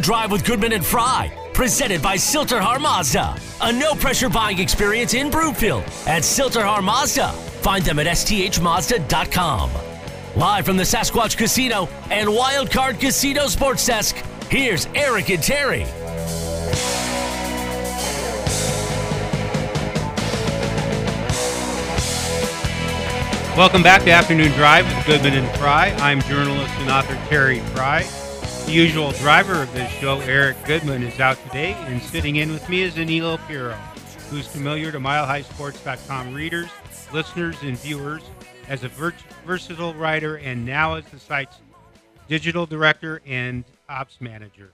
Drive 0.00 0.32
with 0.32 0.44
Goodman 0.44 0.72
and 0.72 0.84
Fry, 0.84 1.32
presented 1.52 2.00
by 2.02 2.16
Silterhar 2.16 2.80
Mazda. 2.80 3.36
A 3.60 3.72
no 3.72 3.94
pressure 3.94 4.28
buying 4.28 4.58
experience 4.58 5.14
in 5.14 5.30
Broomfield 5.30 5.82
at 6.06 6.22
Silterhar 6.22 6.82
Mazda. 6.82 7.32
Find 7.62 7.84
them 7.84 7.98
at 7.98 8.06
sthmazda.com. 8.06 9.70
Live 10.36 10.64
from 10.64 10.76
the 10.76 10.82
Sasquatch 10.82 11.36
Casino 11.36 11.88
and 12.10 12.28
Wildcard 12.28 12.98
Casino 13.00 13.46
Sports 13.46 13.86
Desk, 13.86 14.16
here's 14.48 14.86
Eric 14.94 15.30
and 15.30 15.42
Terry. 15.42 15.84
Welcome 23.56 23.82
back 23.82 24.02
to 24.04 24.10
Afternoon 24.10 24.52
Drive 24.52 24.86
with 24.86 25.06
Goodman 25.06 25.34
and 25.34 25.58
Fry. 25.58 25.90
I'm 25.98 26.22
journalist 26.22 26.72
and 26.78 26.90
author 26.90 27.14
Terry 27.28 27.60
Fry. 27.74 28.06
The 28.70 28.76
usual 28.76 29.10
driver 29.10 29.64
of 29.64 29.74
this 29.74 29.90
show, 29.94 30.20
Eric 30.20 30.56
Goodman, 30.64 31.02
is 31.02 31.18
out 31.18 31.36
today, 31.42 31.72
and 31.72 32.00
sitting 32.00 32.36
in 32.36 32.52
with 32.52 32.68
me 32.68 32.82
is 32.82 32.94
Anilo 32.94 33.36
Piro, 33.48 33.72
who's 34.30 34.46
familiar 34.46 34.92
to 34.92 35.00
MileHighSports.com 35.00 36.32
readers, 36.32 36.68
listeners, 37.12 37.56
and 37.62 37.76
viewers 37.76 38.22
as 38.68 38.84
a 38.84 38.88
ver- 38.88 39.12
versatile 39.44 39.92
writer 39.94 40.36
and 40.38 40.64
now 40.64 40.94
as 40.94 41.04
the 41.06 41.18
site's 41.18 41.58
digital 42.28 42.64
director 42.64 43.20
and 43.26 43.64
ops 43.88 44.20
manager. 44.20 44.70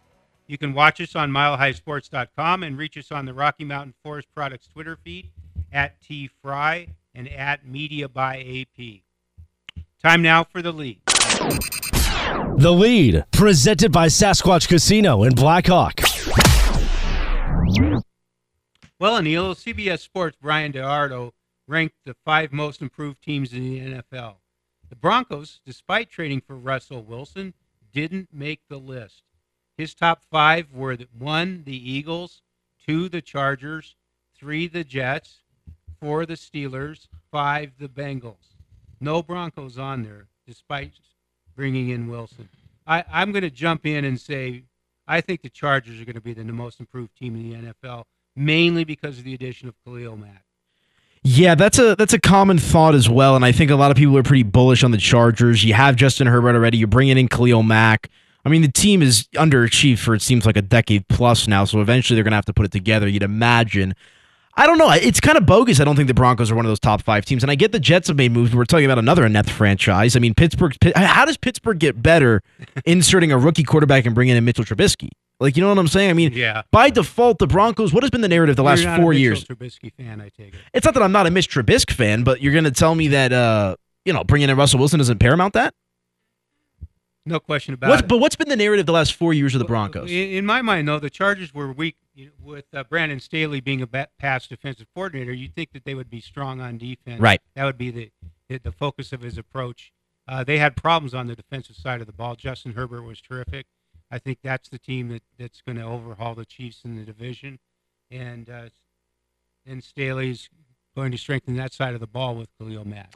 You 0.47 0.59
can 0.59 0.75
watch 0.75 1.01
us 1.01 1.17
on 1.17 1.31
MileHighSports.com 1.31 2.65
and 2.65 2.77
reach 2.77 2.99
us 2.99 3.11
on 3.11 3.25
the 3.25 3.33
Rocky 3.33 3.65
Mountain 3.65 3.95
Forest 4.03 4.29
Products 4.35 4.69
Twitter 4.69 4.99
feed 5.05 5.31
at 5.73 5.97
tfry 6.03 6.91
and 7.15 7.29
at 7.31 7.67
Media 7.67 8.11
by 8.11 8.67
AP. 8.79 9.01
Time 10.03 10.21
now 10.21 10.45
for 10.45 10.61
the 10.61 10.71
lead. 10.71 11.01
The 12.59 12.73
lead, 12.73 13.23
presented 13.33 13.93
by 13.93 14.07
Sasquatch 14.07 14.67
Casino 14.67 15.25
in 15.25 15.35
Blackhawk. 15.35 16.01
Well, 18.99 19.21
Anil, 19.21 19.55
CBS 19.55 19.99
Sports' 19.99 20.39
Bryan 20.41 20.73
DeArdo 20.73 21.33
ranked 21.69 21.97
the 22.07 22.17
five 22.25 22.55
most 22.55 22.81
improved 22.81 23.23
teams 23.23 23.53
in 23.53 23.63
the 23.63 23.81
NFL. 23.81 24.37
The 24.89 24.97
Broncos, 24.97 25.61
despite 25.67 26.09
trading 26.09 26.41
for 26.41 26.57
Russell 26.57 27.03
Wilson, 27.03 27.53
didn't 27.93 28.31
make 28.33 28.63
the 28.71 28.79
list. 28.79 29.23
His 29.77 29.95
top 29.95 30.23
five 30.31 30.73
were 30.73 30.97
the, 30.97 31.09
one, 31.17 31.63
the 31.67 31.93
Eagles, 31.93 32.41
two, 32.87 33.11
the 33.11 33.21
Chargers, 33.21 33.97
three, 34.35 34.67
the 34.67 34.83
Jets, 34.83 35.43
four, 36.01 36.25
the 36.25 36.35
Steelers, 36.35 37.09
five, 37.31 37.73
the 37.79 37.89
Bengals. 37.89 38.55
No 38.99 39.23
Broncos 39.23 39.79
on 39.79 40.05
there, 40.05 40.29
despite 40.47 40.93
bringing 41.57 41.89
in 41.89 42.09
Wilson. 42.09 42.49
I, 42.87 43.05
I'm 43.11 43.33
going 43.33 43.43
to 43.43 43.51
jump 43.51 43.87
in 43.87 44.05
and 44.05 44.21
say 44.21 44.65
I 45.09 45.21
think 45.21 45.43
the 45.43 45.49
Chargers 45.49 46.01
are 46.01 46.05
going 46.05 46.15
to 46.15 46.21
be 46.21 46.35
the 46.35 46.45
most 46.45 46.81
improved 46.81 47.17
team 47.17 47.35
in 47.37 47.51
the 47.51 47.73
NFL, 47.73 48.05
mainly 48.37 48.85
because 48.85 49.19
of 49.19 49.25
the 49.25 49.35
addition 49.35 49.69
of 49.69 49.75
Khalil 49.85 50.17
Mack. 50.17 50.45
Yeah, 51.23 51.57
that's 51.57 51.79
a 51.81 51.97
that's 51.97 52.13
a 52.13 52.21
common 52.21 52.59
thought 52.59 52.95
as 52.95 53.09
well, 53.09 53.35
and 53.35 53.45
I 53.45 53.51
think 53.51 53.73
a 53.73 53.75
lot 53.75 53.91
of 53.91 53.97
people 53.97 54.17
are 54.17 54.23
pretty 54.23 54.45
bullish 54.45 54.85
on 54.85 54.93
the 54.93 54.99
Chargers. 54.99 55.65
You 55.65 55.75
have 55.75 55.97
Justin 55.97 56.29
Herbert 56.29 56.55
already. 56.55 56.79
You're 56.79 56.87
bringing 56.87 57.19
in 57.19 57.27
Khalil 57.27 57.65
Mack. 57.65 58.11
I 58.45 58.49
mean, 58.49 58.63
the 58.63 58.71
team 58.71 59.03
is 59.03 59.27
underachieved 59.35 59.99
for 59.99 60.15
it 60.15 60.23
seems 60.23 60.47
like 60.47 60.57
a 60.57 60.63
decade 60.63 61.09
plus 61.09 61.49
now, 61.49 61.65
so 61.65 61.81
eventually 61.81 62.15
they're 62.15 62.23
going 62.23 62.31
to 62.31 62.37
have 62.37 62.45
to 62.45 62.53
put 62.53 62.65
it 62.65 62.71
together. 62.71 63.09
You'd 63.09 63.25
imagine. 63.25 63.95
I 64.59 64.67
don't 64.67 64.79
know. 64.79 64.91
It's 64.91 65.21
kind 65.21 65.37
of 65.37 65.45
bogus. 65.45 65.81
I 65.81 65.85
don't 65.85 65.97
think 65.97 66.09
the 66.09 66.15
Broncos 66.15 66.51
are 66.51 66.55
one 66.55 66.65
of 66.65 66.71
those 66.71 66.81
top 66.81 67.03
five 67.03 67.27
teams. 67.27 67.45
And 67.45 67.51
I 67.51 67.57
get 67.57 67.73
the 67.73 67.81
Jets 67.81 68.09
have 68.09 68.17
made 68.17 68.33
moves. 68.33 68.55
We're 68.55 68.65
talking 68.65 68.87
about 68.87 68.99
another 68.99 69.29
Nets 69.29 69.51
franchise. 69.51 70.17
I 70.17 70.19
mean, 70.19 70.35
Pittsburgh. 70.35 70.75
How 70.95 71.27
does 71.27 71.37
Pittsburgh 71.37 71.79
get 71.79 72.03
better 72.03 72.43
inserting 72.87 73.33
a 73.33 73.39
rookie 73.39 73.65
quarterback 73.65 74.07
and 74.07 74.15
bringing 74.15 74.37
in 74.37 74.45
Mitchell 74.45 74.65
Trubisky? 74.65 75.11
Like, 75.39 75.57
you 75.57 75.63
know 75.63 75.69
what 75.69 75.79
I'm 75.79 75.89
saying? 75.89 76.09
I 76.09 76.15
mean, 76.15 76.33
yeah. 76.33 76.63
by 76.71 76.89
default, 76.89 77.39
the 77.39 77.47
Broncos, 77.47 77.93
what 77.93 78.03
has 78.03 78.09
been 78.09 78.23
the 78.23 78.29
narrative 78.29 78.57
the 78.57 78.63
last 78.63 78.81
You're 78.81 78.93
not 78.93 79.01
four 79.01 79.13
years? 79.13 79.45
Trubisky 79.45 79.93
fan, 79.93 80.23
I 80.23 80.31
take 80.31 80.55
it. 80.55 80.61
It's 80.73 80.87
not 80.87 80.95
that 80.95 81.03
I'm 81.03 81.13
not 81.13 81.27
a 81.27 81.31
Mitch 81.31 81.51
Trubisky 81.51 81.93
fan, 81.93 82.25
but 82.25 82.41
you're 82.41 82.53
going 82.53 82.65
to 82.65 82.71
tell 82.71 82.95
me 82.95 83.09
that, 83.09 83.35
uh, 83.35 83.77
you 84.07 84.15
know, 84.15 84.25
bringing 84.25 84.49
in 84.49 84.57
Russell 84.57 84.79
Wilson 84.79 85.01
isn't 85.01 85.19
paramount 85.19 85.53
that? 85.53 85.75
No 87.27 87.41
question 87.41 87.75
about 87.75 87.91
What's, 87.91 88.03
it. 88.03 88.09
but 88.09 88.19
what's 88.19 88.37
been 88.37 88.49
the 88.49 88.57
narrative 88.57 88.87
the 88.87 88.93
last 88.93 89.15
four 89.15 89.35
years 89.35 89.55
of 89.55 89.59
the 89.59 89.65
Broncos? 89.65 90.09
In, 90.11 90.31
in 90.31 90.47
my 90.47 90.63
mind, 90.63 90.87
though, 90.87 91.01
the 91.01 91.11
Chargers 91.11 91.53
were 91.53 91.73
weak 91.73 91.97
you 92.15 92.27
know, 92.27 92.33
with 92.43 92.67
uh, 92.73 92.85
Brandon 92.85 93.19
Staley 93.19 93.61
being 93.61 93.83
a 93.83 94.07
past 94.19 94.49
defensive 94.49 94.87
coordinator. 94.95 95.33
You'd 95.33 95.55
think 95.55 95.73
that 95.73 95.85
they 95.85 95.95
would 95.95 96.09
be 96.09 96.21
strong 96.21 96.61
on 96.61 96.79
defense. 96.79 97.21
Right. 97.21 97.41
That 97.57 97.65
would 97.65 97.79
be 97.79 97.91
the 97.91 98.11
the, 98.49 98.59
the 98.59 98.73
focus 98.73 99.13
of 99.13 99.23
his 99.23 99.39
approach. 99.39 99.93
Uh, 100.29 100.45
they 100.45 100.59
had 100.59 100.77
problems 100.77 101.15
on 101.15 101.27
the 101.27 101.35
defensive 101.37 101.77
side 101.77 102.01
of 102.01 102.07
the 102.07 102.13
ball. 102.13 102.37
Justin 102.37 102.73
Herbert 102.73 103.03
was 103.03 103.21
terrific. 103.21 103.67
I 104.11 104.19
think 104.19 104.39
that's 104.43 104.69
the 104.69 104.79
team 104.79 105.09
that, 105.09 105.23
that's 105.39 105.63
going 105.63 105.79
to 105.79 105.85
overhaul 105.85 106.35
the 106.35 106.45
Chiefs 106.45 106.83
in 106.85 106.97
the 106.97 107.03
division, 107.03 107.59
and 108.11 108.49
uh, 108.49 108.69
and 109.67 109.83
Staley's 109.83 110.49
going 110.95 111.13
to 111.13 111.19
strengthen 111.19 111.57
that 111.57 111.73
side 111.73 111.95
of 111.95 112.01
the 112.01 112.07
ball 112.07 112.37
with 112.37 112.49
Khalil 112.59 112.87
Mack. 112.87 113.13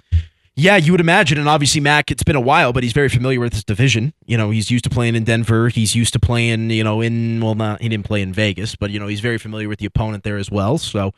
Yeah, 0.60 0.76
you 0.76 0.92
would 0.92 1.00
imagine. 1.00 1.38
And 1.38 1.48
obviously, 1.48 1.80
Mac, 1.80 2.10
it's 2.10 2.22
been 2.22 2.36
a 2.36 2.40
while, 2.40 2.74
but 2.74 2.82
he's 2.82 2.92
very 2.92 3.08
familiar 3.08 3.40
with 3.40 3.54
this 3.54 3.64
division. 3.64 4.12
You 4.26 4.36
know, 4.36 4.50
he's 4.50 4.70
used 4.70 4.84
to 4.84 4.90
playing 4.90 5.14
in 5.14 5.24
Denver. 5.24 5.70
He's 5.70 5.94
used 5.94 6.12
to 6.12 6.20
playing, 6.20 6.68
you 6.68 6.84
know, 6.84 7.00
in, 7.00 7.40
well, 7.40 7.54
not, 7.54 7.80
he 7.80 7.88
didn't 7.88 8.04
play 8.04 8.20
in 8.20 8.34
Vegas, 8.34 8.76
but, 8.76 8.90
you 8.90 9.00
know, 9.00 9.06
he's 9.06 9.20
very 9.20 9.38
familiar 9.38 9.70
with 9.70 9.78
the 9.78 9.86
opponent 9.86 10.22
there 10.22 10.36
as 10.36 10.50
well. 10.50 10.76
So, 10.76 11.14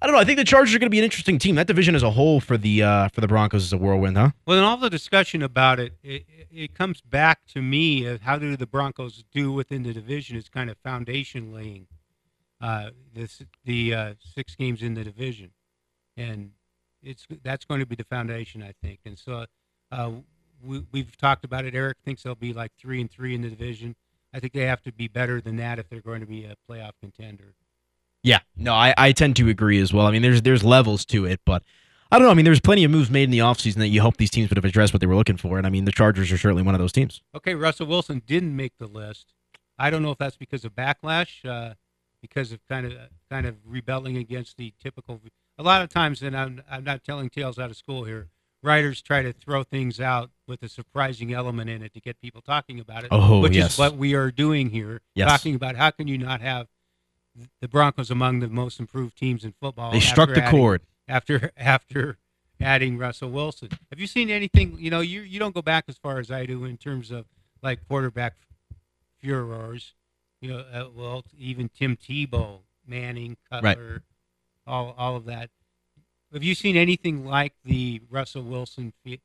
I 0.00 0.06
don't 0.06 0.14
know. 0.14 0.20
I 0.20 0.24
think 0.24 0.38
the 0.38 0.44
Chargers 0.44 0.74
are 0.74 0.78
going 0.78 0.86
to 0.86 0.90
be 0.90 0.96
an 0.98 1.04
interesting 1.04 1.38
team. 1.38 1.56
That 1.56 1.66
division 1.66 1.94
as 1.94 2.02
a 2.02 2.10
whole 2.10 2.40
for 2.40 2.56
the 2.56 2.82
uh, 2.82 3.08
for 3.10 3.20
the 3.20 3.28
Broncos 3.28 3.64
is 3.64 3.72
a 3.74 3.76
whirlwind, 3.76 4.16
huh? 4.16 4.30
Well, 4.46 4.56
in 4.56 4.64
all 4.64 4.78
the 4.78 4.88
discussion 4.88 5.42
about 5.42 5.78
it, 5.78 5.92
it, 6.02 6.24
it 6.50 6.74
comes 6.74 7.02
back 7.02 7.46
to 7.48 7.60
me 7.60 8.06
of 8.06 8.22
how 8.22 8.38
do 8.38 8.56
the 8.56 8.66
Broncos 8.66 9.24
do 9.30 9.52
within 9.52 9.82
the 9.82 9.92
division 9.92 10.38
is 10.38 10.48
kind 10.48 10.70
of 10.70 10.78
foundation 10.78 11.52
laying. 11.52 11.86
Uh, 12.62 12.92
this 13.12 13.42
the 13.66 13.94
uh, 13.94 14.14
six 14.34 14.56
games 14.56 14.80
in 14.80 14.94
the 14.94 15.04
division, 15.04 15.50
and 16.16 16.52
it's 17.02 17.26
that's 17.42 17.64
going 17.64 17.80
to 17.80 17.86
be 17.86 17.96
the 17.96 18.04
foundation, 18.04 18.62
I 18.62 18.72
think. 18.82 19.00
And 19.04 19.18
so 19.18 19.46
uh, 19.92 20.10
we, 20.62 20.84
we've 20.92 21.16
talked 21.16 21.44
about 21.44 21.64
it. 21.64 21.74
Eric 21.74 21.98
thinks 22.04 22.22
they'll 22.22 22.34
be 22.34 22.52
like 22.52 22.72
three 22.78 23.00
and 23.00 23.10
three 23.10 23.34
in 23.34 23.42
the 23.42 23.50
division. 23.50 23.96
I 24.32 24.40
think 24.40 24.52
they 24.52 24.66
have 24.66 24.82
to 24.82 24.92
be 24.92 25.08
better 25.08 25.40
than 25.40 25.56
that 25.56 25.78
if 25.78 25.88
they're 25.88 26.00
going 26.00 26.20
to 26.20 26.26
be 26.26 26.44
a 26.44 26.54
playoff 26.68 26.92
contender. 27.00 27.54
Yeah, 28.22 28.40
no, 28.56 28.74
I, 28.74 28.94
I 28.96 29.12
tend 29.12 29.36
to 29.36 29.48
agree 29.48 29.80
as 29.80 29.92
well. 29.92 30.06
I 30.06 30.10
mean, 30.10 30.22
there's 30.22 30.42
there's 30.42 30.62
levels 30.62 31.04
to 31.06 31.24
it, 31.24 31.40
but 31.46 31.62
I 32.12 32.18
don't 32.18 32.26
know. 32.26 32.32
I 32.32 32.34
mean, 32.34 32.44
there's 32.44 32.60
plenty 32.60 32.84
of 32.84 32.90
moves 32.90 33.10
made 33.10 33.24
in 33.24 33.30
the 33.30 33.38
offseason 33.38 33.76
that 33.76 33.88
you 33.88 34.02
hope 34.02 34.16
these 34.18 34.30
teams 34.30 34.50
would 34.50 34.56
have 34.56 34.64
addressed 34.64 34.92
what 34.92 35.00
they 35.00 35.06
were 35.06 35.16
looking 35.16 35.36
for. 35.36 35.58
And 35.58 35.66
I 35.66 35.70
mean, 35.70 35.84
the 35.84 35.92
Chargers 35.92 36.30
are 36.30 36.38
certainly 36.38 36.62
one 36.62 36.74
of 36.74 36.80
those 36.80 36.92
teams. 36.92 37.22
Okay, 37.34 37.54
Russell 37.54 37.86
Wilson 37.86 38.22
didn't 38.26 38.54
make 38.54 38.72
the 38.78 38.86
list. 38.86 39.32
I 39.78 39.90
don't 39.90 40.02
know 40.02 40.10
if 40.10 40.18
that's 40.18 40.36
because 40.36 40.64
of 40.64 40.74
backlash, 40.74 41.44
uh, 41.48 41.74
because 42.20 42.52
of 42.52 42.60
kind 42.68 42.86
of 42.86 42.92
kind 43.30 43.46
of 43.46 43.56
rebelling 43.64 44.16
against 44.16 44.58
the 44.58 44.74
typical. 44.82 45.20
A 45.60 45.62
lot 45.62 45.82
of 45.82 45.90
times, 45.90 46.22
and 46.22 46.34
I'm 46.36 46.62
I'm 46.70 46.84
not 46.84 47.04
telling 47.04 47.28
tales 47.28 47.58
out 47.58 47.68
of 47.70 47.76
school 47.76 48.04
here. 48.04 48.28
Writers 48.62 49.02
try 49.02 49.22
to 49.22 49.32
throw 49.32 49.62
things 49.62 50.00
out 50.00 50.30
with 50.46 50.62
a 50.62 50.68
surprising 50.68 51.32
element 51.34 51.68
in 51.68 51.82
it 51.82 51.92
to 51.94 52.00
get 52.00 52.18
people 52.20 52.40
talking 52.40 52.80
about 52.80 53.04
it, 53.04 53.08
Oh, 53.10 53.40
which 53.40 53.54
yes. 53.56 53.72
is 53.74 53.78
what 53.78 53.96
we 53.96 54.14
are 54.14 54.30
doing 54.30 54.70
here. 54.70 55.00
Yes. 55.14 55.28
Talking 55.30 55.54
about 55.54 55.76
how 55.76 55.90
can 55.90 56.08
you 56.08 56.16
not 56.18 56.40
have 56.40 56.66
the 57.60 57.68
Broncos 57.68 58.10
among 58.10 58.40
the 58.40 58.48
most 58.48 58.80
improved 58.80 59.16
teams 59.18 59.44
in 59.44 59.52
football? 59.60 59.92
They 59.92 60.00
struck 60.00 60.30
the 60.30 60.42
adding- 60.42 60.50
chord. 60.50 60.80
after 61.06 61.50
after 61.58 62.16
adding 62.58 62.96
Russell 62.96 63.30
Wilson. 63.30 63.68
Have 63.90 64.00
you 64.00 64.06
seen 64.06 64.30
anything? 64.30 64.76
You 64.78 64.90
know, 64.90 65.00
you 65.00 65.20
you 65.20 65.38
don't 65.38 65.54
go 65.54 65.62
back 65.62 65.84
as 65.88 65.98
far 65.98 66.18
as 66.18 66.30
I 66.30 66.46
do 66.46 66.64
in 66.64 66.78
terms 66.78 67.10
of 67.10 67.26
like 67.62 67.86
quarterback 67.86 68.34
furors. 69.20 69.92
You 70.40 70.52
know, 70.52 70.58
uh, 70.72 70.88
well, 70.94 71.24
even 71.38 71.68
Tim 71.68 71.96
Tebow, 71.96 72.60
Manning, 72.86 73.36
Cutler, 73.50 74.02
all 74.66 74.94
all 74.96 75.16
of 75.16 75.24
that. 75.26 75.50
Have 76.32 76.42
you 76.44 76.54
seen 76.54 76.76
anything 76.76 77.24
like 77.24 77.54
the 77.64 78.00
Russell 78.08 78.42
Wilson 78.42 78.92
fu- 79.04 79.16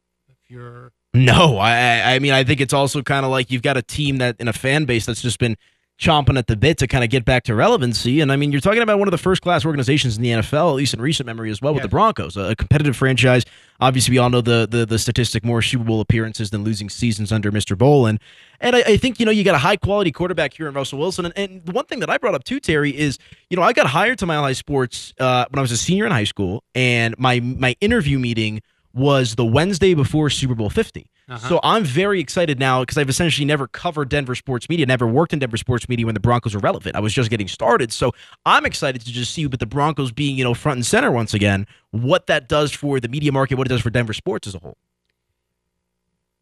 furor? 0.47 0.91
No, 1.13 1.57
I 1.57 2.15
I 2.15 2.19
mean 2.19 2.33
I 2.33 2.43
think 2.43 2.59
it's 2.59 2.73
also 2.73 3.01
kind 3.01 3.25
of 3.25 3.31
like 3.31 3.51
you've 3.51 3.61
got 3.61 3.77
a 3.77 3.81
team 3.81 4.17
that 4.17 4.35
in 4.39 4.47
a 4.47 4.53
fan 4.53 4.85
base 4.85 5.05
that's 5.05 5.21
just 5.21 5.39
been 5.39 5.55
chomping 5.97 6.37
at 6.37 6.47
the 6.47 6.57
bit 6.57 6.77
to 6.77 6.87
kind 6.87 7.03
of 7.03 7.09
get 7.09 7.23
back 7.23 7.43
to 7.43 7.55
relevancy. 7.55 8.19
And 8.19 8.31
I 8.31 8.35
mean, 8.35 8.51
you're 8.51 8.61
talking 8.61 8.81
about 8.81 8.99
one 8.99 9.07
of 9.07 9.13
the 9.13 9.17
first 9.17 9.41
class 9.41 9.65
organizations 9.65 10.17
in 10.17 10.23
the 10.23 10.29
NFL, 10.29 10.69
at 10.69 10.75
least 10.75 10.93
in 10.93 11.01
recent 11.01 11.25
memory 11.25 11.49
as 11.51 11.61
well, 11.61 11.73
with 11.73 11.83
the 11.83 11.89
Broncos, 11.89 12.35
a 12.35 12.55
competitive 12.55 12.95
franchise. 12.95 13.45
Obviously, 13.79 14.13
we 14.13 14.17
all 14.17 14.29
know 14.29 14.41
the 14.41 14.67
the 14.69 14.85
the 14.85 14.99
statistic: 14.99 15.45
more 15.45 15.61
Super 15.61 15.83
Bowl 15.83 16.01
appearances 16.01 16.49
than 16.49 16.63
losing 16.63 16.89
seasons 16.89 17.31
under 17.31 17.51
Mr. 17.51 17.77
Bowlen. 17.77 18.19
And 18.59 18.75
I, 18.75 18.79
I 18.79 18.97
think 18.97 19.19
you 19.19 19.25
know 19.25 19.31
you 19.31 19.43
got 19.43 19.55
a 19.55 19.59
high 19.59 19.77
quality 19.77 20.11
quarterback 20.11 20.53
here 20.53 20.67
in 20.67 20.73
Russell 20.73 20.99
Wilson. 20.99 21.25
And, 21.25 21.37
and 21.37 21.65
the 21.65 21.71
one 21.71 21.85
thing 21.85 21.99
that 21.99 22.09
I 22.09 22.17
brought 22.17 22.35
up 22.35 22.43
too, 22.43 22.59
Terry, 22.59 22.95
is 22.97 23.17
you 23.49 23.57
know 23.57 23.63
I 23.63 23.73
got 23.73 23.87
hired 23.87 24.19
to 24.19 24.25
Mile 24.25 24.43
High 24.43 24.53
Sports 24.53 25.13
uh, 25.19 25.45
when 25.49 25.59
I 25.59 25.61
was 25.61 25.71
a 25.71 25.77
senior 25.77 26.05
in 26.05 26.11
high 26.11 26.23
school, 26.25 26.63
and 26.73 27.15
my 27.17 27.39
my 27.39 27.75
interview 27.81 28.19
meeting 28.19 28.61
was 28.93 29.35
the 29.35 29.45
Wednesday 29.45 29.93
before 29.93 30.29
Super 30.29 30.55
Bowl 30.55 30.69
50. 30.69 31.05
Uh-huh. 31.27 31.49
So 31.49 31.59
I'm 31.63 31.83
very 31.83 32.19
excited 32.19 32.59
now 32.59 32.81
because 32.81 32.99
I've 32.99 33.09
essentially 33.09 33.45
never 33.45 33.67
covered 33.67 34.09
Denver 34.09 34.35
sports 34.35 34.69
media, 34.69 34.85
never 34.85 35.07
worked 35.07 35.33
in 35.33 35.39
Denver 35.39 35.57
sports 35.57 35.89
media 35.89 36.05
when 36.05 36.13
the 36.13 36.19
Broncos 36.19 36.53
were 36.53 36.59
relevant. 36.59 36.95
I 36.95 36.99
was 36.99 37.13
just 37.13 37.31
getting 37.31 37.47
started. 37.47 37.91
So 37.91 38.11
I'm 38.45 38.63
excited 38.65 39.01
to 39.01 39.11
just 39.11 39.33
see 39.33 39.47
with 39.47 39.59
the 39.59 39.65
Broncos 39.65 40.11
being, 40.11 40.37
you 40.37 40.43
know, 40.43 40.53
front 40.53 40.77
and 40.77 40.85
center 40.85 41.11
once 41.11 41.33
again, 41.33 41.65
what 41.89 42.27
that 42.27 42.47
does 42.47 42.71
for 42.71 42.99
the 42.99 43.07
media 43.07 43.31
market, 43.31 43.57
what 43.57 43.65
it 43.65 43.69
does 43.69 43.81
for 43.81 43.89
Denver 43.89 44.13
sports 44.13 44.47
as 44.47 44.53
a 44.53 44.59
whole. 44.59 44.77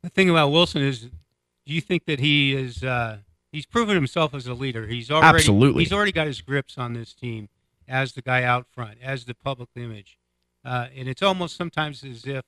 The 0.02 0.10
thing 0.10 0.30
about 0.30 0.50
Wilson 0.50 0.82
is, 0.82 1.04
do 1.04 1.74
you 1.74 1.80
think 1.80 2.06
that 2.06 2.20
he 2.20 2.54
is 2.54 2.84
uh, 2.84 3.20
he's 3.54 3.66
proven 3.66 3.96
himself 3.96 4.34
as 4.34 4.48
a 4.48 4.54
leader. 4.54 4.86
He's 4.88 5.10
already 5.10 5.38
Absolutely. 5.38 5.84
he's 5.84 5.94
already 5.94 6.12
got 6.12 6.28
his 6.28 6.42
grips 6.42 6.78
on 6.78 6.92
this 6.92 7.14
team 7.14 7.48
as 7.88 8.12
the 8.12 8.22
guy 8.22 8.44
out 8.44 8.68
front, 8.70 8.98
as 9.02 9.24
the 9.24 9.34
public 9.34 9.70
image, 9.78 10.18
uh, 10.66 10.88
and 10.94 11.08
it's 11.08 11.22
almost 11.22 11.56
sometimes 11.56 12.04
as 12.04 12.26
if 12.26 12.44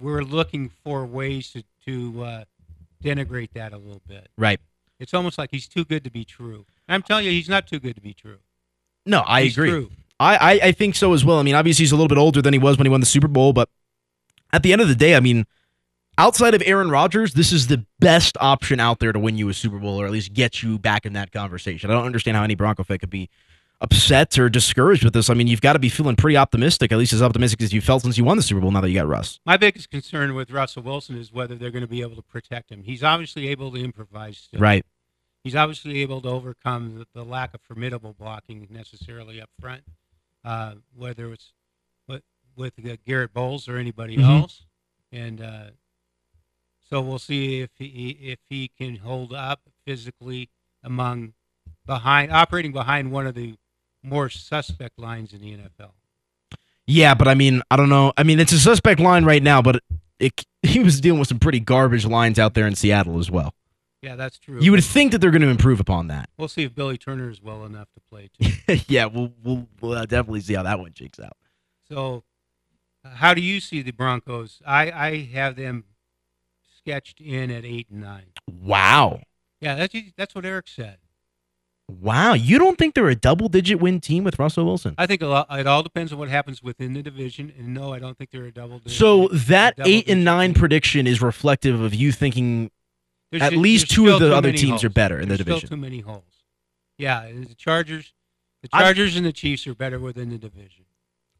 we're 0.00 0.22
looking 0.22 0.70
for 0.84 1.04
ways 1.06 1.50
to 1.52 1.62
to 1.86 2.24
uh, 2.24 2.44
denigrate 3.02 3.50
that 3.54 3.72
a 3.72 3.78
little 3.78 4.02
bit. 4.06 4.28
Right. 4.36 4.60
It's 4.98 5.14
almost 5.14 5.36
like 5.38 5.50
he's 5.50 5.66
too 5.66 5.84
good 5.84 6.04
to 6.04 6.10
be 6.10 6.24
true. 6.24 6.64
And 6.86 6.94
I'm 6.94 7.02
telling 7.02 7.24
you, 7.24 7.30
he's 7.32 7.48
not 7.48 7.66
too 7.66 7.80
good 7.80 7.96
to 7.96 8.00
be 8.00 8.14
true. 8.14 8.38
No, 9.04 9.24
I 9.26 9.42
He's 9.42 9.56
agree. 9.58 9.70
true. 9.70 9.90
I, 10.20 10.36
I 10.36 10.60
I 10.68 10.72
think 10.72 10.94
so 10.94 11.12
as 11.12 11.24
well. 11.24 11.38
I 11.38 11.42
mean, 11.42 11.56
obviously 11.56 11.82
he's 11.82 11.92
a 11.92 11.96
little 11.96 12.08
bit 12.08 12.18
older 12.18 12.40
than 12.40 12.52
he 12.52 12.58
was 12.58 12.78
when 12.78 12.86
he 12.86 12.90
won 12.90 13.00
the 13.00 13.06
Super 13.06 13.26
Bowl, 13.28 13.52
but 13.52 13.68
at 14.52 14.62
the 14.62 14.72
end 14.72 14.80
of 14.80 14.86
the 14.88 14.94
day, 14.94 15.16
I 15.16 15.20
mean, 15.20 15.44
outside 16.18 16.54
of 16.54 16.62
Aaron 16.64 16.90
Rodgers, 16.90 17.34
this 17.34 17.52
is 17.52 17.66
the 17.66 17.84
best 17.98 18.36
option 18.40 18.78
out 18.78 19.00
there 19.00 19.12
to 19.12 19.18
win 19.18 19.36
you 19.36 19.48
a 19.48 19.54
Super 19.54 19.78
Bowl 19.78 20.00
or 20.00 20.06
at 20.06 20.12
least 20.12 20.32
get 20.34 20.62
you 20.62 20.78
back 20.78 21.04
in 21.04 21.14
that 21.14 21.32
conversation. 21.32 21.90
I 21.90 21.94
don't 21.94 22.04
understand 22.06 22.36
how 22.36 22.44
any 22.44 22.54
Bronco 22.54 22.84
fan 22.84 22.98
could 22.98 23.10
be 23.10 23.28
upset 23.82 24.38
or 24.38 24.48
discouraged 24.48 25.04
with 25.04 25.12
this. 25.12 25.28
I 25.28 25.34
mean, 25.34 25.46
you've 25.48 25.60
got 25.60 25.74
to 25.74 25.78
be 25.78 25.88
feeling 25.88 26.16
pretty 26.16 26.36
optimistic, 26.36 26.92
at 26.92 26.98
least 26.98 27.12
as 27.12 27.20
optimistic 27.22 27.60
as 27.62 27.72
you 27.72 27.80
felt 27.80 28.02
since 28.02 28.16
you 28.16 28.24
won 28.24 28.36
the 28.36 28.42
Super 28.42 28.60
Bowl. 28.60 28.70
Now 28.70 28.80
that 28.80 28.88
you 28.88 28.94
got 28.94 29.08
Russ, 29.08 29.40
My 29.44 29.56
biggest 29.56 29.90
concern 29.90 30.34
with 30.34 30.50
Russell 30.50 30.82
Wilson 30.82 31.16
is 31.18 31.32
whether 31.32 31.54
they're 31.56 31.70
going 31.70 31.82
to 31.82 31.88
be 31.88 32.00
able 32.00 32.16
to 32.16 32.22
protect 32.22 32.70
him. 32.70 32.82
He's 32.84 33.02
obviously 33.02 33.48
able 33.48 33.70
to 33.72 33.82
improvise. 33.82 34.38
Still. 34.38 34.60
right? 34.60 34.86
He's 35.44 35.56
obviously 35.56 36.00
able 36.02 36.20
to 36.22 36.28
overcome 36.28 36.98
the, 36.98 37.06
the 37.12 37.24
lack 37.24 37.52
of 37.54 37.60
formidable 37.62 38.14
blocking 38.16 38.68
necessarily 38.70 39.42
up 39.42 39.50
front, 39.60 39.82
uh, 40.44 40.74
whether 40.96 41.32
it's 41.32 41.52
with, 42.06 42.22
with 42.56 42.74
uh, 42.88 42.96
Garett 43.04 43.34
Bolles 43.34 43.68
or 43.68 43.76
anybody 43.76 44.16
Mhm. 44.16 44.40
else. 44.42 44.62
And 45.10 45.40
uh, 45.42 45.64
so 46.88 47.00
we'll 47.00 47.18
see 47.18 47.60
if 47.60 47.70
he 47.76 48.10
if 48.22 48.38
he 48.48 48.68
can 48.68 48.96
hold 48.96 49.32
up 49.32 49.60
physically 49.84 50.48
among 50.84 51.32
behind 51.86 52.30
operating 52.30 52.70
behind 52.72 53.10
one 53.10 53.26
of 53.26 53.34
the 53.34 53.56
more 54.02 54.28
suspect 54.28 54.98
lines 54.98 55.32
in 55.32 55.40
the 55.40 55.52
NFL. 55.56 55.92
Yeah, 56.86 57.14
but 57.14 57.28
I 57.28 57.34
mean, 57.34 57.62
I 57.70 57.76
don't 57.76 57.88
know. 57.88 58.12
I 58.16 58.22
mean, 58.22 58.40
it's 58.40 58.52
a 58.52 58.58
suspect 58.58 59.00
line 59.00 59.24
right 59.24 59.42
now, 59.42 59.62
but 59.62 59.82
it, 60.18 60.44
he 60.62 60.80
was 60.80 61.00
dealing 61.00 61.18
with 61.18 61.28
some 61.28 61.38
pretty 61.38 61.60
garbage 61.60 62.04
lines 62.04 62.38
out 62.38 62.54
there 62.54 62.66
in 62.66 62.74
Seattle 62.74 63.18
as 63.18 63.30
well. 63.30 63.54
Yeah, 64.02 64.16
that's 64.16 64.36
true. 64.36 64.60
You 64.60 64.72
would 64.72 64.82
think 64.82 65.12
that 65.12 65.18
they're 65.18 65.30
going 65.30 65.42
to 65.42 65.48
improve 65.48 65.78
upon 65.78 66.08
that. 66.08 66.28
We'll 66.36 66.48
see 66.48 66.64
if 66.64 66.74
Billy 66.74 66.98
Turner 66.98 67.30
is 67.30 67.40
well 67.40 67.64
enough 67.64 67.86
to 67.94 68.00
play 68.00 68.30
too. 68.36 68.80
yeah, 68.88 69.06
we'll 69.06 69.32
we'll, 69.44 69.68
we'll 69.80 69.92
uh, 69.92 70.06
definitely 70.06 70.40
see 70.40 70.54
how 70.54 70.64
that 70.64 70.80
one 70.80 70.92
shakes 70.92 71.20
out. 71.20 71.36
So, 71.88 72.24
uh, 73.04 73.10
how 73.10 73.32
do 73.32 73.40
you 73.40 73.60
see 73.60 73.80
the 73.80 73.92
Broncos? 73.92 74.60
I, 74.66 74.90
I 74.90 75.18
have 75.32 75.54
them 75.54 75.84
sketched 76.76 77.20
in 77.20 77.52
at 77.52 77.64
eight 77.64 77.90
and 77.90 78.00
nine. 78.00 78.32
Wow, 78.50 79.20
Yeah, 79.60 79.76
that's 79.76 79.94
that's 80.16 80.34
what 80.34 80.44
Eric 80.44 80.66
said. 80.66 80.98
Wow! 82.00 82.32
You 82.34 82.58
don't 82.58 82.76
think 82.78 82.94
they're 82.94 83.08
a 83.08 83.14
double-digit 83.14 83.80
win 83.80 84.00
team 84.00 84.24
with 84.24 84.38
Russell 84.38 84.64
Wilson? 84.64 84.94
I 84.98 85.06
think 85.06 85.22
a 85.22 85.26
lot, 85.26 85.46
it 85.50 85.66
all 85.66 85.82
depends 85.82 86.12
on 86.12 86.18
what 86.18 86.28
happens 86.28 86.62
within 86.62 86.92
the 86.94 87.02
division. 87.02 87.52
And 87.58 87.74
no, 87.74 87.92
I 87.92 87.98
don't 87.98 88.16
think 88.16 88.30
they're 88.30 88.44
a 88.46 88.52
double. 88.52 88.78
digit- 88.78 88.92
So 88.98 89.28
that 89.28 89.74
eight 89.84 90.08
and 90.08 90.24
nine 90.24 90.54
team. 90.54 90.60
prediction 90.60 91.06
is 91.06 91.20
reflective 91.22 91.80
of 91.80 91.94
you 91.94 92.12
thinking 92.12 92.70
There's 93.30 93.42
at 93.42 93.52
ju- 93.52 93.58
least 93.58 93.90
two 93.90 94.08
of 94.10 94.20
the 94.20 94.34
other 94.34 94.52
teams 94.52 94.82
are 94.84 94.88
holes. 94.88 94.94
better 94.94 95.20
in 95.20 95.28
the 95.28 95.36
division. 95.36 95.58
Still 95.66 95.76
too 95.76 95.80
many 95.80 96.00
holes. 96.00 96.24
Yeah, 96.98 97.26
the 97.32 97.54
Chargers, 97.54 98.12
the 98.62 98.68
Chargers 98.68 99.16
and 99.16 99.24
the 99.26 99.32
Chiefs 99.32 99.66
are 99.66 99.74
better 99.74 99.98
within 99.98 100.28
the 100.30 100.38
division. 100.38 100.84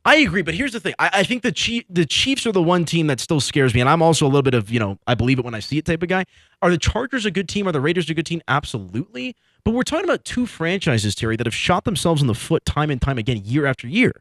I 0.04 0.16
agree, 0.16 0.42
but 0.42 0.54
here's 0.54 0.72
the 0.72 0.80
thing: 0.80 0.94
I, 0.98 1.10
I 1.12 1.22
think 1.22 1.42
the 1.42 1.52
Chief, 1.52 1.84
the 1.88 2.04
Chiefs 2.04 2.44
are 2.44 2.50
the 2.50 2.60
one 2.62 2.84
team 2.84 3.06
that 3.06 3.20
still 3.20 3.38
scares 3.38 3.72
me, 3.72 3.80
and 3.80 3.88
I'm 3.88 4.02
also 4.02 4.24
a 4.26 4.28
little 4.28 4.42
bit 4.42 4.54
of 4.54 4.68
you 4.68 4.80
know 4.80 4.98
I 5.06 5.14
believe 5.14 5.38
it 5.38 5.44
when 5.44 5.54
I 5.54 5.60
see 5.60 5.78
it 5.78 5.84
type 5.84 6.02
of 6.02 6.08
guy. 6.08 6.24
Are 6.60 6.70
the 6.70 6.78
Chargers 6.78 7.24
a 7.24 7.30
good 7.30 7.48
team? 7.48 7.68
Are 7.68 7.72
the 7.72 7.80
Raiders 7.80 8.10
a 8.10 8.14
good 8.14 8.26
team? 8.26 8.42
Absolutely, 8.48 9.36
but 9.64 9.72
we're 9.72 9.82
talking 9.82 10.04
about 10.04 10.24
two 10.24 10.46
franchises, 10.46 11.14
Terry, 11.14 11.36
that 11.36 11.46
have 11.46 11.54
shot 11.54 11.84
themselves 11.84 12.20
in 12.20 12.26
the 12.26 12.34
foot 12.34 12.64
time 12.64 12.90
and 12.90 13.00
time 13.00 13.18
again, 13.18 13.42
year 13.44 13.66
after 13.66 13.86
year. 13.86 14.12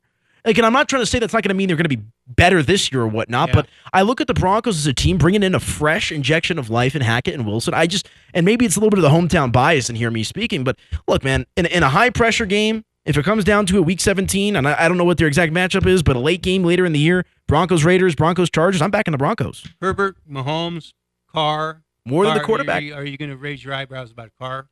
Again, 0.44 0.66
I'm 0.66 0.74
not 0.74 0.90
trying 0.90 1.04
to 1.04 1.06
say 1.06 1.20
that's 1.20 1.34
not 1.34 1.44
going 1.44 1.50
to 1.50 1.56
mean 1.56 1.68
they're 1.68 1.78
going 1.78 1.88
to 1.88 1.96
be 1.96 2.02
better 2.28 2.64
this 2.64 2.92
year 2.92 3.02
or 3.04 3.08
whatnot, 3.08 3.50
Yeah. 3.50 3.56
but 3.56 3.68
I 3.94 4.02
look 4.02 4.22
at 4.22 4.28
the 4.28 4.34
Broncos 4.34 4.76
as 4.78 4.88
a 4.88 4.94
team 4.94 5.20
bringing 5.20 5.44
in 5.44 5.54
a 5.54 5.60
fresh 5.60 6.12
injection 6.12 6.58
of 6.58 6.70
life 6.72 6.96
in 6.96 7.04
Hackett 7.04 7.36
and 7.36 7.46
Wilson. 7.46 7.76
I 7.76 7.86
just, 7.86 8.10
and 8.34 8.44
maybe 8.44 8.66
it's 8.66 8.76
a 8.76 8.80
little 8.80 8.90
bit 8.90 8.98
of 8.98 9.04
the 9.04 9.10
hometown 9.16 9.52
bias 9.52 9.88
in 9.90 9.96
hear 9.96 10.10
me 10.10 10.24
speaking, 10.24 10.64
but 10.64 10.78
look, 11.08 11.24
man, 11.24 11.46
in, 11.58 11.68
in 11.68 11.84
a 11.84 11.90
high 11.90 12.10
pressure 12.10 12.48
game, 12.48 12.86
if 13.06 13.18
it 13.18 13.24
comes 13.26 13.44
down 13.44 13.68
to 13.68 13.78
a 13.78 13.82
week 13.84 14.00
17, 14.02 14.56
and 14.56 14.68
I, 14.68 14.86
I 14.86 14.88
don't 14.88 14.98
know 14.98 15.04
what 15.04 15.20
their 15.20 15.28
exact 15.28 15.54
matchup 15.54 15.86
is, 15.86 16.02
but 16.02 16.16
a 16.16 16.20
late 16.20 16.42
game 16.42 16.64
later 16.64 16.86
in 16.86 16.94
the 16.94 17.00
year, 17.00 17.24
Broncos 17.48 17.84
Raiders, 17.84 18.16
Broncos 18.16 18.50
Chargers, 18.50 18.82
I'm 18.82 18.90
backing 18.92 19.12
the 19.12 19.18
Broncos 19.20 19.68
Herbert, 19.80 20.18
Mahomes, 20.30 20.94
Carr. 21.32 21.84
more 22.06 22.26
than 22.26 22.36
the 22.36 22.44
quarterback. 22.44 22.82
Are 22.82 22.86
you, 22.86 22.94
are 22.96 23.06
you 23.06 23.18
going 23.18 23.30
to 23.32 23.38
raise 23.38 23.64
your 23.64 23.74
eyebrows 23.76 24.12
about 24.12 24.32
Carr? 24.40 24.68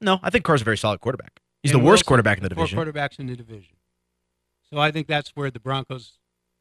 No, 0.00 0.18
I 0.22 0.30
think 0.30 0.44
Carr's 0.44 0.60
a 0.60 0.64
very 0.64 0.76
solid 0.78 1.00
quarterback. 1.00 1.40
He's 1.62 1.72
And 1.72 1.80
the 1.80 1.84
worst 1.84 1.90
Wilson, 2.00 2.06
quarterback 2.06 2.38
in 2.38 2.42
the 2.42 2.48
division. 2.50 2.76
Four 2.76 2.84
quarterbacks 2.86 3.18
in 3.18 3.26
the 3.26 3.36
division. 3.36 3.76
So 4.70 4.78
I 4.78 4.90
think 4.90 5.06
that's 5.06 5.30
where 5.30 5.50
the 5.50 5.60
Broncos 5.60 6.18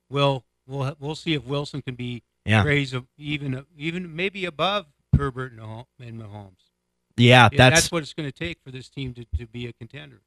will 0.09 0.45
will 0.67 0.95
we'll 0.99 1.15
see 1.15 1.33
if 1.33 1.43
Wilson 1.43 1.81
can 1.81 1.95
be 1.95 2.23
Yeah. 2.45 2.63
raised 2.63 2.95
even 3.17 3.65
even 3.77 4.15
maybe 4.15 4.45
above 4.45 4.85
Herbert 5.17 5.51
and 5.53 5.61
Maho- 5.61 5.85
Mahomes. 6.01 6.69
Yeah, 7.17 7.49
Yeah, 7.51 7.57
that's 7.57 7.81
that's 7.81 7.91
what 7.91 8.01
it's 8.03 8.13
going 8.13 8.29
to 8.31 8.37
take 8.37 8.59
for 8.63 8.71
this 8.71 8.89
team 8.89 9.13
to, 9.13 9.25
to 9.37 9.45
be 9.47 9.67
a 9.67 9.73
contender. 9.73 10.21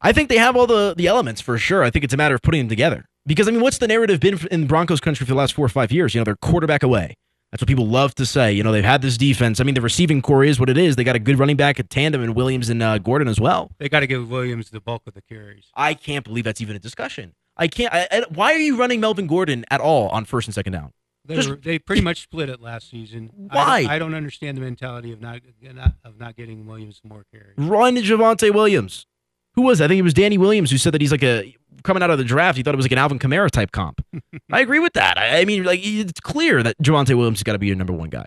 I 0.00 0.12
think 0.12 0.28
they 0.28 0.38
have 0.38 0.56
all 0.56 0.66
the 0.66 0.94
the 0.96 1.06
elements 1.06 1.40
for 1.40 1.56
sure. 1.58 1.82
I 1.82 1.90
think 1.90 2.04
it's 2.04 2.14
a 2.14 2.16
matter 2.16 2.34
of 2.34 2.42
putting 2.42 2.60
them 2.62 2.68
together. 2.68 3.06
Because 3.24 3.46
I 3.48 3.52
mean, 3.52 3.60
what's 3.60 3.78
the 3.78 3.86
narrative 3.88 4.18
been 4.20 4.38
in 4.50 4.66
Broncos 4.66 5.00
country 5.00 5.24
for 5.24 5.32
the 5.32 5.38
last 5.38 5.54
four 5.54 5.64
or 5.64 5.68
five 5.70 5.92
years? 5.92 6.14
You 6.14 6.20
know, 6.20 6.24
they're 6.24 6.36
quarterback 6.36 6.82
away. 6.82 7.14
That's 7.52 7.62
what 7.62 7.68
people 7.68 7.86
love 7.86 8.14
to 8.14 8.24
say. 8.24 8.52
You 8.54 8.62
know, 8.62 8.72
they've 8.72 8.82
had 8.82 9.02
this 9.02 9.18
defense. 9.18 9.60
I 9.60 9.64
mean, 9.64 9.74
the 9.74 9.82
receiving 9.82 10.22
core 10.22 10.42
is 10.42 10.58
what 10.58 10.70
it 10.70 10.78
is. 10.78 10.96
They 10.96 11.04
got 11.04 11.16
a 11.16 11.20
good 11.20 11.38
running 11.38 11.56
back, 11.56 11.78
a 11.78 11.82
tandem, 11.82 12.22
and 12.22 12.34
Williams 12.34 12.70
and 12.70 12.82
uh, 12.82 12.96
Gordon 12.96 13.28
as 13.28 13.38
well. 13.38 13.70
They 13.78 13.90
got 13.90 14.00
to 14.00 14.06
give 14.06 14.30
Williams 14.30 14.70
the 14.70 14.80
bulk 14.80 15.02
of 15.06 15.12
the 15.12 15.20
carries. 15.20 15.66
I 15.74 15.92
can't 15.92 16.24
believe 16.24 16.44
that's 16.44 16.62
even 16.62 16.76
a 16.76 16.78
discussion. 16.78 17.34
I 17.58 17.68
can't. 17.68 17.92
I, 17.92 18.08
I, 18.10 18.24
why 18.30 18.54
are 18.54 18.58
you 18.58 18.78
running 18.78 19.00
Melvin 19.00 19.26
Gordon 19.26 19.66
at 19.70 19.82
all 19.82 20.08
on 20.08 20.24
first 20.24 20.48
and 20.48 20.54
second 20.54 20.72
down? 20.72 20.92
They, 21.26 21.36
Just- 21.36 21.50
were, 21.50 21.56
they 21.56 21.78
pretty 21.78 22.02
much 22.02 22.22
split 22.22 22.48
it 22.48 22.60
last 22.60 22.90
season. 22.90 23.48
I 23.50 23.54
Why? 23.56 23.82
don't, 23.82 23.90
I 23.92 23.98
don't 23.98 24.14
understand 24.14 24.56
the 24.56 24.62
mentality 24.62 25.12
of 25.12 25.20
not, 25.20 25.40
not 25.60 25.92
of 26.04 26.18
not 26.18 26.34
getting 26.36 26.66
Williams 26.66 27.00
more 27.04 27.24
carries. 27.30 27.54
Run 27.58 27.96
Javonte 27.96 28.52
Williams. 28.52 29.06
Who 29.54 29.62
was? 29.62 29.80
I 29.80 29.88
think 29.88 29.98
it 29.98 30.02
was 30.02 30.14
Danny 30.14 30.38
Williams 30.38 30.70
who 30.70 30.78
said 30.78 30.94
that 30.94 31.00
he's 31.00 31.12
like 31.12 31.22
a 31.22 31.54
coming 31.82 32.02
out 32.02 32.10
of 32.10 32.18
the 32.18 32.24
draft. 32.24 32.56
He 32.56 32.62
thought 32.62 32.74
it 32.74 32.76
was 32.76 32.84
like 32.84 32.92
an 32.92 32.98
Alvin 32.98 33.18
Kamara 33.18 33.50
type 33.50 33.72
comp. 33.72 34.04
I 34.52 34.60
agree 34.60 34.78
with 34.78 34.94
that. 34.94 35.18
I, 35.18 35.40
I 35.40 35.44
mean, 35.44 35.64
like 35.64 35.80
it's 35.82 36.20
clear 36.20 36.62
that 36.62 36.78
Javonte 36.78 37.14
Williams 37.16 37.38
has 37.38 37.42
got 37.42 37.52
to 37.52 37.58
be 37.58 37.66
your 37.66 37.76
number 37.76 37.92
one 37.92 38.08
guy, 38.08 38.26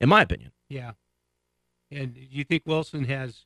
in 0.00 0.08
my 0.08 0.22
opinion. 0.22 0.52
Yeah. 0.68 0.92
And 1.90 2.14
do 2.14 2.20
you 2.30 2.44
think 2.44 2.64
Wilson 2.66 3.04
has 3.04 3.44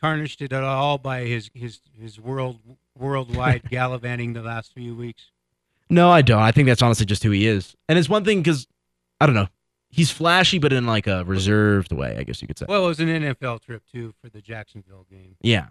tarnished 0.00 0.40
it 0.42 0.52
at 0.52 0.64
all 0.64 0.98
by 0.98 1.24
his 1.24 1.50
his 1.54 1.80
his 1.98 2.18
world 2.18 2.58
worldwide 2.98 3.62
gallivanting 3.70 4.32
the 4.32 4.42
last 4.42 4.72
few 4.74 4.94
weeks? 4.94 5.30
No, 5.88 6.10
I 6.10 6.22
don't. 6.22 6.42
I 6.42 6.52
think 6.52 6.66
that's 6.66 6.82
honestly 6.82 7.06
just 7.06 7.22
who 7.22 7.30
he 7.30 7.46
is. 7.46 7.76
And 7.88 7.98
it's 7.98 8.08
one 8.08 8.24
thing 8.24 8.40
because 8.40 8.66
I 9.20 9.26
don't 9.26 9.34
know. 9.34 9.48
He's 9.90 10.10
flashy, 10.10 10.58
but 10.58 10.72
in 10.72 10.86
like 10.86 11.06
a 11.08 11.24
reserved 11.24 11.90
way, 11.92 12.16
I 12.18 12.22
guess 12.22 12.40
you 12.40 12.46
could 12.48 12.58
say. 12.58 12.66
Well, 12.68 12.84
it 12.84 12.88
was 12.88 13.00
an 13.00 13.08
NFL 13.08 13.60
trip 13.62 13.82
too 13.90 14.14
for 14.22 14.28
the 14.30 14.40
Jacksonville 14.40 15.04
game. 15.10 15.36
Yeah. 15.40 15.66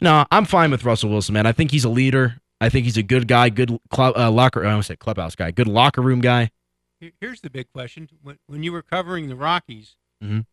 No, 0.00 0.24
I'm 0.30 0.44
fine 0.44 0.70
with 0.70 0.84
Russell 0.84 1.10
Wilson, 1.10 1.32
man. 1.34 1.46
I 1.46 1.52
think 1.52 1.70
he's 1.70 1.84
a 1.84 1.88
leader. 1.88 2.36
I 2.60 2.68
think 2.68 2.84
he's 2.84 2.96
a 2.96 3.02
good 3.02 3.26
guy, 3.28 3.48
good 3.48 3.78
cl- 3.94 4.16
uh, 4.16 4.30
locker. 4.30 4.64
I 4.64 4.70
almost 4.70 4.88
say 4.88 4.96
clubhouse 4.96 5.34
guy, 5.34 5.50
good 5.50 5.68
locker 5.68 6.00
room 6.00 6.20
guy. 6.20 6.50
Here's 7.20 7.40
the 7.40 7.50
big 7.50 7.70
question: 7.72 8.08
when, 8.22 8.38
when 8.46 8.62
you 8.62 8.72
were 8.72 8.82
covering 8.82 9.28
the 9.28 9.36
Rockies, 9.36 9.96
Mhm. 10.22 10.46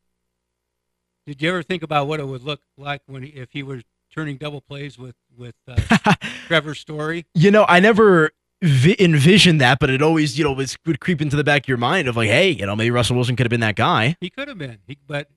did 1.25 1.41
you 1.41 1.50
ever 1.50 1.63
think 1.63 1.83
about 1.83 2.07
what 2.07 2.19
it 2.19 2.27
would 2.27 2.43
look 2.43 2.61
like 2.77 3.01
when 3.05 3.23
if 3.23 3.51
he 3.51 3.63
was 3.63 3.83
turning 4.13 4.38
double 4.38 4.61
plays 4.61 4.97
with 4.97 5.15
with 5.38 5.55
uh, 5.67 5.75
Trevor 6.47 6.75
Story? 6.75 7.25
you 7.33 7.51
know, 7.51 7.65
I 7.69 7.79
never 7.79 8.31
vi- 8.61 8.95
envisioned 8.99 9.59
that, 9.61 9.79
but 9.79 9.89
it 9.89 10.01
always, 10.01 10.37
you 10.37 10.43
know, 10.43 10.51
was, 10.53 10.77
would 10.85 10.99
creep 10.99 11.21
into 11.21 11.35
the 11.35 11.43
back 11.43 11.63
of 11.63 11.67
your 11.67 11.77
mind 11.77 12.07
of 12.07 12.15
like, 12.15 12.29
hey, 12.29 12.49
you 12.49 12.65
know, 12.65 12.75
maybe 12.75 12.91
Russell 12.91 13.15
Wilson 13.15 13.35
could 13.35 13.45
have 13.45 13.49
been 13.51 13.61
that 13.61 13.75
guy. 13.75 14.15
He 14.19 14.29
could 14.29 14.47
have 14.47 14.57
been, 14.57 14.79
he, 14.87 14.97
but 15.07 15.29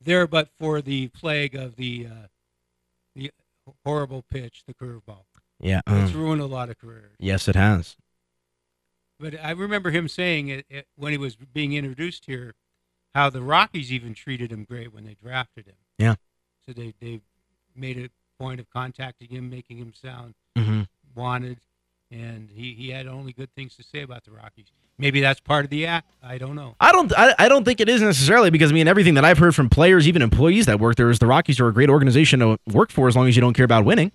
there, 0.00 0.26
but 0.26 0.48
for 0.58 0.80
the 0.80 1.08
plague 1.08 1.54
of 1.54 1.76
the 1.76 2.06
uh, 2.06 2.26
the 3.14 3.30
horrible 3.84 4.22
pitch, 4.30 4.62
the 4.66 4.74
curveball, 4.74 5.24
Yeah. 5.60 5.80
it's 5.86 6.12
mm. 6.12 6.14
ruined 6.14 6.40
a 6.40 6.46
lot 6.46 6.70
of 6.70 6.78
careers. 6.78 7.12
Yes, 7.18 7.48
it 7.48 7.56
has. 7.56 7.96
But 9.18 9.34
I 9.42 9.50
remember 9.50 9.90
him 9.90 10.08
saying 10.08 10.48
it, 10.48 10.64
it 10.70 10.86
when 10.96 11.12
he 11.12 11.18
was 11.18 11.36
being 11.36 11.74
introduced 11.74 12.24
here, 12.24 12.54
how 13.14 13.28
the 13.28 13.42
Rockies 13.42 13.92
even 13.92 14.14
treated 14.14 14.50
him 14.50 14.64
great 14.64 14.94
when 14.94 15.04
they 15.04 15.14
drafted 15.14 15.66
him. 15.66 15.74
Yeah. 15.98 16.14
So 16.64 16.72
they 16.72 16.94
they 17.00 17.20
made 17.76 17.98
a 17.98 18.08
point 18.42 18.60
of 18.60 18.70
contacting 18.70 19.28
him, 19.28 19.50
making 19.50 19.76
him 19.78 19.92
sound 19.94 20.34
hmm 20.56 20.82
wanted, 21.14 21.58
and 22.10 22.48
he, 22.54 22.74
he 22.74 22.90
had 22.90 23.06
only 23.06 23.32
good 23.32 23.54
things 23.54 23.76
to 23.76 23.82
say 23.82 24.02
about 24.02 24.24
the 24.24 24.30
Rockies. 24.32 24.66
Maybe 24.98 25.20
that's 25.20 25.40
part 25.40 25.64
of 25.64 25.70
the 25.70 25.86
act. 25.86 26.10
I 26.22 26.36
don't 26.36 26.54
know. 26.54 26.74
I 26.78 26.92
don't. 26.92 27.10
I, 27.16 27.34
I 27.38 27.48
don't 27.48 27.64
think 27.64 27.80
it 27.80 27.88
is 27.88 28.02
necessarily 28.02 28.50
because 28.50 28.70
I 28.70 28.74
mean 28.74 28.86
everything 28.86 29.14
that 29.14 29.24
I've 29.24 29.38
heard 29.38 29.54
from 29.54 29.70
players, 29.70 30.06
even 30.06 30.20
employees 30.20 30.66
that 30.66 30.78
work 30.78 30.96
there, 30.96 31.08
is 31.08 31.18
the 31.18 31.26
Rockies 31.26 31.58
are 31.58 31.68
a 31.68 31.72
great 31.72 31.88
organization 31.88 32.40
to 32.40 32.58
work 32.66 32.90
for 32.90 33.08
as 33.08 33.16
long 33.16 33.26
as 33.26 33.34
you 33.34 33.40
don't 33.40 33.54
care 33.54 33.64
about 33.64 33.86
winning. 33.86 34.12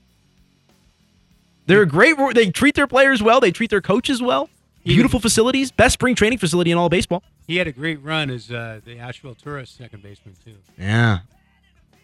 They're 1.66 1.82
a 1.82 1.88
great. 1.88 2.16
They 2.36 2.52
treat 2.52 2.76
their 2.76 2.86
players 2.86 3.24
well. 3.24 3.40
They 3.40 3.52
treat 3.52 3.72
their 3.72 3.82
coaches 3.82 4.22
well. 4.22 4.50
Beautiful 4.84 5.20
facilities, 5.20 5.72
best 5.72 5.94
spring 5.94 6.14
training 6.14 6.38
facility 6.38 6.70
in 6.70 6.78
all 6.78 6.86
of 6.86 6.92
baseball. 6.92 7.24
He 7.48 7.58
had 7.58 7.66
a 7.66 7.72
great 7.72 8.04
run 8.04 8.30
as 8.30 8.52
uh, 8.52 8.82
the 8.86 9.00
Asheville 9.00 9.34
Tourist 9.34 9.76
second 9.76 10.04
baseman 10.04 10.36
too. 10.46 10.58
Yeah. 10.78 11.20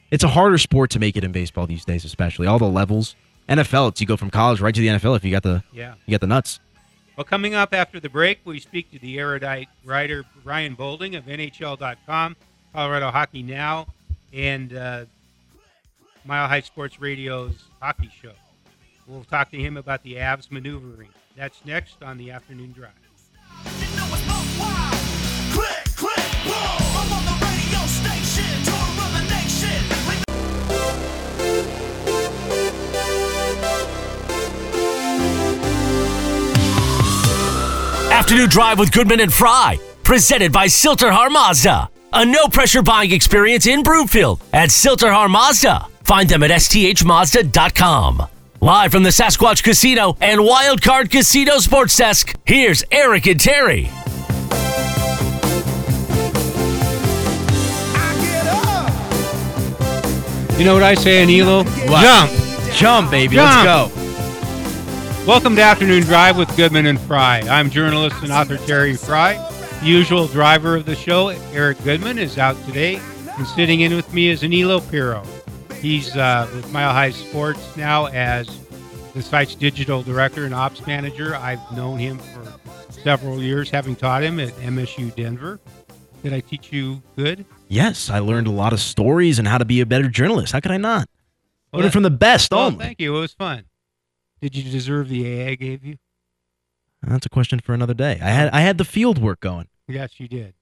It's 0.10 0.24
a 0.24 0.30
harder 0.30 0.58
sport 0.58 0.90
to 0.92 1.00
make 1.00 1.16
it 1.16 1.24
in 1.24 1.32
baseball 1.32 1.68
these 1.68 1.86
days, 1.86 2.04
especially 2.06 2.48
all 2.48 2.58
the 2.58 2.66
levels. 2.66 3.16
NFL, 3.50 3.90
it's 3.90 4.02
you 4.02 4.08
go 4.08 4.18
from 4.18 4.30
college 4.30 4.62
right 4.62 4.74
to 4.74 4.82
the 4.82 4.88
NFL 4.88 5.16
if 5.18 5.24
you 5.24 5.32
got 5.32 5.44
the 5.44 5.64
Yeah. 5.74 5.96
you 6.06 6.12
got 6.12 6.22
the 6.22 6.28
nuts. 6.28 6.60
Well, 7.18 7.26
coming 7.26 7.54
up 7.54 7.74
after 7.74 8.00
the 8.00 8.10
break, 8.10 8.40
we 8.46 8.60
speak 8.60 8.90
to 8.92 9.00
the 9.00 9.20
erudite 9.20 9.68
writer 9.84 10.24
Ryan 10.44 10.76
Boulding 10.76 11.16
of 11.16 11.26
NHL.com, 11.26 12.36
Colorado 12.74 13.12
Hockey 13.12 13.44
Now, 13.44 13.88
and 14.34 14.74
uh, 14.76 15.06
Mile 16.26 16.48
High 16.48 16.62
Sports 16.62 17.00
Radio's 17.02 17.66
hockey 17.82 18.10
show. 18.22 18.32
We'll 19.08 19.26
talk 19.26 19.52
to 19.52 19.58
him 19.58 19.76
about 19.78 20.04
the 20.04 20.16
Avs 20.16 20.50
maneuvering. 20.52 21.10
That's 21.36 21.66
next 21.66 22.02
on 22.02 22.18
the 22.18 22.32
afternoon 22.32 22.72
drive. 22.72 22.92
Afternoon 38.22 38.50
Drive 38.50 38.78
with 38.78 38.92
Goodman 38.92 39.20
and 39.20 39.34
Fry, 39.34 39.80
presented 40.04 40.51
by 40.51 40.68
Silterhar 40.68 41.32
Mazda. 41.32 41.90
A 42.13 42.24
no 42.24 42.48
pressure 42.50 42.84
buying 42.84 43.12
experience 43.12 43.66
in 43.66 43.82
Broomfield 43.82 44.44
at 44.54 44.70
Silterhar 44.70 45.28
Mazda. 45.28 45.88
Find 46.04 46.30
them 46.30 46.44
at 46.44 46.51
sthmazda.com. 46.51 48.28
Live 48.60 48.92
from 48.92 49.01
the 49.01 49.10
Sasquatch 49.10 49.63
Casino 49.63 50.16
and 50.22 50.40
Wildcard 50.40 51.10
Casino 51.10 51.58
Sports 51.58 51.98
Desk, 51.98 52.36
here's 52.46 52.84
Eric 52.92 53.25
and 53.25 53.40
Terry. 53.40 53.90
I 57.96 58.13
get 58.22 58.46
up. 60.54 60.60
You 60.60 60.66
know 60.66 60.75
what 60.75 60.84
I 60.84 60.94
say, 60.94 61.25
Anilo? 61.25 61.66
What? 61.90 62.04
Jump! 62.04 62.32
Jump, 62.75 63.10
baby. 63.10 63.38
Jump. 63.38 63.66
Let's 63.66 63.96
go. 63.96 64.00
Welcome 65.28 65.56
to 65.58 65.62
Afternoon 65.62 66.04
Drive 66.04 66.36
with 66.38 66.56
Goodman 66.58 66.88
and 66.88 67.00
Fry. 67.00 67.40
I'm 67.42 67.70
journalist 67.70 68.16
and 68.24 68.32
author 68.32 68.58
Terry 68.58 68.96
Fry. 68.96 69.34
The 69.82 69.86
usual 69.86 70.28
driver 70.28 70.75
of 70.75 70.86
the 70.86 70.96
show, 70.96 71.30
Eric 71.30 71.82
Goodman, 71.84 72.18
is 72.18 72.38
out 72.40 72.56
today, 72.66 73.00
and 73.38 73.48
sitting 73.48 73.82
in 73.82 73.96
with 73.96 74.12
me 74.13 74.30
is 74.30 74.42
Anilo 74.42 74.82
Piro. 74.90 75.24
He's 75.80 76.16
uh, 76.18 76.50
with 76.56 76.72
Mile 76.74 76.92
High 76.92 77.12
Sports 77.12 77.78
now 77.78 78.08
as 78.08 78.60
the 79.13 79.22
site's 79.22 79.54
digital 79.56 80.01
director 80.01 80.46
and 80.46 80.54
ops 80.56 80.86
manager. 80.88 81.36
I've 81.36 81.60
known 81.72 82.00
him 82.00 82.18
for 82.18 82.92
several 82.92 83.42
years, 83.42 83.70
having 83.70 83.96
taught 83.96 84.24
him 84.24 84.40
at 84.40 84.50
MSU 84.56 85.16
Denver. 85.16 85.60
Did 86.24 86.34
I 86.34 86.40
teach 86.40 86.74
you 86.74 87.01
good? 87.16 87.46
Yes, 87.68 88.10
I 88.10 88.20
learned 88.20 88.48
a 88.48 88.51
lot 88.51 88.74
of 88.74 88.80
stories 88.80 89.38
and 89.40 89.48
how 89.48 89.60
to 89.60 89.66
be 89.66 89.82
a 89.82 89.86
better 89.86 90.08
journalist. 90.10 90.54
How 90.54 90.60
could 90.60 90.72
I 90.72 90.78
not? 90.78 91.08
Well, 91.72 91.82
Learned 91.82 91.94
from 91.94 92.04
the 92.04 92.10
best 92.10 92.51
Well, 92.51 92.62
only. 92.68 92.84
thank 92.84 93.00
you. 93.00 93.16
It 93.16 93.20
was 93.22 93.34
fun. 93.34 93.63
Did 94.42 94.56
you 94.56 94.70
deserve 94.72 95.10
the 95.10 95.28
A 95.28 95.50
I 95.50 95.56
gave 95.56 95.86
you? 95.86 95.98
That's 97.04 97.26
a 97.26 97.30
question 97.30 97.60
for 97.60 97.74
another 97.74 97.94
day. 97.94 98.20
I 98.22 98.30
had 98.30 98.50
I 98.54 98.62
had 98.62 98.78
the 98.78 98.86
field 98.86 99.18
work 99.18 99.40
going. 99.40 99.68
Yes, 99.88 100.20
you 100.20 100.28
did. 100.28 100.54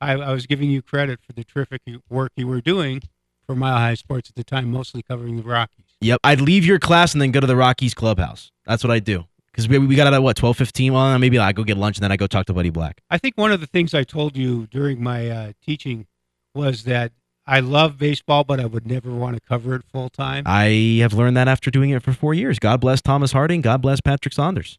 I, 0.00 0.12
I 0.12 0.32
was 0.32 0.46
giving 0.46 0.70
you 0.70 0.82
credit 0.82 1.20
for 1.26 1.32
the 1.32 1.44
terrific 1.44 1.80
work 2.10 2.32
you 2.36 2.46
were 2.46 2.60
doing 2.60 3.02
for 3.46 3.54
Mile 3.54 3.76
High 3.76 3.94
Sports 3.94 4.28
at 4.28 4.34
the 4.34 4.44
time, 4.44 4.70
mostly 4.70 5.02
covering 5.02 5.36
the 5.36 5.42
Rockies. 5.42 5.86
Yep. 6.00 6.20
I'd 6.24 6.40
leave 6.40 6.64
your 6.64 6.78
class 6.78 7.12
and 7.12 7.22
then 7.22 7.30
go 7.30 7.40
to 7.40 7.46
the 7.46 7.56
Rockies 7.56 7.94
clubhouse. 7.94 8.50
That's 8.66 8.84
what 8.84 8.90
I 8.90 8.98
do. 8.98 9.24
Because 9.46 9.68
we, 9.68 9.78
we 9.78 9.94
got 9.94 10.06
out 10.06 10.14
at 10.14 10.22
what, 10.22 10.36
12, 10.36 10.56
15? 10.56 10.92
Well, 10.92 11.18
maybe 11.18 11.38
I 11.38 11.52
go 11.52 11.62
get 11.62 11.76
lunch 11.76 11.96
and 11.96 12.02
then 12.02 12.10
I 12.10 12.16
go 12.16 12.26
talk 12.26 12.46
to 12.46 12.52
Buddy 12.52 12.70
Black. 12.70 13.02
I 13.08 13.18
think 13.18 13.36
one 13.36 13.52
of 13.52 13.60
the 13.60 13.66
things 13.66 13.94
I 13.94 14.02
told 14.02 14.36
you 14.36 14.66
during 14.66 15.02
my 15.02 15.30
uh, 15.30 15.52
teaching 15.64 16.06
was 16.54 16.84
that 16.84 17.12
I 17.46 17.60
love 17.60 17.98
baseball, 17.98 18.44
but 18.44 18.58
I 18.58 18.66
would 18.66 18.86
never 18.86 19.10
want 19.12 19.36
to 19.36 19.40
cover 19.40 19.74
it 19.74 19.82
full 19.84 20.08
time. 20.08 20.44
I 20.46 20.98
have 21.00 21.12
learned 21.12 21.36
that 21.36 21.48
after 21.48 21.70
doing 21.70 21.90
it 21.90 22.02
for 22.02 22.12
four 22.12 22.32
years. 22.34 22.58
God 22.58 22.80
bless 22.80 23.02
Thomas 23.02 23.32
Harding. 23.32 23.60
God 23.60 23.82
bless 23.82 24.00
Patrick 24.00 24.32
Saunders. 24.32 24.78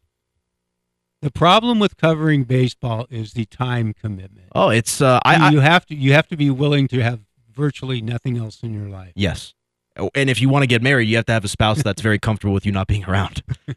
The 1.22 1.30
problem 1.30 1.78
with 1.78 1.96
covering 1.96 2.44
baseball 2.44 3.06
is 3.08 3.32
the 3.32 3.44
time 3.46 3.94
commitment. 3.94 4.48
Oh, 4.54 4.68
it's 4.68 5.00
uh, 5.00 5.20
I, 5.24 5.46
I 5.46 5.50
you 5.50 5.60
have 5.60 5.86
to 5.86 5.94
you 5.94 6.12
have 6.12 6.28
to 6.28 6.36
be 6.36 6.50
willing 6.50 6.88
to 6.88 7.02
have 7.02 7.20
virtually 7.52 8.00
nothing 8.00 8.36
else 8.36 8.62
in 8.62 8.74
your 8.74 8.88
life. 8.88 9.12
yes. 9.14 9.54
Oh, 9.98 10.10
And 10.14 10.28
if 10.28 10.42
you 10.42 10.50
want 10.50 10.62
to 10.62 10.66
get 10.66 10.82
married, 10.82 11.08
you 11.08 11.16
have 11.16 11.24
to 11.24 11.32
have 11.32 11.42
a 11.44 11.48
spouse 11.48 11.82
that's 11.82 12.02
very 12.02 12.18
comfortable 12.18 12.52
with 12.52 12.66
you 12.66 12.72
not 12.72 12.86
being 12.86 13.04
around. 13.04 13.42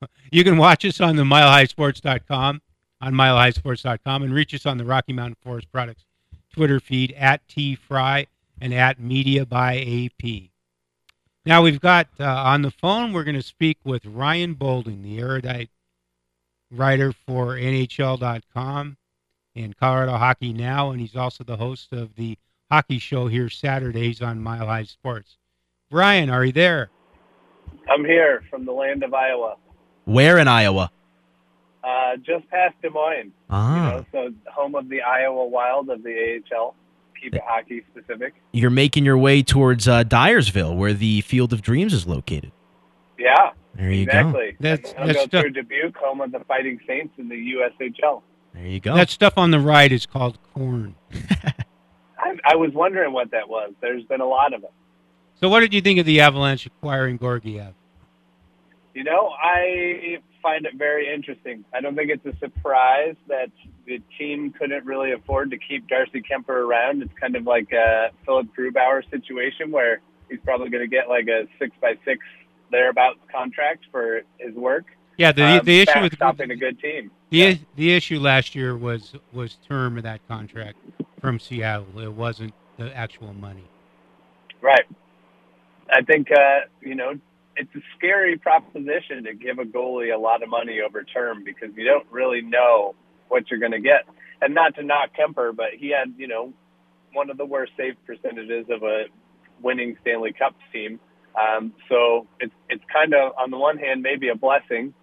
You 0.32 0.44
can 0.44 0.56
watch 0.56 0.84
us 0.84 1.00
on 1.00 1.16
the 1.16 1.24
milehighsports.com, 1.24 2.62
on 3.00 3.12
milehighsports.com, 3.12 4.22
and 4.22 4.32
reach 4.32 4.54
us 4.54 4.64
on 4.64 4.78
the 4.78 4.84
Rocky 4.84 5.12
Mountain 5.12 5.36
Forest 5.42 5.72
Products 5.72 6.04
Twitter 6.52 6.80
feed 6.80 7.12
at 7.12 7.46
tfry 7.48 8.26
and 8.60 8.74
at 8.74 9.00
media 9.00 9.46
by 9.46 9.78
AP. 9.78 10.50
Now 11.46 11.62
we've 11.62 11.80
got 11.80 12.08
uh, 12.18 12.24
on 12.24 12.62
the 12.62 12.70
phone, 12.70 13.12
we're 13.12 13.24
going 13.24 13.34
to 13.36 13.42
speak 13.42 13.78
with 13.84 14.04
Ryan 14.04 14.54
Boulding, 14.54 15.02
the 15.02 15.18
erudite 15.18 15.70
writer 16.70 17.12
for 17.12 17.54
NHL.com 17.56 18.96
and 19.56 19.76
Colorado 19.76 20.16
Hockey 20.16 20.52
Now, 20.52 20.90
and 20.90 21.00
he's 21.00 21.16
also 21.16 21.42
the 21.44 21.56
host 21.56 21.92
of 21.92 22.14
the 22.14 22.38
hockey 22.70 22.98
show 22.98 23.26
here 23.26 23.48
Saturdays 23.48 24.22
on 24.22 24.40
Mile 24.40 24.66
High 24.66 24.84
Sports. 24.84 25.36
Ryan, 25.90 26.30
are 26.30 26.44
you 26.44 26.52
there? 26.52 26.90
I'm 27.88 28.04
here 28.04 28.44
from 28.48 28.64
the 28.64 28.72
land 28.72 29.02
of 29.02 29.12
Iowa, 29.12 29.56
Where 30.04 30.38
in 30.38 30.46
Iowa? 30.46 30.92
Uh, 31.82 32.16
just 32.16 32.48
past 32.50 32.74
Des 32.82 32.90
Moines. 32.90 33.32
Ah, 33.48 33.74
You 33.74 33.96
know, 33.96 34.04
so 34.12 34.34
home 34.52 34.74
of 34.74 34.88
the 34.88 35.00
Iowa 35.02 35.46
Wild 35.46 35.88
of 35.90 36.02
the 36.02 36.40
AHL. 36.52 36.74
Keep 37.20 37.34
it 37.34 37.42
hockey 37.46 37.82
specific. 37.92 38.34
you're 38.52 38.70
making 38.70 39.04
your 39.04 39.18
way 39.18 39.42
towards 39.42 39.86
uh, 39.86 40.02
Dyersville, 40.04 40.74
where 40.76 40.94
the 40.94 41.20
Field 41.20 41.52
of 41.52 41.60
Dreams 41.62 41.92
is 41.92 42.06
located. 42.06 42.50
Yeah, 43.18 43.50
There 43.74 43.90
you 43.92 44.06
go. 44.06 44.10
exactly. 44.10 44.56
That's- 44.58 44.92
and 44.92 45.00
I'll 45.00 45.06
that's 45.08 45.18
go 45.18 45.24
stuff- 45.26 45.40
through 45.42 45.50
Dubuque, 45.52 45.96
home 45.98 46.22
of 46.22 46.32
the 46.32 46.40
Fighting 46.40 46.80
Saints 46.86 47.12
in 47.18 47.28
the 47.28 47.34
USHL. 47.36 48.22
There 48.54 48.66
you 48.66 48.80
go. 48.80 48.94
That 48.94 49.10
stuff 49.10 49.34
on 49.36 49.50
the 49.50 49.60
right 49.60 49.92
is 49.92 50.06
called 50.06 50.38
corn. 50.54 50.94
I, 52.18 52.36
I 52.44 52.56
was 52.56 52.72
wondering 52.72 53.12
what 53.12 53.30
that 53.32 53.48
was. 53.48 53.72
There's 53.82 54.04
been 54.04 54.20
a 54.22 54.26
lot 54.26 54.54
of 54.54 54.64
it. 54.64 54.72
So, 55.40 55.48
what 55.50 55.60
did 55.60 55.72
you 55.74 55.80
think 55.82 55.98
of 55.98 56.06
the 56.06 56.20
Avalanche 56.20 56.64
acquiring 56.66 57.18
Georgiev? 57.18 57.74
You 58.94 59.04
know, 59.04 59.28
I 59.42 60.18
find 60.42 60.66
it 60.66 60.74
very 60.76 61.12
interesting. 61.12 61.64
I 61.74 61.80
don't 61.80 61.94
think 61.94 62.10
it's 62.10 62.26
a 62.26 62.38
surprise 62.38 63.16
that 63.28 63.50
the 63.86 64.00
team 64.18 64.52
couldn't 64.52 64.84
really 64.84 65.12
afford 65.12 65.50
to 65.50 65.58
keep 65.58 65.88
Darcy 65.88 66.22
Kuemper 66.22 66.50
around. 66.50 67.02
It's 67.02 67.12
kind 67.20 67.36
of 67.36 67.44
like 67.44 67.72
a 67.72 68.10
Philipp 68.24 68.48
Grubauer 68.56 69.08
situation 69.10 69.70
where 69.70 70.00
he's 70.28 70.40
probably 70.44 70.70
going 70.70 70.82
to 70.82 70.88
get 70.88 71.08
like 71.08 71.28
a 71.28 71.46
six 71.58 71.72
by 71.80 71.94
six 72.04 72.24
thereabouts 72.70 73.18
contract 73.30 73.84
for 73.90 74.22
his 74.38 74.54
work. 74.54 74.84
Yeah, 75.16 75.32
the 75.32 75.44
um, 75.44 75.64
the 75.64 75.80
issue 75.80 76.00
with 76.00 76.14
stopping 76.14 76.50
a 76.50 76.56
good 76.56 76.80
team. 76.80 77.10
the 77.30 77.58
the 77.76 77.92
issue 77.92 78.18
last 78.18 78.54
year 78.54 78.76
was 78.76 79.14
was 79.32 79.58
term 79.68 79.96
of 79.96 80.04
that 80.04 80.26
contract 80.28 80.78
from 81.20 81.38
Seattle. 81.38 82.00
It 82.00 82.12
wasn't 82.12 82.54
the 82.78 82.96
actual 82.96 83.34
money. 83.34 83.64
Right. 84.62 84.86
I 85.92 86.02
think 86.02 86.28
uh, 86.30 86.60
you 86.80 86.94
know 86.94 87.14
it's 87.60 87.74
a 87.74 87.80
scary 87.98 88.38
proposition 88.38 89.24
to 89.24 89.34
give 89.34 89.58
a 89.58 89.64
goalie 89.64 90.14
a 90.14 90.18
lot 90.18 90.42
of 90.42 90.48
money 90.48 90.80
over 90.80 91.04
term 91.04 91.44
because 91.44 91.68
you 91.76 91.84
don't 91.84 92.06
really 92.10 92.40
know 92.40 92.94
what 93.28 93.50
you're 93.50 93.60
going 93.60 93.72
to 93.72 93.80
get. 93.80 94.06
And 94.40 94.54
not 94.54 94.74
to 94.76 94.82
knock 94.82 95.10
Kuemper, 95.18 95.54
but 95.54 95.66
he 95.76 95.90
had 95.90 96.14
you 96.16 96.26
know 96.26 96.54
one 97.12 97.28
of 97.28 97.36
the 97.36 97.44
worst 97.44 97.72
save 97.76 97.96
percentages 98.06 98.66
of 98.70 98.82
a 98.82 99.04
winning 99.60 99.96
Stanley 100.00 100.32
Cup 100.32 100.54
team. 100.72 100.98
Um, 101.38 101.74
so 101.90 102.26
it's 102.40 102.54
it's 102.70 102.82
kind 102.90 103.12
of 103.12 103.32
on 103.38 103.50
the 103.50 103.58
one 103.58 103.76
hand 103.76 104.02
maybe 104.02 104.30
a 104.30 104.34
blessing 104.34 104.94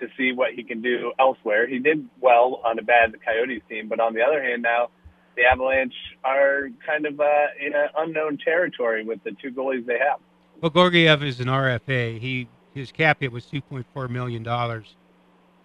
to 0.00 0.06
see 0.16 0.32
what 0.32 0.54
he 0.54 0.64
can 0.64 0.80
do 0.80 1.12
elsewhere. 1.18 1.68
He 1.68 1.78
did 1.78 2.08
well 2.20 2.62
on 2.64 2.78
a 2.78 2.82
bad 2.82 3.12
Coyotes 3.22 3.62
team, 3.68 3.88
but 3.88 4.00
on 4.00 4.14
the 4.14 4.22
other 4.22 4.42
hand 4.42 4.62
now 4.62 4.88
the 5.36 5.42
Avalanche 5.44 5.94
are 6.24 6.70
kind 6.86 7.04
of 7.04 7.20
uh, 7.20 7.46
in 7.60 7.74
an 7.74 7.88
unknown 7.98 8.38
territory 8.38 9.04
with 9.04 9.22
the 9.24 9.32
two 9.42 9.50
goalies 9.50 9.84
they 9.84 9.98
have. 9.98 10.20
Well, 10.60 10.70
Georgiev 10.70 11.22
is 11.22 11.40
an 11.40 11.46
RFA. 11.46 12.18
He 12.18 12.48
his 12.74 12.90
cap 12.92 13.18
hit 13.20 13.30
was 13.30 13.44
two 13.46 13.60
point 13.60 13.86
four 13.94 14.08
million 14.08 14.42
dollars 14.42 14.96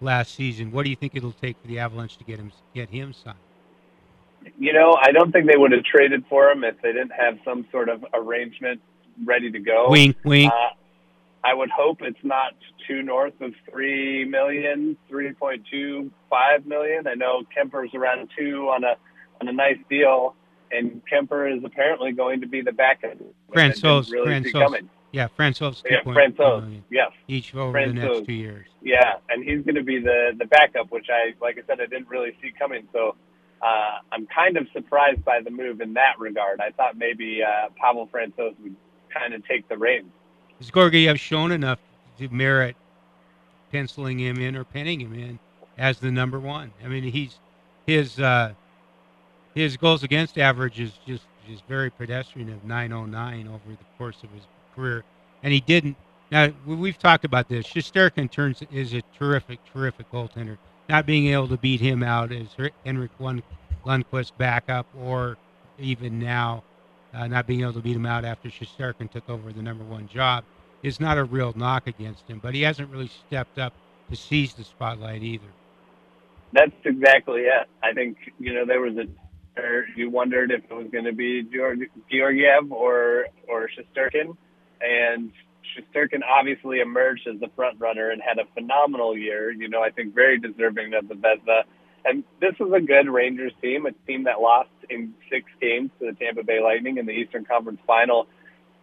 last 0.01 0.35
season. 0.35 0.71
What 0.71 0.83
do 0.83 0.89
you 0.89 0.95
think 0.95 1.15
it'll 1.15 1.31
take 1.31 1.57
for 1.61 1.67
the 1.67 1.79
Avalanche 1.79 2.17
to 2.17 2.23
get 2.23 2.39
him 2.39 2.51
get 2.75 2.89
him 2.89 3.13
signed? 3.13 3.37
You 4.59 4.73
know, 4.73 4.97
I 5.01 5.11
don't 5.11 5.31
think 5.31 5.47
they 5.47 5.57
would 5.57 5.71
have 5.71 5.83
traded 5.83 6.25
for 6.29 6.49
him 6.49 6.63
if 6.63 6.81
they 6.81 6.91
didn't 6.91 7.13
have 7.13 7.39
some 7.45 7.65
sort 7.71 7.89
of 7.89 8.05
arrangement 8.13 8.81
ready 9.25 9.49
to 9.49 9.59
go. 9.59 9.87
Wink, 9.89 10.17
wink. 10.25 10.51
Uh, 10.51 10.69
I 11.45 11.53
would 11.53 11.69
hope 11.69 12.01
it's 12.01 12.23
not 12.23 12.53
too 12.87 13.01
north 13.01 13.39
of 13.41 13.53
three 13.69 14.25
million, 14.25 14.97
three 15.09 15.33
point 15.33 15.63
two 15.71 16.11
five 16.29 16.65
million. 16.65 17.07
I 17.07 17.15
know 17.15 17.43
Kuemper's 17.55 17.93
around 17.95 18.29
two 18.37 18.69
on 18.69 18.83
a 18.83 18.95
on 19.41 19.47
a 19.47 19.53
nice 19.53 19.79
deal, 19.89 20.35
and 20.73 21.01
Kuemper 21.11 21.55
is 21.57 21.63
apparently 21.63 22.11
going 22.11 22.41
to 22.41 22.47
be 22.47 22.61
the 22.61 22.71
backup. 22.71 23.13
which 23.47 23.59
I 23.59 23.67
didn't 23.69 23.83
Francouz, 23.83 24.11
really 24.11 24.31
yeah, 25.13 25.27
Francois 25.27 25.73
Yeah, 25.85 25.99
two 25.99 26.03
point 26.03 26.35
four 26.35 26.45
Francouz. 26.45 26.61
million 26.63 26.83
Yes. 26.89 27.11
each 27.27 27.55
over 27.55 27.85
the 27.85 27.93
next 27.93 28.25
two 28.25 28.33
years. 28.33 28.65
Yeah, 28.81 29.13
and 29.29 29.43
he's 29.43 29.63
going 29.63 29.75
to 29.75 29.83
be 29.83 29.99
the 29.99 30.31
the 30.37 30.45
backup, 30.45 30.91
which 30.91 31.07
I 31.09 31.33
like 31.39 31.57
I 31.57 31.61
said 31.67 31.79
I 31.79 31.85
didn't 31.85 32.09
really 32.09 32.35
see 32.41 32.51
coming. 32.57 32.87
So 32.91 33.15
uh, 33.61 33.99
I'm 34.11 34.27
kind 34.27 34.57
of 34.57 34.67
surprised 34.73 35.23
by 35.23 35.39
the 35.41 35.51
move 35.51 35.79
in 35.81 35.93
that 35.93 36.19
regard. 36.19 36.59
I 36.59 36.71
thought 36.71 36.97
maybe 36.97 37.41
uh, 37.43 37.69
Pavel 37.79 38.07
Francouz 38.07 38.55
would 38.61 38.75
kind 39.13 39.33
of 39.33 39.47
take 39.47 39.69
the 39.69 39.77
reins. 39.77 40.11
Has 40.57 40.69
Georgiev 40.71 41.19
shown 41.19 41.51
enough 41.51 41.79
to 42.17 42.27
merit 42.29 42.75
penciling 43.71 44.19
him 44.19 44.37
in 44.37 44.55
or 44.55 44.63
pinning 44.63 44.99
him 44.99 45.13
in 45.13 45.39
as 45.77 45.99
the 45.99 46.11
number 46.11 46.39
one? 46.39 46.71
I 46.83 46.87
mean, 46.87 47.03
he's 47.03 47.37
his 47.85 48.19
uh, 48.19 48.53
his 49.55 49.77
goals 49.77 50.03
against 50.03 50.37
average 50.37 50.79
is 50.79 50.93
just 51.05 51.23
just 51.47 51.65
very 51.67 51.89
pedestrian 51.89 52.49
of 52.49 52.63
909 52.63 53.47
over 53.49 53.59
the 53.69 53.77
course 53.97 54.23
of 54.23 54.29
his 54.31 54.43
career, 54.75 55.03
and 55.43 55.51
he 55.51 55.59
didn't. 55.59 55.97
Now 56.31 56.49
we- 56.65 56.75
we've 56.75 56.97
talked 56.97 57.25
about 57.25 57.49
this. 57.49 57.67
Shesterkin 57.67 58.31
turns 58.31 58.63
is 58.71 58.93
a 58.93 59.01
terrific, 59.17 59.59
terrific 59.65 60.09
goaltender. 60.09 60.57
Not 60.87 61.05
being 61.05 61.27
able 61.27 61.49
to 61.49 61.57
beat 61.57 61.81
him 61.81 62.01
out 62.01 62.31
as 62.31 62.55
Henrik 62.85 63.11
Lund, 63.19 63.43
Lundqvist 63.85 64.31
backup, 64.37 64.87
or 64.97 65.37
even 65.77 66.17
now 66.19 66.63
uh, 67.13 67.27
not 67.27 67.45
being 67.45 67.61
able 67.61 67.73
to 67.73 67.79
beat 67.81 67.95
him 67.95 68.05
out 68.05 68.25
after 68.25 68.49
Shesterkin 68.49 69.09
took 69.11 69.29
over 69.29 69.51
the 69.51 69.61
number 69.61 69.83
one 69.83 70.07
job 70.07 70.43
is 70.81 70.99
not 70.99 71.17
a 71.17 71.23
real 71.23 71.53
knock 71.55 71.87
against 71.87 72.27
him. 72.27 72.39
But 72.41 72.55
he 72.55 72.61
hasn't 72.63 72.89
really 72.89 73.09
stepped 73.27 73.59
up 73.59 73.73
to 74.09 74.15
seize 74.15 74.53
the 74.53 74.63
spotlight 74.63 75.23
either. 75.23 75.45
That's 76.51 76.71
exactly 76.85 77.41
it. 77.41 77.67
I 77.81 77.93
think 77.93 78.17
you 78.39 78.53
know 78.53 78.65
there 78.65 78.81
was 78.81 78.95
a 78.97 79.05
you 79.95 80.09
wondered 80.09 80.51
if 80.51 80.63
it 80.63 80.73
was 80.73 80.87
going 80.91 81.05
to 81.05 81.13
be 81.13 81.43
Georgiev 81.43 82.71
or 82.71 83.27
or 83.47 83.69
Shesterkin, 83.69 84.35
and 84.81 85.31
Shesterkin 85.73 86.21
obviously 86.27 86.79
emerged 86.79 87.27
as 87.27 87.39
the 87.39 87.49
front 87.55 87.79
runner 87.79 88.09
and 88.09 88.21
had 88.21 88.37
a 88.39 88.45
phenomenal 88.53 89.17
year. 89.17 89.51
You 89.51 89.69
know, 89.69 89.81
I 89.81 89.91
think 89.91 90.13
very 90.13 90.39
deserving 90.39 90.93
of 90.93 91.07
the 91.07 91.15
Vezina. 91.15 91.63
And 92.05 92.23
this 92.41 92.53
was 92.59 92.73
a 92.73 92.81
good 92.81 93.09
Rangers 93.09 93.53
team, 93.61 93.85
a 93.85 93.91
team 94.05 94.25
that 94.25 94.41
lost 94.41 94.69
in 94.89 95.13
six 95.31 95.45
games 95.61 95.89
to 95.99 96.11
the 96.11 96.13
Tampa 96.13 96.43
Bay 96.43 96.59
Lightning 96.61 96.97
in 96.97 97.05
the 97.05 97.13
Eastern 97.13 97.45
Conference 97.45 97.79
Final. 97.87 98.27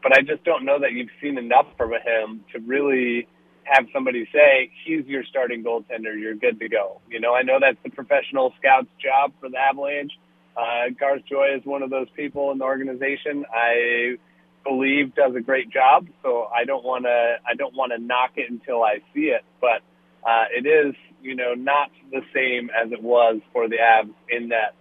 But 0.02 0.16
I 0.16 0.22
just 0.22 0.42
don't 0.44 0.64
know 0.64 0.78
that 0.80 0.92
you've 0.92 1.10
seen 1.20 1.36
enough 1.36 1.66
from 1.76 1.92
him 1.92 2.44
to 2.52 2.60
really 2.60 3.28
have 3.64 3.86
somebody 3.92 4.26
say 4.32 4.70
he's 4.84 5.04
your 5.06 5.22
starting 5.24 5.62
goaltender, 5.62 6.18
you're 6.18 6.34
good 6.34 6.58
to 6.60 6.68
go. 6.68 7.00
You 7.08 7.20
know, 7.20 7.34
I 7.34 7.42
know 7.42 7.58
that's 7.60 7.78
the 7.84 7.90
professional 7.90 8.52
scout's 8.58 8.88
job 9.00 9.32
for 9.40 9.48
the 9.48 9.58
Avalanche. 9.58 10.12
Uh, 10.56 10.90
Garth 10.98 11.22
Joy 11.28 11.56
is 11.56 11.64
one 11.64 11.82
of 11.82 11.90
those 11.90 12.08
people 12.16 12.50
in 12.50 12.58
the 12.58 12.64
organization. 12.64 13.44
I 13.54 14.16
believe 14.64 15.14
does 15.14 15.34
a 15.34 15.40
great 15.40 15.70
job, 15.70 16.06
so 16.22 16.48
I 16.54 16.64
don't 16.64 16.84
want 16.84 17.04
to 17.04 17.36
I 17.46 17.54
don't 17.54 17.74
want 17.74 17.92
to 17.92 17.98
knock 17.98 18.32
it 18.36 18.50
until 18.50 18.82
I 18.82 18.98
see 19.14 19.26
it. 19.26 19.42
But 19.60 19.82
uh, 20.28 20.44
it 20.54 20.66
is 20.66 20.94
you 21.22 21.34
know 21.34 21.54
not 21.54 21.90
the 22.10 22.22
same 22.34 22.70
as 22.70 22.92
it 22.92 23.02
was 23.02 23.40
for 23.52 23.68
the 23.68 23.76
Avs 23.76 24.12
in 24.28 24.48
that 24.48 24.74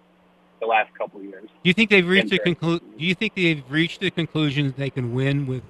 the 0.60 0.66
last 0.66 0.94
couple 0.98 1.20
of 1.20 1.26
years. 1.26 1.48
Do 1.64 1.70
you 1.70 1.74
think 1.74 1.90
they've 1.90 2.08
reached 2.08 2.34
a 2.34 2.40
Enter. 2.46 2.60
conclu- 2.60 2.80
Do 2.98 3.06
you 3.06 3.16
think 3.16 3.36
they've 3.36 3.64
reached 3.70 4.02
the 4.02 4.12
conclusion 4.12 4.68
that 4.68 4.78
they 4.78 4.90
can 4.90 5.14
win 5.14 5.48
with 5.48 5.64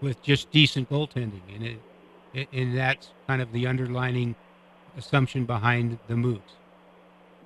with 0.00 0.22
just 0.22 0.50
decent 0.50 0.90
goaltending, 0.90 1.40
and 1.54 1.64
it, 1.64 1.78
it 2.34 2.48
and 2.52 2.76
that's 2.76 3.08
kind 3.26 3.40
of 3.40 3.52
the 3.52 3.66
underlining 3.66 4.34
assumption 4.98 5.46
behind 5.46 5.98
the 6.08 6.16
moves? 6.16 6.52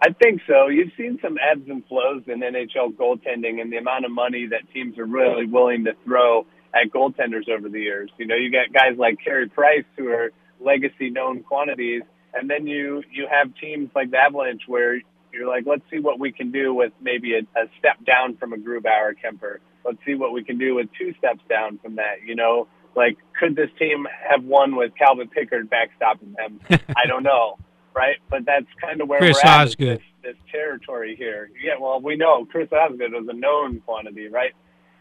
I 0.00 0.12
think 0.12 0.43
so. 0.47 0.69
You've 0.69 0.93
seen 0.97 1.19
some 1.23 1.38
ebbs 1.38 1.69
and 1.69 1.85
flows 1.87 2.23
in 2.26 2.40
NHL 2.40 2.95
goaltending 2.95 3.61
and 3.61 3.73
the 3.73 3.78
amount 3.78 4.05
of 4.05 4.12
money 4.12 4.47
that 4.47 4.73
teams 4.73 4.97
are 4.99 5.07
really 5.07 5.47
willing 5.47 5.85
to 5.85 5.93
throw 6.05 6.47
at 6.75 6.93
goaltenders 6.93 7.49
over 7.49 7.69
the 7.69 7.81
years. 7.81 8.11
You 8.19 8.26
know, 8.26 8.37
you 8.37 8.50
got 8.50 8.73
guys 8.73 8.97
like 8.97 9.19
Carey 9.23 9.49
Price 9.49 9.85
who 9.97 10.09
are 10.09 10.31
legacy 10.61 11.11
known 11.11 11.43
quantities, 11.43 12.02
and 12.35 12.49
then 12.49 12.67
you 12.67 13.02
you 13.12 13.27
have 13.31 13.55
teams 13.61 13.90
like 13.94 14.11
the 14.11 14.18
Avalanche 14.18 14.62
where 14.66 15.01
you're 15.33 15.49
like, 15.49 15.64
let's 15.66 15.83
see 15.90 15.99
what 15.99 16.18
we 16.18 16.33
can 16.33 16.53
do 16.53 16.73
with 16.73 16.92
maybe 17.01 17.35
a, 17.35 17.40
a 17.59 17.66
step 17.79 17.96
down 18.07 18.37
from 18.37 18.53
a 18.53 18.57
Grubauer 18.57 19.14
Kuemper. 19.23 19.59
Let's 19.85 19.99
see 20.07 20.14
what 20.14 20.33
we 20.33 20.44
can 20.44 20.59
do 20.59 20.75
with 20.75 20.88
two 20.99 21.14
steps 21.18 21.40
down 21.49 21.79
from 21.79 21.96
that. 21.96 22.23
You 22.25 22.37
know, 22.37 22.68
like 22.94 23.16
could 23.38 23.57
this 23.57 23.70
team 23.79 24.07
have 24.29 24.44
won 24.44 24.77
with 24.77 24.92
Calvin 24.96 25.29
Pickard 25.29 25.68
backstopping 25.70 26.37
them? 26.37 26.61
I 26.96 27.07
don't 27.07 27.23
know, 27.23 27.59
right? 27.94 28.16
But 28.31 28.44
that's 28.44 28.66
kind 28.81 29.01
of 29.01 29.09
where 29.09 29.18
Chris 29.18 29.38
we're 29.42 29.51
at. 29.51 29.66
Osgood. 29.66 29.98
This, 29.98 30.35
this 30.35 30.37
territory 30.51 31.16
here. 31.16 31.51
Yeah, 31.62 31.74
well, 31.81 32.01
we 32.01 32.16
know 32.16 32.44
Chris 32.44 32.68
Osgood 32.72 33.12
was 33.12 33.27
a 33.29 33.33
known 33.33 33.81
quantity, 33.81 34.29
right? 34.29 34.53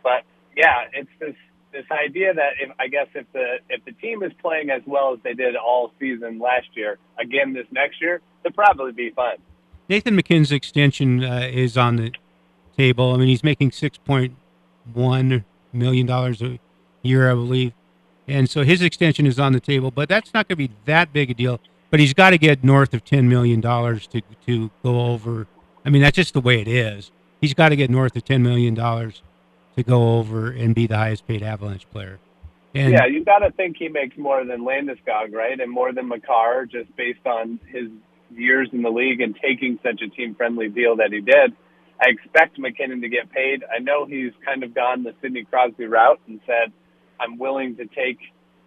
But 0.04 0.24
yeah, 0.56 0.86
it's 0.94 1.10
this 1.20 1.36
this 1.74 1.86
idea 1.92 2.34
that 2.34 2.54
if 2.62 2.72
I 2.80 2.88
guess 2.88 3.08
if 3.14 3.26
the 3.34 3.58
if 3.70 3.84
the 3.86 3.92
team 3.94 4.24
is 4.24 4.32
playing 4.42 4.70
as 4.70 4.82
well 4.86 5.14
as 5.14 5.20
they 5.24 5.34
did 5.34 5.56
all 5.56 5.92
season 6.00 6.40
last 6.40 6.68
year, 6.76 6.98
again 7.20 7.54
this 7.54 7.68
next 7.72 8.02
year, 8.02 8.22
they'll 8.44 8.54
probably 8.54 8.92
be 8.92 9.12
fine. 9.12 9.38
Nathan 9.90 10.16
MacKinnon's 10.16 10.52
extension 10.52 11.24
uh, 11.24 11.48
is 11.52 11.78
on 11.78 11.96
the 11.98 12.12
table. 12.78 13.14
I 13.14 13.18
mean, 13.18 13.28
he's 13.28 13.44
making 13.44 13.72
six 13.72 13.98
point 13.98 14.36
one 14.94 15.46
million 15.74 16.08
dollars 16.08 16.42
a 16.42 16.60
year, 17.02 17.30
I 17.30 17.34
believe, 17.34 17.74
and 18.28 18.50
so 18.50 18.64
his 18.64 18.82
extension 18.82 19.26
is 19.26 19.40
on 19.40 19.54
the 19.54 19.60
table. 19.60 19.92
But 19.92 20.10
that's 20.10 20.34
not 20.34 20.48
going 20.48 20.58
to 20.58 20.68
be 20.68 20.74
that 20.86 21.14
big 21.14 21.32
a 21.32 21.34
deal. 21.34 21.60
But 21.90 22.00
he's 22.00 22.14
got 22.14 22.32
to 22.32 22.38
get 22.38 22.64
north 22.64 22.94
of 22.94 23.04
ten 23.06 23.30
million 23.30 23.62
dollars 23.62 24.08
to 24.08 24.22
to 24.46 24.72
go 24.84 25.08
over. 25.08 25.48
I 25.86 25.90
mean, 25.90 26.02
that's 26.02 26.16
just 26.16 26.34
the 26.34 26.42
way 26.42 26.60
it 26.62 26.68
is. 26.68 27.12
He's 27.40 27.54
got 27.54 27.70
to 27.70 27.76
get 27.76 27.90
north 27.90 28.16
of 28.16 28.26
ten 28.26 28.44
million 28.44 28.74
dollars 28.74 29.22
to 29.76 29.84
go 29.84 30.18
over 30.18 30.50
and 30.50 30.76
be 30.76 30.88
the 30.88 30.98
highest 30.98 31.28
paid 31.28 31.44
Avalanche 31.44 31.90
player. 31.92 32.20
And 32.74 32.94
yeah, 32.94 33.06
you 33.06 33.24
got 33.24 33.40
to 33.40 33.52
think 33.52 33.78
he 33.78 33.88
makes 33.88 34.18
more 34.18 34.44
than 34.44 34.62
Landeskog, 34.62 35.34
right, 35.34 35.60
and 35.60 35.72
more 35.72 35.94
than 35.94 36.10
Makar, 36.10 36.66
just 36.66 36.94
based 36.96 37.26
on 37.26 37.60
his 37.68 37.90
years 38.36 38.70
in 38.74 38.82
the 38.82 38.90
league 38.90 39.22
and 39.22 39.36
taking 39.42 39.80
such 39.82 40.02
a 40.02 40.10
team-friendly 40.10 40.70
deal 40.70 40.98
that 40.98 41.12
he 41.12 41.22
did. 41.22 41.56
I 42.02 42.10
expect 42.10 42.60
MacKinnon 42.60 43.02
to 43.02 43.10
get 43.10 43.32
paid. 43.32 43.64
I 43.64 43.80
know 43.80 44.06
he's 44.06 44.34
kind 44.46 44.64
of 44.64 44.76
gone 44.76 45.04
the 45.04 45.16
Sidney 45.22 45.46
Crosby 45.46 45.86
route 45.86 46.20
and 46.28 46.40
said, 46.46 46.72
"I'm 47.20 47.38
willing 47.38 47.78
to 47.78 47.86
take 47.86 48.20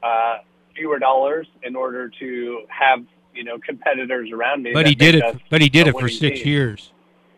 uh, 0.03 0.39
fewer 0.81 0.99
dollars 0.99 1.47
in 1.63 1.77
order 1.77 2.11
to 2.21 2.63
have 2.69 3.05
you 3.35 3.45
know 3.45 3.59
competitors 3.59 4.31
around 4.33 4.63
me." 4.63 4.73
but 4.73 4.87
he 4.87 4.95
did 4.95 5.15
it. 5.15 5.37
But 5.51 5.61
he 5.61 5.69
did 5.69 5.87
it 5.87 5.99
for 5.99 6.09
six 6.09 6.39
team." 6.39 6.49
years. 6.49 6.93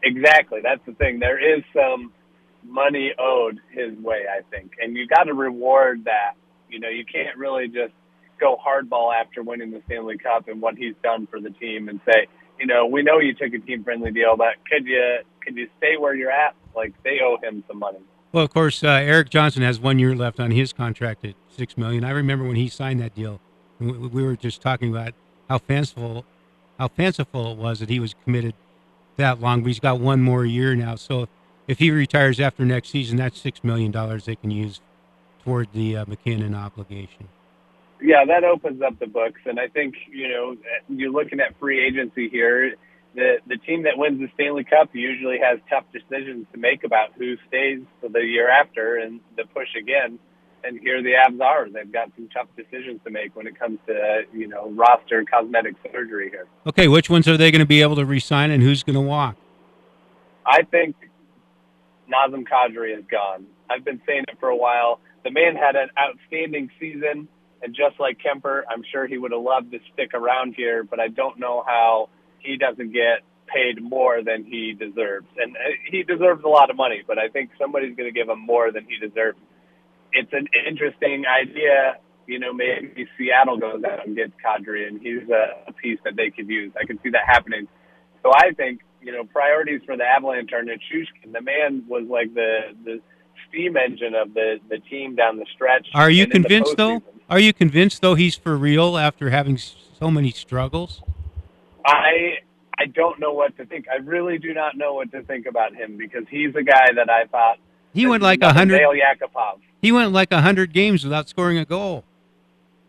Exactly. 0.05 0.61
That's 0.63 0.85
the 0.87 0.95
thing. 0.95 1.19
There 1.19 1.39
is 1.39 1.63
some 1.75 2.13
money 2.65 3.13
owed 3.19 3.61
his 3.71 3.97
way, 3.99 4.25
I 4.29 4.43
think. 4.51 4.73
And 4.81 4.97
you 4.97 5.07
got 5.07 5.25
to 5.25 5.35
reward 5.35 6.05
that. 6.05 6.35
You 6.69 6.81
know, 6.81 6.89
you 6.89 7.05
can't 7.05 7.37
really 7.37 7.69
just 7.69 7.93
go 8.41 8.57
hardball 8.57 9.15
after 9.15 9.43
winning 9.43 9.71
the 9.71 9.83
Stanley 9.87 10.19
Cup 10.19 10.49
and 10.49 10.61
what 10.61 10.77
he's 10.77 10.95
done 11.03 11.27
for 11.27 11.41
the 11.41 11.51
team 11.51 11.89
and 11.89 12.01
say, 12.05 12.27
you 12.59 12.67
know, 12.67 12.87
we 12.87 13.03
know 13.03 13.19
you 13.19 13.35
took 13.35 13.53
a 13.55 13.59
team 13.59 13.85
friendly 13.85 14.11
deal, 14.11 14.37
but 14.37 14.55
could 14.71 14.87
you 14.87 15.19
could 15.41 15.57
you 15.57 15.69
stay 15.79 15.97
where 15.97 16.15
you're 16.15 16.31
at? 16.31 16.55
Like 16.75 16.95
they 17.03 17.21
owe 17.23 17.37
him 17.43 17.63
some 17.69 17.79
money. 17.79 17.99
Well, 18.33 18.45
of 18.45 18.53
course, 18.53 18.83
uh, 18.83 18.89
Eric 18.89 19.29
Johnson 19.29 19.63
has 19.63 19.79
one 19.79 19.99
year 19.99 20.15
left 20.17 20.41
on 20.41 20.51
his 20.51 20.73
contract 20.73 21.25
at 21.25 21.35
six 21.53 21.77
million. 21.77 22.05
I 22.05 22.11
remember 22.11 22.45
when 22.45 22.57
he 22.57 22.69
signed 22.69 23.01
that 23.01 23.15
deal. 23.15 23.41
We, 23.79 23.93
we 23.93 24.23
were 24.23 24.37
just 24.37 24.61
talking 24.61 24.91
about 24.91 25.15
how 25.49 25.59
fanciful, 25.59 26.25
how 26.79 26.89
fanciful 26.89 27.53
it 27.53 27.59
was 27.59 27.81
that 27.81 27.89
he 27.89 28.01
was 28.01 28.15
committed 28.25 28.55
that 29.17 29.41
long. 29.41 29.63
But 29.63 29.69
he's 29.69 29.81
got 29.81 30.01
one 30.01 30.23
more 30.23 30.45
year 30.45 30.75
now. 30.75 30.97
So 30.97 31.29
if 31.69 31.79
he 31.79 31.91
retires 31.91 32.41
after 32.41 32.65
next 32.65 32.91
season, 32.91 33.17
that's 33.17 33.41
six 33.41 33.63
million 33.63 33.93
dollars 33.93 34.25
they 34.25 34.37
can 34.37 34.51
use 34.51 34.81
toward 35.45 35.69
the 35.73 35.97
uh, 35.97 36.05
MacKinnon 36.07 36.55
obligation. 36.55 37.29
Yeah, 38.01 38.25
that 38.27 38.43
opens 38.43 38.83
up 38.83 38.99
the 38.99 39.07
books, 39.07 39.41
and 39.45 39.61
I 39.61 39.69
think 39.69 39.95
you 40.11 40.29
know 40.29 40.57
you're 40.89 41.13
looking 41.13 41.41
at 41.41 41.59
free 41.59 41.85
agency 41.87 42.29
here. 42.29 42.75
The 43.15 43.37
the 43.47 43.59
team 43.59 43.85
that 43.85 43.97
wins 43.97 44.19
the 44.21 44.29
Stanley 44.35 44.65
Cup 44.65 44.91
usually 44.93 45.39
has 45.39 45.61
tough 45.71 45.85
decisions 45.93 46.47
to 46.53 46.59
make 46.59 46.83
about 46.83 47.13
who 47.17 47.37
stays 47.47 47.81
for 48.01 48.09
the 48.09 48.21
year 48.21 48.51
after 48.51 48.97
and 48.97 49.21
the 49.37 49.45
push 49.55 49.69
again. 49.79 50.19
And 50.65 50.79
here 50.79 51.03
the 51.03 51.13
Avs 51.13 51.41
are. 51.41 51.69
They've 51.69 51.91
got 51.91 52.13
some 52.17 52.29
tough 52.29 52.47
decisions 52.57 53.01
to 53.05 53.11
make 53.11 53.35
when 53.35 53.47
it 53.47 53.59
comes 53.59 53.79
to 53.87 54.23
you 54.33 54.49
know 54.49 54.71
roster 54.71 55.25
cosmetic 55.25 55.75
surgery 55.93 56.31
here. 56.31 56.47
Okay, 56.67 56.89
which 56.89 57.11
ones 57.11 57.27
are 57.27 57.37
they 57.37 57.51
going 57.51 57.61
to 57.61 57.67
be 57.67 57.83
able 57.83 57.97
to 57.97 58.05
re-sign, 58.05 58.51
and 58.51 58.63
who's 58.63 58.83
going 58.83 58.95
to 58.95 59.01
walk? 59.01 59.37
I 60.47 60.63
think 60.63 60.97
Nazem 62.13 62.45
Kadri 62.47 62.97
is 62.97 63.05
gone. 63.11 63.47
I've 63.71 63.85
been 63.85 64.01
saying 64.07 64.25
it 64.29 64.39
for 64.39 64.49
a 64.49 64.57
while. 64.57 65.01
The 65.25 65.31
man 65.31 65.57
had 65.57 65.77
an 65.77 65.89
outstanding 65.99 66.71
season, 66.79 67.29
and 67.63 67.75
just 67.75 67.99
like 68.01 68.19
Kuemper, 68.19 68.63
I'm 68.69 68.83
sure 68.91 69.07
he 69.07 69.19
would 69.19 69.33
have 69.33 69.43
loved 69.43 69.73
to 69.73 69.79
stick 69.93 70.15
around 70.15 70.55
here, 70.57 70.85
but 70.85 71.01
I 71.01 71.09
don't 71.09 71.39
know 71.39 71.63
how 71.67 72.09
he 72.39 72.57
doesn't 72.57 72.93
get 72.93 73.23
paid 73.47 73.83
more 73.83 74.23
than 74.23 74.45
he 74.45 74.73
deserves. 74.73 75.27
And 75.37 75.57
uh, 75.57 75.61
he 75.91 76.03
deserves 76.03 76.43
a 76.45 76.49
lot 76.49 76.71
of 76.71 76.77
money, 76.77 77.03
but 77.07 77.19
I 77.19 77.29
think 77.29 77.51
somebody's 77.59 77.97
going 77.97 78.13
to 78.13 78.19
give 78.19 78.29
him 78.29 78.41
more 78.41 78.73
than 78.73 78.87
he 78.89 78.97
deserves. 78.97 79.39
It's 80.13 80.33
an 80.33 80.47
interesting 80.69 81.25
idea. 81.27 81.99
You 82.27 82.39
know, 82.39 82.53
maybe 82.53 83.07
Seattle 83.19 83.59
goes 83.59 83.83
out 83.85 84.07
and 84.07 84.15
gets 84.15 84.33
Kadri, 84.45 84.87
and 84.87 85.01
he's 85.01 85.29
a, 85.29 85.69
a 85.69 85.73
piece 85.73 85.99
that 86.05 86.17
they 86.17 86.31
could 86.31 86.49
use. 86.49 86.73
I 86.81 86.85
can 86.85 86.99
see 87.03 87.11
that 87.11 87.23
happening. 87.27 87.67
So 88.23 88.31
I 88.35 88.53
think 88.57 88.81
you 89.01 89.13
know 89.13 89.25
priorities 89.25 89.81
for 89.85 89.97
the 89.97 90.05
Avalanche 90.05 90.53
are 90.53 90.63
Nichushkin. 90.63 91.33
The 91.33 91.41
man 91.41 91.85
was 91.89 92.07
like 92.09 92.33
the 92.35 92.75
the 92.85 93.01
steam 93.49 93.77
engine 93.77 94.15
of 94.15 94.35
the 94.35 94.59
the 94.69 94.79
team 94.79 95.17
down 95.17 95.39
the 95.39 95.47
stretch. 95.55 95.89
Are 95.95 96.11
you 96.11 96.25
and 96.25 96.35
in 96.35 96.43
the 96.43 96.49
convinced 96.49 96.77
though? 96.77 97.03
Are 97.29 97.41
you 97.41 97.53
convinced 97.53 98.03
though 98.03 98.15
he's 98.15 98.37
for 98.37 98.57
real 98.57 98.97
after 98.99 99.31
having 99.31 99.59
so 99.59 100.11
many 100.11 100.31
struggles? 100.31 101.03
I 101.85 102.39
I 102.79 102.87
don't 102.87 103.21
know 103.21 103.33
what 103.33 103.57
to 103.59 103.67
think. 103.67 103.87
I 103.89 103.97
really 103.97 104.39
do 104.39 104.55
not 104.55 104.77
know 104.77 104.95
what 104.95 105.13
to 105.13 105.23
think 105.23 105.47
about 105.47 105.75
him 105.75 105.97
because 105.97 106.25
he's 106.31 106.55
a 106.55 106.63
guy 106.63 106.93
that 106.97 107.11
I 107.11 107.27
thought 107.27 107.59
He 107.95 108.07
went 108.07 108.23
like 108.23 108.43
a 108.43 108.53
hundred. 108.53 108.81
He 109.81 109.93
went 109.93 110.13
like 110.13 110.33
a 110.33 110.41
hundred 110.41 110.73
games 110.73 111.05
without 111.05 111.29
scoring 111.29 111.59
a 111.59 111.65
goal. 111.65 112.05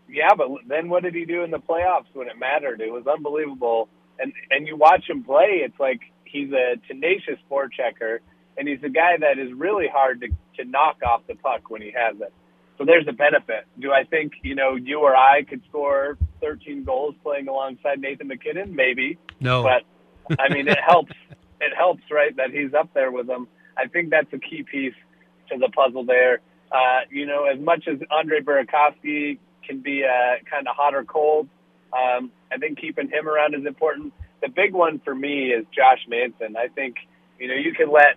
Yeah, 0.10 0.30
but 0.38 0.48
then 0.68 0.90
what 0.90 1.04
did 1.04 1.16
he 1.16 1.26
do 1.26 1.44
in 1.44 1.50
the 1.52 1.60
playoffs 1.60 2.06
when 2.14 2.28
it 2.28 2.38
mattered? 2.38 2.82
It 2.82 2.92
was 2.92 3.06
unbelievable. 3.08 3.90
And 4.20 4.32
and 4.52 4.68
you 4.68 4.76
watch 4.76 5.10
him 5.10 5.24
play, 5.24 5.62
it's 5.66 5.80
like 5.80 6.00
he's 6.26 6.52
a 6.52 6.76
tenacious 6.88 7.40
forechecker, 7.50 8.20
and 8.58 8.68
he's 8.68 8.84
a 8.84 8.90
guy 8.90 9.18
that 9.20 9.40
is 9.40 9.52
really 9.54 9.88
hard 9.88 10.22
to 10.22 10.28
to 10.64 10.70
knock 10.70 10.98
off 11.06 11.22
the 11.28 11.36
puck 11.36 11.70
when 11.70 11.82
he 11.82 11.92
has 11.92 12.16
it. 12.22 12.32
So 12.78 12.86
there's 12.86 13.08
a 13.08 13.12
benefit. 13.14 13.66
Do 13.80 13.92
I 13.92 14.04
think 14.04 14.34
you 14.44 14.54
know 14.56 14.76
you 14.76 15.00
or 15.00 15.16
I 15.16 15.44
could 15.44 15.62
score 15.70 16.18
13 16.42 16.84
goals 16.84 17.16
playing 17.24 17.48
alongside 17.48 18.00
Nathan 18.00 18.28
MacKinnon? 18.28 18.76
Maybe, 18.76 19.18
No. 19.40 19.64
but 19.64 20.38
I 20.40 20.54
mean 20.54 20.68
it 20.68 20.80
helps. 20.86 21.12
It 21.62 21.72
helps, 21.78 22.04
right, 22.12 22.36
that 22.36 22.52
he's 22.52 22.74
up 22.74 22.94
there 22.94 23.10
with 23.10 23.26
them. 23.26 23.48
I 23.78 23.88
think 23.88 24.10
that's 24.10 24.32
a 24.34 24.40
key 24.40 24.64
piece 24.64 24.96
to 25.50 25.58
the 25.58 25.70
puzzle 25.70 26.06
there. 26.06 26.40
Uh, 26.72 27.02
you 27.10 27.26
know, 27.26 27.46
as 27.46 27.60
much 27.60 27.88
as 27.88 28.00
Andre 28.10 28.42
Burakovsky 28.42 29.38
can 29.66 29.80
be 29.80 30.04
uh, 30.04 30.44
kind 30.50 30.68
of 30.68 30.76
hot 30.76 30.96
or 30.96 31.04
cold, 31.04 31.48
um, 31.94 32.32
I 32.52 32.58
think 32.58 32.80
keeping 32.80 33.10
him 33.10 33.28
around 33.28 33.54
is 33.56 33.66
important. 33.66 34.14
The 34.42 34.50
big 34.50 34.74
one 34.74 35.00
for 35.04 35.14
me 35.14 35.52
is 35.52 35.66
Josh 35.74 36.06
Manson. 36.08 36.58
I 36.58 36.68
think, 36.68 36.96
you 37.40 37.48
know, 37.48 37.54
you 37.54 37.74
can 37.74 37.92
let 37.92 38.16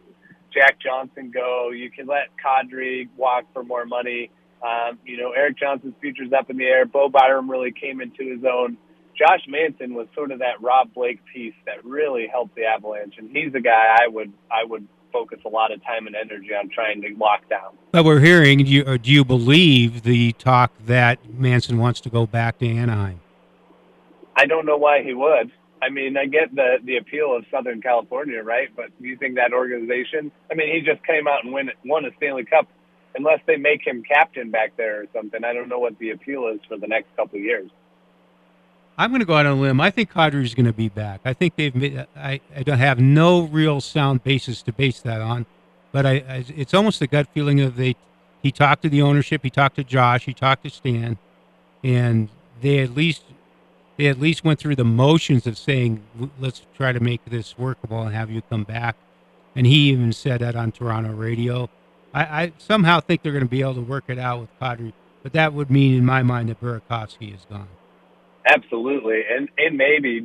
Jack 0.53 0.79
Johnson 0.81 1.31
go. 1.33 1.71
You 1.71 1.91
can 1.91 2.07
let 2.07 2.31
Kadri 2.43 3.09
walk 3.17 3.45
for 3.53 3.63
more 3.63 3.85
money. 3.85 4.31
Um, 4.63 4.99
you 5.05 5.19
know, 5.19 5.33
Eric 5.33 5.59
Johnson's 5.59 5.95
future's 6.01 6.33
up 6.33 6.49
in 6.49 6.57
the 6.57 6.65
air. 6.65 6.87
Bo 6.87 7.09
Byram 7.09 7.51
really 7.51 7.73
came 7.73 8.01
into 8.01 8.25
his 8.25 8.43
own. 8.45 8.79
Josh 9.17 9.43
Manson 9.49 9.95
was 9.95 10.09
sort 10.15 10.31
of 10.31 10.41
that 10.41 10.61
Rob 10.61 10.93
Blake 10.95 11.21
piece 11.33 11.55
that 11.65 11.85
really 11.85 12.27
helped 12.31 12.55
the 12.55 12.65
Avalanche, 12.65 13.15
and 13.19 13.31
he's 13.31 13.55
a 13.55 13.61
guy 13.61 13.97
I 14.03 14.09
would 14.09 14.33
I 14.51 14.65
would 14.65 14.87
focus 15.17 15.39
a 15.47 15.49
lot 15.49 15.73
of 15.73 15.83
time 15.83 16.07
and 16.07 16.15
energy 16.15 16.51
on 16.53 16.69
trying 16.69 17.01
to 17.01 17.09
lock 17.17 17.49
down. 17.49 17.73
But 17.93 18.05
we're 18.05 18.21
hearing. 18.21 18.59
Do 18.59 18.71
you, 18.71 18.85
or 18.87 18.99
do 18.99 19.11
you 19.11 19.25
believe 19.25 20.03
the 20.03 20.33
talk 20.33 20.73
that 20.85 21.19
Manson 21.33 21.79
wants 21.79 22.01
to 22.03 22.11
go 22.11 22.27
back 22.27 22.59
to 22.59 22.69
Anaheim? 22.69 23.21
I 24.37 24.45
don't 24.45 24.67
know 24.67 24.77
why 24.77 25.03
he 25.03 25.15
would. 25.15 25.51
I 25.83 25.89
mean, 25.89 26.17
I 26.17 26.27
get 26.27 26.55
the 26.55 26.79
the 26.85 26.97
appeal 26.99 27.35
of 27.35 27.45
Southern 27.51 27.81
California, 27.81 28.43
right? 28.43 28.69
But 28.75 28.87
do 29.01 29.09
you 29.09 29.17
think 29.17 29.37
that 29.37 29.53
organization? 29.53 30.31
I 30.51 30.55
mean, 30.55 30.75
he 30.75 30.81
just 30.83 31.05
came 31.07 31.27
out 31.27 31.45
and 31.45 31.53
win 31.53 31.71
won 31.85 32.05
a 32.05 32.11
Stanley 32.17 32.45
Cup. 32.45 32.69
Unless 33.15 33.41
they 33.47 33.57
make 33.57 33.87
him 33.87 34.03
captain 34.03 34.51
back 34.51 34.77
there 34.77 35.01
or 35.01 35.07
something, 35.15 35.43
I 35.43 35.55
don't 35.55 35.71
know 35.71 35.79
what 35.79 35.99
the 35.99 36.11
appeal 36.11 36.49
is 36.49 36.61
for 36.69 36.77
the 36.77 36.87
next 36.87 37.09
couple 37.17 37.39
of 37.39 37.45
years. 37.45 37.71
I'm 38.99 39.11
going 39.11 39.21
to 39.21 39.27
go 39.27 39.35
out 39.35 39.45
on 39.45 39.59
a 39.59 39.61
limb. 39.61 39.81
I 39.81 39.91
think 39.91 40.11
Kadri's 40.11 40.55
going 40.55 40.67
to 40.67 40.73
be 40.73 40.89
back. 40.89 41.21
I 41.25 41.35
think 41.35 41.57
they've 41.57 41.75
made. 41.75 42.07
I, 42.17 42.41
I 42.55 42.63
don't 42.63 42.79
have 42.79 42.99
no 42.99 43.43
real 43.43 43.81
sound 43.81 44.25
basis 44.25 44.63
to 44.63 44.73
base 44.73 45.01
that 45.01 45.21
on, 45.21 45.45
but 45.93 46.07
I, 46.07 46.13
I 46.29 46.45
it's 46.57 46.73
almost 46.73 47.03
a 47.03 47.07
gut 47.07 47.29
feeling 47.35 47.61
of 47.61 47.77
they. 47.77 47.97
He 48.43 48.53
talked 48.53 48.83
to 48.83 48.89
the 48.89 49.03
ownership. 49.03 49.43
He 49.43 49.51
talked 49.51 49.77
to 49.77 49.85
Josh. 49.85 50.25
He 50.25 50.33
talked 50.33 50.65
to 50.65 50.71
Stan, 50.71 51.19
and 51.85 52.31
they 52.61 52.79
at 52.79 52.95
least 52.95 53.25
they 53.99 54.07
at 54.07 54.19
least 54.19 54.45
went 54.45 54.59
through 54.59 54.77
the 54.77 54.85
motions 54.85 55.47
of 55.47 55.59
saying, 55.59 56.03
"Let's 56.41 56.63
try 56.75 56.93
to 56.93 57.01
make 57.01 57.23
this 57.27 57.59
workable 57.59 58.03
and 58.03 58.15
have 58.15 58.31
you 58.31 58.41
come 58.43 58.65
back." 58.65 58.97
And 59.55 59.67
he 59.67 59.91
even 59.91 60.13
said 60.13 60.41
that 60.41 60.57
on 60.57 60.73
Toronto 60.73 61.13
radio. 61.13 61.69
I, 62.15 62.23
I 62.23 62.53
somehow 62.57 63.01
think 63.01 63.23
they're 63.23 63.33
going 63.33 63.45
to 63.45 63.51
be 63.51 63.61
able 63.61 63.75
to 63.75 63.81
work 63.83 64.05
it 64.09 64.19
out 64.19 64.41
with 64.41 64.61
Kadri, 64.61 64.93
but 65.23 65.33
that 65.35 65.53
would 65.53 65.71
mean, 65.71 65.95
in 65.95 66.05
my 66.05 66.23
mind, 66.23 66.49
that 66.49 66.61
Burakovsky 66.63 67.35
is 67.35 67.47
gone. 67.51 67.69
Absolutely, 68.47 69.23
and 69.29 69.49
and 69.59 69.77
maybe 69.77 70.21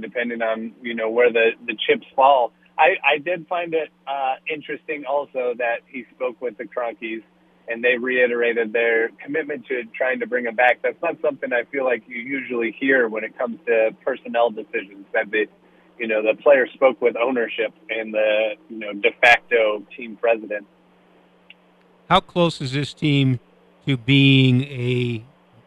depending 0.00 0.42
on 0.42 0.72
you 0.82 0.94
know 0.94 1.08
where 1.08 1.32
the 1.32 1.52
the 1.66 1.76
chips 1.86 2.06
fall. 2.16 2.52
I 2.76 2.96
I 3.04 3.18
did 3.18 3.46
find 3.46 3.72
it 3.74 3.90
uh, 4.08 4.34
interesting 4.52 5.04
also 5.08 5.54
that 5.58 5.80
he 5.86 6.04
spoke 6.14 6.40
with 6.40 6.58
the 6.58 6.64
Kroenkes, 6.64 7.22
and 7.68 7.84
they 7.84 7.96
reiterated 7.96 8.72
their 8.72 9.10
commitment 9.24 9.66
to 9.66 9.84
trying 9.96 10.18
to 10.18 10.26
bring 10.26 10.46
him 10.46 10.56
back. 10.56 10.80
That's 10.82 11.00
not 11.00 11.20
something 11.22 11.52
I 11.52 11.62
feel 11.70 11.84
like 11.84 12.02
you 12.08 12.20
usually 12.20 12.72
hear 12.72 13.08
when 13.08 13.22
it 13.22 13.38
comes 13.38 13.60
to 13.66 13.94
personnel 14.04 14.50
decisions. 14.50 15.06
That 15.12 15.30
the 15.30 15.46
you 15.96 16.08
know 16.08 16.22
the 16.22 16.40
player 16.42 16.66
spoke 16.74 17.00
with 17.00 17.14
ownership 17.16 17.72
and 17.88 18.12
the 18.12 18.56
you 18.68 18.78
know 18.80 18.92
de 18.94 19.10
facto 19.20 19.84
team 19.96 20.16
president. 20.16 20.66
how 22.08 22.18
close 22.18 22.60
is 22.60 22.72
this 22.72 22.92
team 22.92 23.38
to 23.86 23.96
being 23.96 24.62
a, 24.62 25.24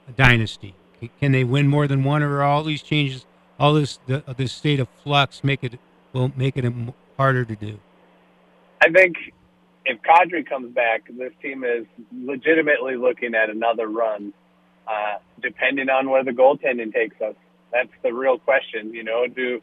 a 0.10 0.12
dynasty? 0.12 0.76
Can 1.19 1.31
they 1.31 1.43
win 1.43 1.67
more 1.67 1.88
than 1.88 2.03
one, 2.03 2.23
or 2.23 2.38
are 2.38 2.43
all 2.43 2.63
these 2.63 2.81
changes, 2.81 3.25
all 3.60 3.73
this 3.73 3.99
the, 4.07 4.23
this 4.36 4.51
state 4.51 4.79
of 4.79 4.88
flux, 5.03 5.43
make 5.43 5.63
it 5.63 5.79
will 6.13 6.31
make 6.36 6.57
it 6.57 6.65
harder 7.17 7.45
to 7.45 7.55
do? 7.55 7.79
I 8.81 8.89
think 8.91 9.15
if 9.86 9.99
Kadri 10.01 10.47
comes 10.47 10.73
back, 10.73 11.03
this 11.17 11.33
team 11.41 11.63
is 11.63 11.86
legitimately 12.13 12.97
looking 12.97 13.36
at 13.36 13.49
another 13.49 13.88
run, 13.88 14.33
uh, 14.88 15.17
depending 15.41 15.89
on 15.89 16.10
where 16.10 16.23
the 16.23 16.31
goaltending 16.31 16.93
takes 16.93 17.19
us. 17.21 17.36
That's 17.71 17.89
the 18.03 18.13
real 18.13 18.38
question. 18.38 18.93
You 18.93 19.03
know, 19.03 19.27
do 19.27 19.62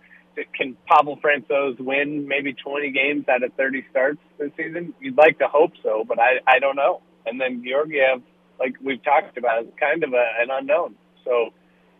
can 0.54 0.76
Pavel 0.86 1.18
Francouz 1.18 1.78
win 1.78 2.26
maybe 2.26 2.52
20 2.54 2.90
games 2.90 3.28
out 3.28 3.42
of 3.42 3.52
30 3.54 3.84
starts 3.90 4.18
this 4.38 4.50
season? 4.56 4.94
You'd 5.00 5.16
like 5.16 5.38
to 5.38 5.46
hope 5.46 5.72
so, 5.82 6.04
but 6.06 6.18
I 6.18 6.40
I 6.46 6.58
don't 6.58 6.76
know. 6.76 7.00
And 7.26 7.40
then 7.40 7.64
Georgiev, 7.66 8.22
like 8.58 8.74
we've 8.82 9.02
talked 9.02 9.38
about, 9.38 9.62
is 9.62 9.68
kind 9.78 10.04
of 10.04 10.12
a, 10.12 10.26
an 10.40 10.48
unknown. 10.50 10.96
So 11.24 11.50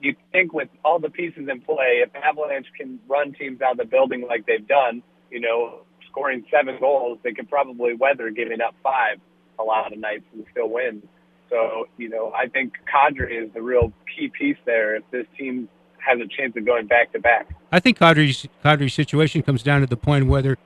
you 0.00 0.14
think 0.32 0.52
with 0.52 0.68
all 0.84 0.98
the 0.98 1.10
pieces 1.10 1.48
in 1.50 1.60
play, 1.60 2.02
if 2.04 2.10
Avalanche 2.14 2.66
can 2.76 2.98
run 3.08 3.32
teams 3.32 3.60
out 3.60 3.72
of 3.72 3.78
the 3.78 3.84
building 3.84 4.26
like 4.28 4.46
they've 4.46 4.66
done, 4.66 5.02
you 5.30 5.40
know, 5.40 5.80
scoring 6.10 6.44
seven 6.50 6.76
goals, 6.78 7.18
they 7.22 7.32
could 7.32 7.48
probably 7.48 7.94
weather 7.94 8.30
giving 8.30 8.60
up 8.60 8.74
five 8.82 9.18
a 9.58 9.62
lot 9.62 9.92
of 9.92 9.98
nights 9.98 10.24
and 10.32 10.44
still 10.50 10.68
win. 10.68 11.02
So, 11.50 11.88
you 11.98 12.08
know, 12.08 12.32
I 12.34 12.48
think 12.48 12.74
Kadri 12.92 13.44
is 13.44 13.52
the 13.52 13.62
real 13.62 13.92
key 14.14 14.28
piece 14.28 14.56
there 14.64 14.96
if 14.96 15.02
this 15.10 15.26
team 15.38 15.68
has 15.98 16.18
a 16.20 16.26
chance 16.26 16.54
of 16.56 16.66
going 16.66 16.87
back 16.87 17.12
to 17.12 17.20
back. 17.20 17.48
I 17.72 17.80
think 17.80 17.98
Kadri's 17.98 18.46
Kadri's 18.64 18.94
situation 18.94 19.42
comes 19.42 19.62
down 19.62 19.80
to 19.80 19.87
the 19.87 19.96
point 19.96 20.26
whether 20.26 20.58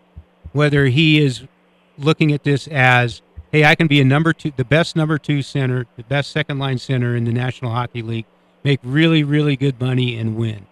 whether 0.53 0.87
he 0.87 1.21
is 1.21 1.45
looking 1.99 2.33
at 2.33 2.45
this 2.45 2.69
as, 2.69 3.23
hey, 3.53 3.65
I 3.65 3.75
can 3.75 3.87
be 3.87 4.01
a 4.01 4.05
number 4.05 4.33
two, 4.33 4.53
the 4.57 4.65
best 4.65 4.97
number 4.97 5.19
two 5.19 5.43
center, 5.43 5.87
the 5.97 6.05
best 6.05 6.31
second 6.31 6.59
line 6.59 6.79
center 6.79 7.15
in 7.17 7.25
the 7.25 7.33
National 7.33 7.73
Hockey 7.73 8.03
League, 8.03 8.27
make 8.65 8.81
really 8.83 9.23
really 9.25 9.57
good 9.57 9.81
money 9.81 10.17
and 10.17 10.37
win, 10.37 10.67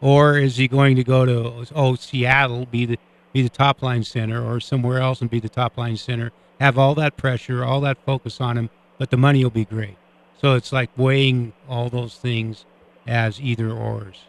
or 0.00 0.38
is 0.38 0.56
he 0.56 0.68
going 0.68 0.96
to 0.96 1.04
go 1.04 1.24
to 1.24 1.66
oh 1.74 1.94
Seattle 1.94 2.66
be 2.66 2.86
the 2.86 2.98
be 3.32 3.42
the 3.42 3.48
top 3.48 3.82
line 3.82 4.02
center 4.02 4.42
or 4.42 4.60
somewhere 4.60 4.98
else 4.98 5.20
and 5.20 5.28
be 5.28 5.40
the 5.40 5.48
top 5.48 5.76
line 5.76 5.96
center, 5.96 6.32
have 6.58 6.78
all 6.78 6.94
that 6.94 7.16
pressure, 7.18 7.62
all 7.64 7.82
that 7.82 7.98
focus 8.06 8.40
on 8.40 8.56
him, 8.56 8.70
but 8.96 9.10
the 9.10 9.16
money 9.16 9.44
will 9.44 9.50
be 9.50 9.66
great. 9.66 9.96
So 10.40 10.54
it's 10.54 10.72
like 10.72 10.90
weighing 10.96 11.52
all 11.68 11.90
those 11.90 12.16
things 12.16 12.64
as 13.06 13.40
either 13.40 13.70
ors. 13.70 14.24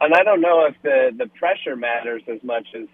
And 0.00 0.14
I 0.14 0.22
don't 0.22 0.40
know 0.40 0.66
if 0.66 0.74
the 0.82 1.10
the 1.16 1.28
pressure 1.38 1.76
matters 1.76 2.22
as 2.28 2.42
much 2.42 2.66
as 2.74 2.86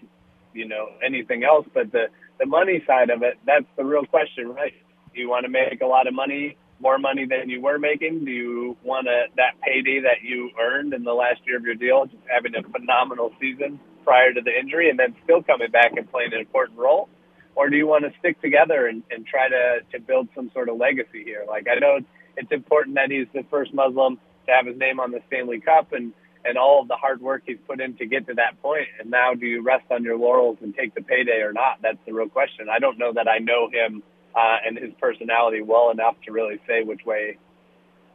you 0.53 0.67
know 0.67 0.89
anything 1.05 1.43
else, 1.43 1.67
but 1.73 1.91
the 1.91 2.07
the 2.39 2.45
money 2.45 2.83
side 2.87 3.09
of 3.09 3.21
it, 3.23 3.37
that's 3.45 3.65
the 3.77 3.83
real 3.83 4.05
question, 4.05 4.49
right? 4.49 4.73
Do 5.13 5.19
you 5.19 5.29
want 5.29 5.45
to 5.45 5.49
make 5.49 5.81
a 5.81 5.85
lot 5.85 6.07
of 6.07 6.13
money, 6.13 6.57
more 6.79 6.97
money 6.97 7.25
than 7.25 7.49
you 7.49 7.61
were 7.61 7.77
making? 7.77 8.25
Do 8.25 8.31
you 8.31 8.77
want 8.83 9.07
to, 9.07 9.25
that 9.35 9.59
payday 9.61 10.01
that 10.01 10.23
you 10.23 10.51
earned 10.59 10.93
in 10.93 11.03
the 11.03 11.13
last 11.13 11.41
year 11.45 11.57
of 11.57 11.63
your 11.63 11.75
deal, 11.75 12.05
just 12.05 12.23
having 12.27 12.53
a 12.55 12.63
phenomenal 12.63 13.31
season 13.39 13.79
prior 14.03 14.33
to 14.33 14.41
the 14.41 14.51
injury 14.57 14.89
and 14.89 14.97
then 14.97 15.15
still 15.23 15.43
coming 15.43 15.71
back 15.71 15.91
and 15.97 16.09
playing 16.09 16.33
an 16.33 16.39
important 16.39 16.77
role? 16.77 17.09
Or 17.55 17.69
do 17.69 17.75
you 17.75 17.87
want 17.87 18.05
to 18.05 18.11
stick 18.19 18.41
together 18.41 18.87
and, 18.87 19.03
and 19.11 19.25
try 19.25 19.49
to, 19.49 19.79
to 19.91 19.99
build 19.99 20.29
some 20.33 20.49
sort 20.53 20.69
of 20.69 20.77
legacy 20.77 21.23
here? 21.23 21.43
Like, 21.47 21.67
I 21.69 21.79
know 21.79 21.99
it's 22.37 22.51
important 22.51 22.95
that 22.95 23.11
he's 23.11 23.27
the 23.33 23.43
first 23.49 23.73
Muslim 23.73 24.17
to 24.45 24.51
have 24.51 24.65
his 24.65 24.77
name 24.77 24.99
on 24.99 25.11
the 25.11 25.19
Stanley 25.27 25.59
Cup 25.59 25.91
and, 25.91 26.13
and 26.45 26.57
all 26.57 26.81
of 26.81 26.87
the 26.87 26.95
hard 26.95 27.21
work 27.21 27.43
he's 27.45 27.57
put 27.67 27.81
in 27.81 27.97
to 27.97 28.05
get 28.05 28.27
to 28.27 28.35
that 28.35 28.61
point. 28.61 28.87
And 28.99 29.11
now, 29.11 29.33
do 29.33 29.45
you 29.45 29.61
rest 29.61 29.85
on 29.91 30.03
your 30.03 30.17
laurels 30.17 30.57
and 30.61 30.73
take 30.73 30.95
the 30.95 31.01
payday 31.01 31.41
or 31.41 31.51
not? 31.51 31.81
That's 31.81 31.97
the 32.05 32.13
real 32.13 32.29
question. 32.29 32.67
I 32.71 32.79
don't 32.79 32.97
know 32.97 33.11
that 33.13 33.27
I 33.27 33.39
know 33.39 33.69
him 33.69 34.03
uh, 34.35 34.57
and 34.65 34.77
his 34.77 34.93
personality 34.99 35.61
well 35.61 35.91
enough 35.91 36.15
to 36.25 36.31
really 36.31 36.59
say 36.67 36.83
which 36.83 37.05
way 37.05 37.37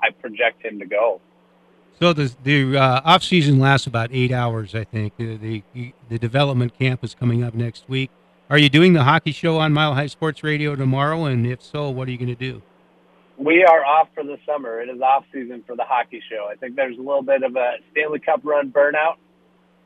I 0.02 0.10
project 0.10 0.64
him 0.64 0.78
to 0.78 0.86
go. 0.86 1.20
So 2.00 2.12
the 2.12 2.34
the 2.42 2.76
uh, 2.76 3.00
off 3.04 3.22
season 3.22 3.58
lasts 3.58 3.86
about 3.86 4.10
eight 4.12 4.32
hours, 4.32 4.74
I 4.74 4.84
think. 4.84 5.16
The, 5.16 5.36
the 5.36 5.92
the 6.08 6.18
development 6.18 6.76
camp 6.78 7.04
is 7.04 7.14
coming 7.14 7.44
up 7.44 7.54
next 7.54 7.88
week. 7.88 8.10
Are 8.50 8.58
you 8.58 8.68
doing 8.68 8.92
the 8.92 9.04
hockey 9.04 9.32
show 9.32 9.58
on 9.58 9.72
Mile 9.72 9.94
High 9.94 10.08
Sports 10.08 10.42
Radio 10.42 10.76
tomorrow? 10.76 11.24
And 11.24 11.46
if 11.46 11.62
so, 11.62 11.88
what 11.88 12.08
are 12.08 12.10
you 12.10 12.18
going 12.18 12.28
to 12.28 12.34
do? 12.34 12.62
We 13.36 13.64
are 13.64 13.84
off 13.84 14.08
for 14.14 14.22
the 14.22 14.36
summer. 14.46 14.80
It 14.80 14.88
is 14.88 15.00
off 15.00 15.24
season 15.32 15.64
for 15.66 15.74
the 15.74 15.84
hockey 15.84 16.22
show. 16.30 16.48
I 16.50 16.56
think 16.56 16.76
there's 16.76 16.96
a 16.98 17.00
little 17.00 17.22
bit 17.22 17.42
of 17.42 17.56
a 17.56 17.76
Stanley 17.90 18.20
Cup 18.20 18.40
run 18.44 18.70
burnout 18.70 19.16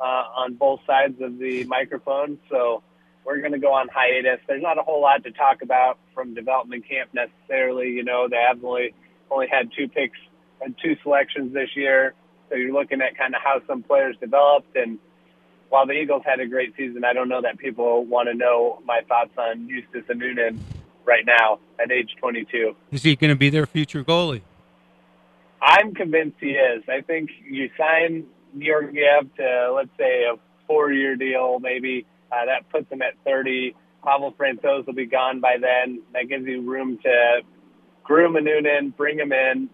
uh, 0.01 0.05
on 0.05 0.55
both 0.55 0.81
sides 0.87 1.21
of 1.21 1.39
the 1.39 1.65
microphone. 1.65 2.39
So 2.51 2.83
we're 3.25 3.41
going 3.41 3.53
to 3.53 3.59
go 3.59 3.73
on 3.73 3.89
hiatus. 3.89 4.41
There's 4.47 4.63
not 4.63 4.79
a 4.79 4.83
whole 4.83 5.03
lot 5.03 5.25
to 5.25 5.31
talk 5.31 5.63
about 5.63 5.99
from 6.15 6.35
development 6.35 6.89
camp 6.89 7.11
necessarily. 7.13 7.91
You 7.91 8.05
know, 8.05 8.29
they 8.29 8.43
have 8.49 8.65
only 8.65 8.95
only 9.31 9.47
had 9.49 9.71
two 9.77 9.89
picks 9.89 10.19
and 10.61 10.75
two 10.83 10.97
selections 11.03 11.53
this 11.53 11.71
year. 11.77 12.15
So 12.49 12.57
you're 12.57 12.73
looking 12.73 13.03
at 13.03 13.17
kind 13.19 13.35
of 13.35 13.43
how 13.43 13.61
some 13.67 13.83
players 13.83 14.17
developed 14.21 14.75
and 14.77 14.99
while 15.69 15.87
the 15.87 15.93
Eagles 15.93 16.23
had 16.25 16.41
a 16.41 16.47
great 16.47 16.75
season, 16.77 17.05
I 17.05 17.13
don't 17.13 17.29
know 17.29 17.43
that 17.43 17.59
people 17.59 18.05
want 18.05 18.29
to 18.29 18.35
know 18.35 18.81
my 18.85 19.01
thoughts 19.07 19.33
on 19.37 19.69
Justus 19.69 20.05
Annunen 20.09 20.59
right 21.05 21.25
now 21.27 21.59
at 21.83 21.91
age 21.91 22.11
22. 22.21 22.75
Is 22.91 23.03
he 23.03 23.17
going 23.17 23.31
to 23.31 23.37
be 23.37 23.51
their 23.51 23.67
future 23.67 24.05
goalie? 24.05 24.43
I'm 25.61 25.95
convinced 25.95 26.37
he 26.41 26.53
is. 26.53 26.85
I 26.89 27.01
think 27.03 27.31
you 27.45 27.71
sign 27.77 28.27
Georgiev 28.59 29.35
to, 29.37 29.73
let's 29.75 29.91
say, 29.99 30.25
a 30.25 30.37
four-year 30.67 31.17
deal, 31.17 31.59
maybe. 31.59 32.07
Uh, 32.31 32.47
that 32.47 32.69
puts 32.71 32.91
him 32.91 33.03
at 33.03 33.15
30. 33.25 33.75
Pavel 34.05 34.33
Francouz 34.33 34.87
will 34.87 34.95
be 34.95 35.07
gone 35.07 35.41
by 35.41 35.57
then. 35.61 36.03
That 36.13 36.29
gives 36.29 36.47
you 36.47 36.63
room 36.63 36.99
to 37.03 37.41
groom 38.05 38.35
Annunen, 38.35 38.97
bring 38.97 39.19
him 39.19 39.33
in, 39.33 39.69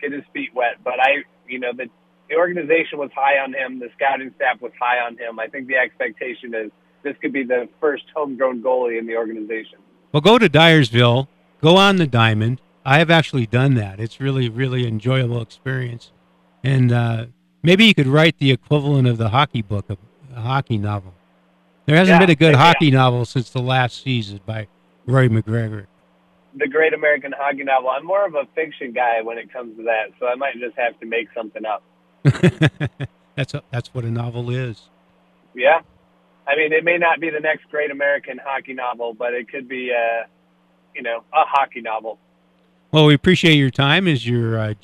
get 0.00 0.12
his 0.12 0.24
feet 0.32 0.54
wet. 0.54 0.76
But 0.82 1.00
I, 1.00 1.24
you 1.46 1.58
know, 1.58 1.72
the 1.76 1.88
the 2.28 2.36
organization 2.36 2.98
was 2.98 3.10
high 3.14 3.38
on 3.38 3.54
him. 3.54 3.78
The 3.78 3.88
scouting 3.96 4.32
staff 4.36 4.60
was 4.60 4.72
high 4.78 4.98
on 4.98 5.16
him. 5.16 5.38
I 5.38 5.46
think 5.46 5.66
the 5.66 5.76
expectation 5.76 6.54
is 6.54 6.70
this 7.02 7.16
could 7.20 7.32
be 7.32 7.42
the 7.42 7.68
first 7.80 8.04
homegrown 8.14 8.62
goalie 8.62 8.98
in 8.98 9.06
the 9.06 9.16
organization. 9.16 9.78
Well, 10.12 10.20
go 10.20 10.38
to 10.38 10.48
Dyersville, 10.48 11.28
go 11.62 11.76
on 11.76 11.96
the 11.96 12.06
diamond. 12.06 12.60
I 12.84 12.98
have 12.98 13.10
actually 13.10 13.46
done 13.46 13.74
that. 13.74 14.00
It's 14.00 14.20
really, 14.20 14.48
really 14.48 14.86
enjoyable 14.86 15.40
experience. 15.40 16.12
And 16.62 16.92
uh, 16.92 17.26
maybe 17.62 17.84
you 17.84 17.94
could 17.94 18.06
write 18.06 18.38
the 18.38 18.50
equivalent 18.50 19.06
of 19.06 19.18
the 19.18 19.28
hockey 19.28 19.62
book, 19.62 19.86
a, 19.88 19.96
a 20.34 20.40
hockey 20.40 20.78
novel. 20.78 21.14
There 21.88 21.96
hasn't 21.96 22.16
Yeah, 22.16 22.18
been 22.18 22.30
a 22.30 22.34
good 22.34 22.52
yeah. 22.52 22.58
hockey 22.58 22.90
novel 22.90 23.24
since 23.24 23.48
the 23.48 23.62
last 23.62 24.02
season 24.02 24.40
by 24.44 24.68
Roy 25.06 25.30
MacGregor. 25.30 25.88
The 26.54 26.68
Great 26.68 26.92
American 26.92 27.32
Hockey 27.34 27.64
Novel. 27.64 27.88
I'm 27.88 28.04
more 28.04 28.26
of 28.26 28.34
a 28.34 28.44
fiction 28.54 28.92
guy 28.92 29.22
when 29.22 29.38
it 29.38 29.50
comes 29.50 29.74
to 29.78 29.84
that, 29.84 30.10
so 30.20 30.26
I 30.26 30.34
might 30.34 30.52
just 30.60 30.76
have 30.76 31.00
to 31.00 31.06
make 31.06 31.28
something 31.34 31.62
up. 31.64 31.82
that's 33.36 33.54
a, 33.54 33.62
that's 33.70 33.94
what 33.94 34.04
a 34.04 34.10
novel 34.10 34.50
is. 34.50 34.82
Yeah. 35.54 35.80
I 36.46 36.56
mean, 36.56 36.74
it 36.74 36.84
may 36.84 36.98
not 36.98 37.20
be 37.20 37.30
the 37.30 37.40
next 37.40 37.70
great 37.70 37.90
American 37.90 38.38
hockey 38.44 38.74
novel, 38.74 39.14
but 39.14 39.32
it 39.32 39.48
could 39.50 39.66
be, 39.66 39.90
uh, 39.90 40.26
you 40.94 41.00
know, 41.02 41.24
a 41.32 41.44
hockey 41.46 41.80
novel. 41.80 42.18
Well, 42.92 43.06
we 43.06 43.14
appreciate 43.14 43.54
your 43.54 43.70
time 43.70 44.06
as 44.06 44.26
you're 44.26 44.58
uh, 44.58 44.74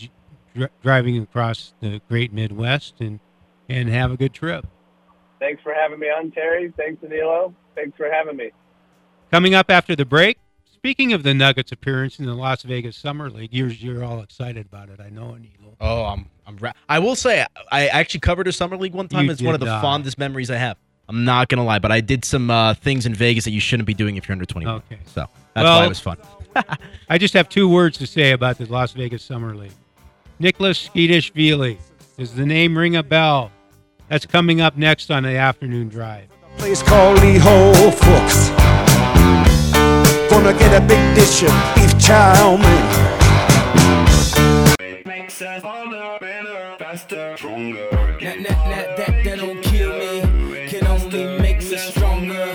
dri 0.55 0.69
driving 0.83 1.19
across 1.23 1.75
the 1.81 2.01
great 2.09 2.33
Midwest, 2.33 2.95
and 3.01 3.21
and 3.69 3.90
have 3.90 4.11
a 4.11 4.17
good 4.17 4.33
trip. 4.33 4.67
Thanks 5.45 5.63
for 5.63 5.75
having 5.75 5.99
me 5.99 6.07
on, 6.07 6.31
Terry. 6.31 6.73
Thanks, 6.75 7.03
Danilo. 7.03 7.55
Thanks 7.75 7.95
for 7.99 8.11
having 8.11 8.35
me. 8.39 8.51
Coming 9.31 9.55
up 9.55 9.71
after 9.71 9.95
the 9.95 10.07
break, 10.07 10.39
speaking 10.73 11.13
of 11.13 11.23
the 11.23 11.35
Nuggets' 11.35 11.71
appearance 11.71 12.19
in 12.19 12.25
the 12.25 12.33
Las 12.33 12.63
Vegas 12.63 12.97
Summer 12.97 13.29
League, 13.29 13.53
you're 13.53 13.69
you're 13.69 14.03
all 14.03 14.23
excited 14.23 14.65
about 14.65 14.89
it. 14.89 15.01
I 15.01 15.11
know, 15.11 15.37
Anilo. 15.39 15.75
Oh, 15.83 16.05
I'm 16.05 16.31
I'm. 16.47 16.57
Ra- 16.57 16.73
I 16.89 16.99
will 16.99 17.15
say 17.15 17.45
I 17.71 17.89
actually 17.89 18.21
covered 18.21 18.49
a 18.49 18.53
summer 18.53 18.79
league 18.79 18.95
one 18.95 19.07
time. 19.07 19.27
You 19.27 19.33
it's 19.33 19.43
one 19.43 19.53
of 19.53 19.61
the 19.61 19.67
not. 19.67 19.83
fondest 19.83 20.17
memories 20.17 20.51
I 20.51 20.57
have. 20.57 20.79
I'm 21.11 21.27
not 21.27 21.51
gonna 21.51 21.65
lie, 21.65 21.79
but 21.79 21.93
I 21.93 22.01
did 22.01 22.25
some 22.25 22.51
uh, 22.51 22.73
things 22.73 23.05
in 23.05 23.13
Vegas 23.15 23.45
that 23.45 23.51
you 23.51 23.61
shouldn't 23.61 23.87
be 23.87 23.93
doing 23.93 24.17
if 24.17 24.27
you're 24.27 24.33
under 24.33 24.47
21. 24.47 24.77
Okay. 24.91 24.99
So 25.05 25.27
that's 25.53 25.65
Well- 25.65 25.81
why 25.81 25.85
it 25.85 25.89
was 25.91 26.01
fun. 26.01 26.17
I 27.11 27.19
just 27.19 27.35
have 27.35 27.51
two 27.51 27.69
words 27.69 27.99
to 27.99 28.07
say 28.07 28.31
about 28.33 28.57
the 28.57 28.65
Las 28.65 28.93
Vegas 28.93 29.23
Summer 29.23 29.55
League. 29.55 29.73
Nikoloz 30.41 30.89
Tskitishvili. 30.89 31.77
Does 32.17 32.35
the 32.35 32.47
name 32.47 32.79
ring 32.79 32.97
a 32.97 33.03
bell? 33.03 33.51
That's 34.09 34.27
coming 34.27 34.61
up 34.61 34.77
next 34.77 35.11
on 35.11 35.23
the 35.23 35.37
afternoon 35.37 35.88
drive. 35.88 36.29
place 36.59 36.83
called 36.83 37.21
Lee 37.21 37.38
Ho 37.38 37.73
Fooks. 37.90 38.51
Gonna 40.31 40.53
get 40.59 40.83
a 40.83 40.87
big 40.87 41.14
dish 41.14 41.43
of 41.43 41.53
beef 41.75 41.99
chow 41.99 42.57
mein. 42.57 43.14
Makes 45.07 45.40
us 45.43 45.62
harder, 45.62 46.19
better, 46.21 46.77
faster, 46.79 47.37
stronger. 47.37 47.88
That, 48.21 48.21
that, 48.21 48.47
that, 48.47 48.97
that, 48.97 49.25
that 49.25 49.38
don't 49.38 49.62
kill 49.62 49.93
me, 49.99 50.67
can 50.69 50.87
only 50.87 51.38
make 51.38 51.59
us 51.59 51.83
stronger. 51.95 52.53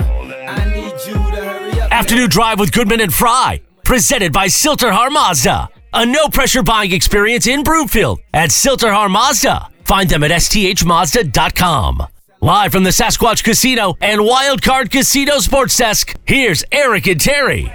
I 0.47 0.65
need 0.73 0.93
you 1.07 1.13
to 1.13 1.43
hurry 1.45 1.81
up. 1.81 1.91
Afternoon 1.91 2.29
Drive 2.29 2.59
with 2.59 2.71
Goodman 2.71 3.01
and 3.01 3.13
Fry. 3.13 3.61
Presented 3.83 4.31
by 4.31 4.47
Silter 4.47 4.91
Har 4.91 5.09
Mazda. 5.09 5.69
A 5.93 6.05
no 6.05 6.27
pressure 6.27 6.61
buying 6.61 6.91
experience 6.91 7.47
in 7.47 7.63
Broomfield 7.63 8.19
at 8.33 8.49
Silter 8.51 8.93
Har 8.93 9.09
Mazda. 9.09 9.69
Find 9.89 10.07
them 10.07 10.23
at 10.23 10.29
sthmazda.com. 10.29 12.05
Live 12.41 12.71
from 12.71 12.83
the 12.83 12.91
Sasquatch 12.91 13.43
Casino 13.43 13.95
and 14.01 14.21
Wildcard 14.21 14.91
Casino 14.91 15.39
Sports 15.39 15.75
Desk, 15.75 16.15
here's 16.27 16.63
Eric 16.71 17.07
and 17.07 17.19
Terry. 17.19 17.73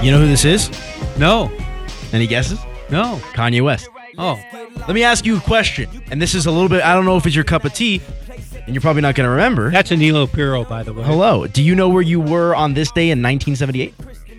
You 0.00 0.12
know 0.12 0.20
who 0.20 0.28
this 0.28 0.44
is? 0.44 0.70
No, 1.18 1.50
Any 2.12 2.28
guesses? 2.28 2.60
no. 2.90 3.16
Kanye 3.34 3.60
West. 3.60 3.88
Oh, 4.16 4.40
Let 4.76 4.90
me 4.90 5.02
ask 5.02 5.26
you 5.26 5.38
a 5.38 5.40
question, 5.40 5.88
and 6.12 6.22
this 6.22 6.32
is 6.36 6.46
a 6.46 6.50
little 6.52 6.68
bit. 6.68 6.84
I 6.84 6.94
don't 6.94 7.04
know 7.04 7.16
if 7.16 7.26
it's 7.26 7.34
your 7.34 7.42
cup 7.44 7.64
of 7.64 7.74
tea, 7.74 8.00
and 8.64 8.72
you're 8.72 8.80
probably 8.80 9.02
not 9.02 9.16
gonna 9.16 9.28
remember. 9.30 9.72
that's 9.72 9.90
Anilo 9.90 10.32
Pirro, 10.32 10.64
by 10.64 10.84
the 10.84 10.92
way. 10.94 11.02
Hello. 11.02 11.48
Do 11.48 11.60
you 11.64 11.74
know 11.74 11.88
where 11.88 12.02
you 12.02 12.20
were 12.20 12.54
on 12.54 12.74
this 12.74 12.92
day 12.92 13.10
in 13.10 13.20
1978? 13.20 13.94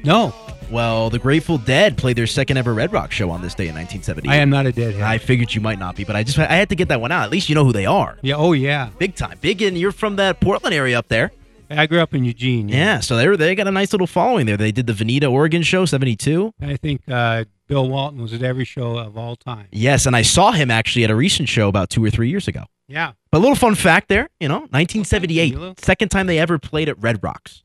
No, 0.05 0.33
Well, 0.71 1.09
the 1.09 1.19
Grateful 1.19 1.57
Dead 1.57 1.97
played 1.97 2.15
their 2.15 2.27
second 2.27 2.57
ever 2.57 2.73
Red 2.73 2.91
Rock 2.93 3.11
show 3.11 3.29
on 3.31 3.41
this 3.41 3.55
day 3.55 3.67
in 3.67 3.75
1978. 3.75 4.31
I 4.31 4.37
am 4.37 4.49
not 4.49 4.65
a 4.67 4.71
deadhead. 4.71 5.01
I 5.01 5.17
figured 5.17 5.53
you 5.53 5.61
might 5.61 5.79
not 5.79 5.95
be, 5.95 6.03
but 6.03 6.15
I 6.15 6.23
just 6.23 6.37
I 6.37 6.45
had 6.45 6.69
to 6.69 6.75
get 6.75 6.89
that 6.89 7.01
one 7.01 7.11
out. 7.11 7.23
At 7.23 7.31
least 7.31 7.49
you 7.49 7.55
know 7.55 7.65
who 7.65 7.73
they 7.73 7.85
are. 7.87 8.17
yeah. 8.21 8.35
Oh, 8.35 8.53
yeah. 8.53 8.89
Big 8.99 9.15
time. 9.15 9.37
Big 9.41 9.61
and 9.61 9.77
you're 9.77 9.91
from 9.91 10.15
that 10.17 10.39
Portland 10.39 10.75
area 10.75 10.97
up 10.97 11.07
there. 11.07 11.31
I 11.71 11.85
grew 11.85 11.99
up 11.99 12.15
in 12.15 12.23
Eugene. 12.23 12.67
Yeah, 12.67 12.99
so 12.99 13.15
they 13.15 13.27
were 13.27 13.37
they 13.37 13.53
got 13.53 13.67
a 13.67 13.71
nice 13.71 13.91
little 13.93 14.07
following 14.07 14.47
there. 14.47 14.57
They 14.57 14.71
did 14.71 14.87
the 14.87 14.93
Veneta 14.93 15.31
Oregon 15.31 15.61
show 15.61 15.85
72. 15.85 16.53
I 16.61 16.75
think 16.77 17.01
uh, 17.07 17.45
Bill 17.67 17.87
Walton 17.87 18.21
was 18.21 18.33
at 18.33 18.41
every 18.41 18.65
show 18.65 18.97
of 18.97 19.17
all 19.17 19.35
time. 19.35 19.67
Yes, 19.71 20.07
and 20.07 20.15
I 20.15 20.23
saw 20.23 20.51
him 20.51 20.71
actually 20.71 21.03
at 21.03 21.11
a 21.11 21.15
recent 21.15 21.47
show 21.47 21.67
about 21.67 21.91
2 21.91 22.03
or 22.03 22.09
3 22.09 22.27
years 22.27 22.47
ago. 22.47 22.63
Yeah. 22.87 23.11
But 23.31 23.37
a 23.37 23.41
little 23.41 23.55
fun 23.55 23.75
fact 23.75 24.07
there, 24.09 24.29
you 24.39 24.47
know, 24.47 24.61
1978, 24.71 25.53
Milo. 25.55 25.75
second 25.77 26.09
time 26.09 26.25
they 26.25 26.39
ever 26.39 26.57
played 26.57 26.89
at 26.89 26.99
Red 26.99 27.21
Rocks. 27.21 27.63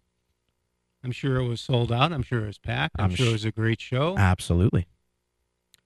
I'm 1.05 1.13
sure 1.13 1.37
it 1.37 1.47
was 1.47 1.61
sold 1.61 1.93
out. 1.93 2.13
I'm 2.13 2.23
sure 2.23 2.45
it 2.45 2.47
was 2.47 2.59
packed. 2.59 2.97
I'm, 2.99 3.07
I'm 3.07 3.15
sure 3.15 3.27
sh- 3.27 3.29
it 3.29 3.33
was 3.33 3.45
a 3.45 3.53
great 3.53 3.79
show. 3.79 4.17
Absolutely. 4.17 4.87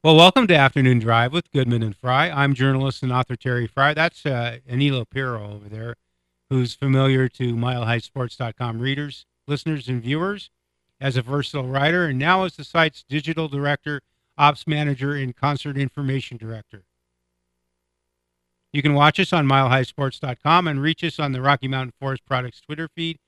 Well, 0.04 0.14
welcome 0.14 0.46
to 0.46 0.54
Afternoon 0.54 1.00
Drive 1.00 1.32
with 1.32 1.50
Goodman 1.50 1.82
and 1.82 1.96
Fry. 1.96 2.30
I'm 2.30 2.54
journalist 2.54 3.02
and 3.02 3.12
author 3.12 3.34
Terry 3.34 3.66
Fry. 3.66 3.94
That's 3.94 4.24
uh, 4.24 4.58
Anilo 4.70 5.04
Pirro 5.10 5.54
over 5.54 5.68
there, 5.68 5.96
who's 6.50 6.76
familiar 6.76 7.28
to 7.30 7.56
milehighsports.com 7.56 8.78
readers, 8.78 9.26
listeners, 9.48 9.88
and 9.88 10.00
viewers 10.00 10.50
as 11.00 11.16
a 11.16 11.22
versatile 11.22 11.66
writer, 11.66 12.06
and 12.06 12.18
now 12.18 12.44
as 12.44 12.54
the 12.54 12.62
site's 12.62 13.02
digital 13.08 13.48
director, 13.48 14.00
ops 14.38 14.68
manager, 14.68 15.14
and 15.16 15.34
concert 15.34 15.76
information 15.76 16.36
director. 16.36 16.84
You 18.72 18.82
can 18.82 18.94
watch 18.94 19.18
us 19.18 19.32
on 19.32 19.48
milehighsports.com 19.48 20.68
and 20.68 20.80
reach 20.80 21.02
us 21.02 21.18
on 21.18 21.32
the 21.32 21.42
Rocky 21.42 21.66
Mountain 21.66 21.94
Forest 21.98 22.24
Products 22.24 22.60
Twitter 22.60 22.86
feed 22.86 23.18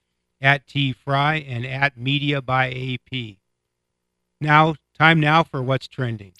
at 0.40 0.66
T 0.66 0.92
Fry 0.92 1.36
and 1.36 1.66
at 1.66 1.96
Media 1.96 2.40
by 2.40 2.68
AP. 2.70 3.36
Now, 4.40 4.74
time 4.98 5.20
now 5.20 5.42
for 5.42 5.62
what's 5.62 5.88
trending. 5.88 6.32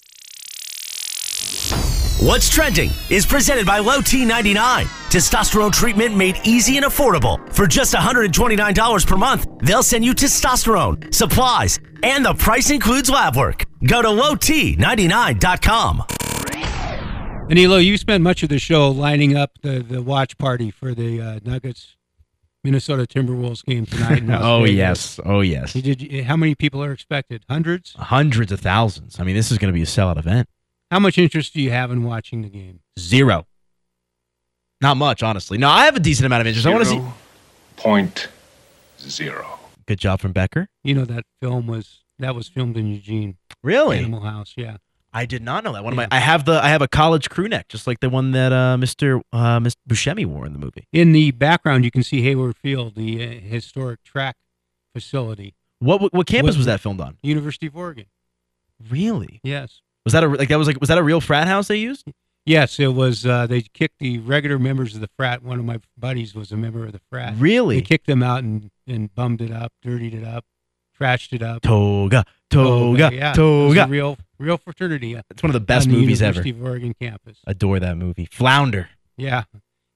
What's 2.21 2.49
Trending 2.49 2.91
is 3.09 3.25
presented 3.25 3.65
by 3.65 3.79
Low 3.79 3.97
T99. 3.97 4.83
Testosterone 5.09 5.71
treatment 5.71 6.15
made 6.15 6.39
easy 6.43 6.77
and 6.77 6.85
affordable. 6.85 7.51
For 7.51 7.65
just 7.65 7.95
$129 7.95 9.07
per 9.07 9.17
month, 9.17 9.47
they'll 9.63 9.81
send 9.81 10.05
you 10.05 10.13
testosterone, 10.13 11.11
supplies, 11.11 11.79
and 12.03 12.23
the 12.23 12.35
price 12.35 12.69
includes 12.69 13.09
lab 13.09 13.35
work. 13.35 13.65
Go 13.87 14.03
to 14.03 14.07
lowt99.com. 14.07 15.97
Anilo, 17.49 17.83
you 17.83 17.97
spent 17.97 18.21
much 18.23 18.43
of 18.43 18.49
the 18.49 18.59
show 18.59 18.91
lining 18.91 19.35
up 19.35 19.53
the, 19.63 19.79
the 19.79 20.03
watch 20.03 20.37
party 20.37 20.69
for 20.69 20.93
the 20.93 21.19
uh, 21.19 21.39
Nuggets 21.43 21.95
Minnesota 22.63 23.03
Timberwolves 23.07 23.63
game 23.65 23.85
tonight. 23.85 24.23
Oh 24.43 24.61
Vegas. 24.63 24.75
yes. 24.75 25.19
Oh 25.25 25.41
yes. 25.41 25.75
You 25.75 25.81
did. 25.95 26.23
How 26.25 26.35
many 26.35 26.53
people 26.55 26.83
are 26.83 26.91
expected? 26.91 27.43
Hundreds. 27.49 27.93
Hundreds 27.97 28.51
of 28.51 28.59
thousands. 28.59 29.19
I 29.19 29.23
mean, 29.23 29.35
this 29.35 29.51
is 29.51 29.57
going 29.57 29.71
to 29.71 29.75
be 29.75 29.81
a 29.81 29.85
sellout 29.87 30.17
event. 30.17 30.47
How 30.91 30.99
much 30.99 31.17
interest 31.17 31.53
do 31.53 31.61
you 31.61 31.71
have 31.71 31.89
in 31.91 32.03
watching 32.03 32.41
the 32.41 32.49
game? 32.49 32.81
Zero. 32.99 33.47
Not 34.81 34.97
much, 34.97 35.23
honestly. 35.23 35.57
No, 35.57 35.69
I 35.69 35.85
have 35.85 35.95
a 35.95 35.99
decent 35.99 36.25
amount 36.25 36.41
of 36.41 36.47
interest. 36.47 36.65
I 36.67 36.71
want 36.71 36.83
to 36.83 36.89
see. 36.89 37.01
Point 37.77 38.27
zero. 38.99 39.59
Good 39.87 39.99
job 39.99 40.19
from 40.19 40.31
Becker. 40.31 40.67
You 40.83 40.93
know 40.95 41.05
that 41.05 41.23
film 41.41 41.67
was 41.67 42.03
that 42.19 42.35
was 42.35 42.47
filmed 42.47 42.77
in 42.77 42.87
Eugene, 42.87 43.37
Really? 43.63 43.97
Animal 43.99 44.21
House. 44.21 44.53
Yeah. 44.55 44.77
I 45.13 45.25
did 45.25 45.41
not 45.41 45.63
know 45.63 45.73
that. 45.73 45.83
One 45.83 45.93
of 45.93 45.97
my 45.97 46.07
I 46.11 46.19
have 46.19 46.45
the 46.45 46.53
I 46.63 46.69
have 46.69 46.81
a 46.81 46.87
college 46.87 47.29
crew 47.29 47.47
neck, 47.47 47.67
just 47.67 47.85
like 47.87 47.99
the 47.99 48.09
one 48.09 48.31
that 48.31 48.51
uh, 48.53 48.77
Mr. 48.79 49.21
Uh, 49.33 49.59
Mr. 49.59 49.75
Buscemi 49.87 50.25
wore 50.25 50.45
in 50.45 50.53
the 50.53 50.59
movie. 50.59 50.87
In 50.93 51.11
the 51.11 51.31
background, 51.31 51.83
you 51.85 51.91
can 51.91 52.03
see 52.03 52.21
Hayward 52.21 52.55
Field, 52.57 52.95
the 52.95 53.23
uh, 53.25 53.29
historic 53.41 54.03
track 54.03 54.37
facility, 54.93 55.53
What 55.79 56.13
what, 56.13 56.27
campus 56.27 56.53
What- 56.55 56.59
was 56.59 56.65
that 56.65 56.79
filmed 56.79 57.01
on? 57.01 57.17
University 57.23 57.67
of 57.67 57.75
Oregon. 57.75 58.05
Really? 58.89 59.39
Yes. 59.43 59.81
Was 60.05 60.13
that 60.13 60.23
a 60.23 60.27
like 60.27 60.49
that 60.49 60.57
was 60.57 60.67
like 60.67 60.79
was 60.79 60.89
that 60.89 60.97
a 60.97 61.03
real 61.03 61.21
frat 61.21 61.47
house 61.47 61.67
they 61.67 61.77
used? 61.77 62.07
Yes, 62.43 62.79
it 62.79 62.87
was. 62.95 63.23
Uh, 63.23 63.45
they 63.45 63.61
kicked 63.61 63.99
the 63.99 64.17
regular 64.17 64.57
members 64.57 64.95
of 64.95 65.01
the 65.01 65.09
frat. 65.15 65.43
One 65.43 65.59
of 65.59 65.65
my 65.65 65.79
buddies 65.95 66.33
was 66.33 66.51
a 66.51 66.57
member 66.57 66.85
of 66.85 66.91
the 66.91 67.01
frat. 67.11 67.35
Really? 67.37 67.75
They 67.75 67.81
kicked 67.83 68.07
them 68.07 68.23
out 68.23 68.39
and, 68.43 68.71
and 68.87 69.13
bummed 69.13 69.41
it 69.41 69.51
up, 69.51 69.71
dirtied 69.83 70.15
it 70.15 70.23
up, 70.23 70.43
trashed 70.99 71.33
it 71.33 71.43
up. 71.43 71.61
Toga, 71.61 72.25
toga, 72.49 73.11
yeah, 73.13 73.33
it 73.33 73.37
was 73.37 73.73
a 73.73 73.81
toga. 73.81 73.87
real, 73.87 74.17
real 74.41 74.57
fraternity. 74.57 75.13
It's 75.29 75.43
one 75.43 75.49
of 75.49 75.53
the 75.53 75.59
best 75.59 75.87
on 75.87 75.93
the 75.93 75.99
movies 75.99 76.21
ever. 76.21 76.39
University 76.39 76.49
of 76.51 76.63
Oregon 76.65 76.93
campus. 76.99 77.37
Adore 77.47 77.79
that 77.79 77.97
movie. 77.97 78.27
Flounder. 78.31 78.89
Yeah, 79.17 79.43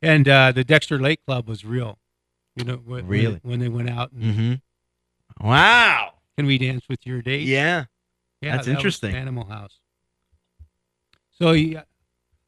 and 0.02 0.28
uh, 0.30 0.52
the 0.52 0.64
Dexter 0.64 1.00
Lake 1.00 1.20
Club 1.26 1.48
was 1.48 1.66
real. 1.66 1.98
You 2.56 2.64
know, 2.64 2.76
when, 2.78 3.06
Really? 3.08 3.40
when, 3.44 3.60
they 3.60 3.68
went 3.68 3.90
out 3.90 4.12
and 4.14 4.24
Mm-hmm. 4.24 5.46
Wow. 5.48 6.14
can 6.38 6.46
we 6.46 6.58
dance 6.58 6.86
with 6.88 7.06
your 7.06 7.22
date? 7.22 7.42
Yeah. 7.42 7.86
Yeah, 8.42 8.56
That's 8.56 8.68
that 8.68 8.72
interesting. 8.78 9.14
Animal 9.14 9.46
House. 9.46 9.80
So 11.38 11.52
yeah, 11.52 11.82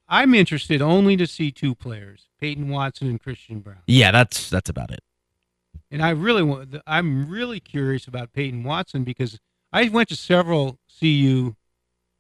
I'm 0.07 0.33
interested 0.33 0.81
only 0.81 1.17
to 1.17 1.27
see 1.27 1.51
two 1.51 1.75
players, 1.75 2.27
Peyton 2.39 2.69
Watson 2.69 3.10
and 3.10 3.19
Christian 3.21 3.60
Braun. 3.60 3.79
Yeah, 3.88 4.12
that's 4.12 4.49
that's 4.49 4.69
about 4.69 4.91
it. 4.91 5.01
And 5.91 6.01
I 6.01 6.12
really 6.12 6.43
want. 6.43 6.75
I'm 6.88 7.27
really 7.29 7.60
curious 7.60 8.07
about 8.07 8.31
Peyton 8.31 8.63
Watson 8.63 9.03
because 9.03 9.39
I 9.73 9.89
went 9.89 10.07
to 10.10 10.15
several 10.15 10.79
CU. 10.99 11.55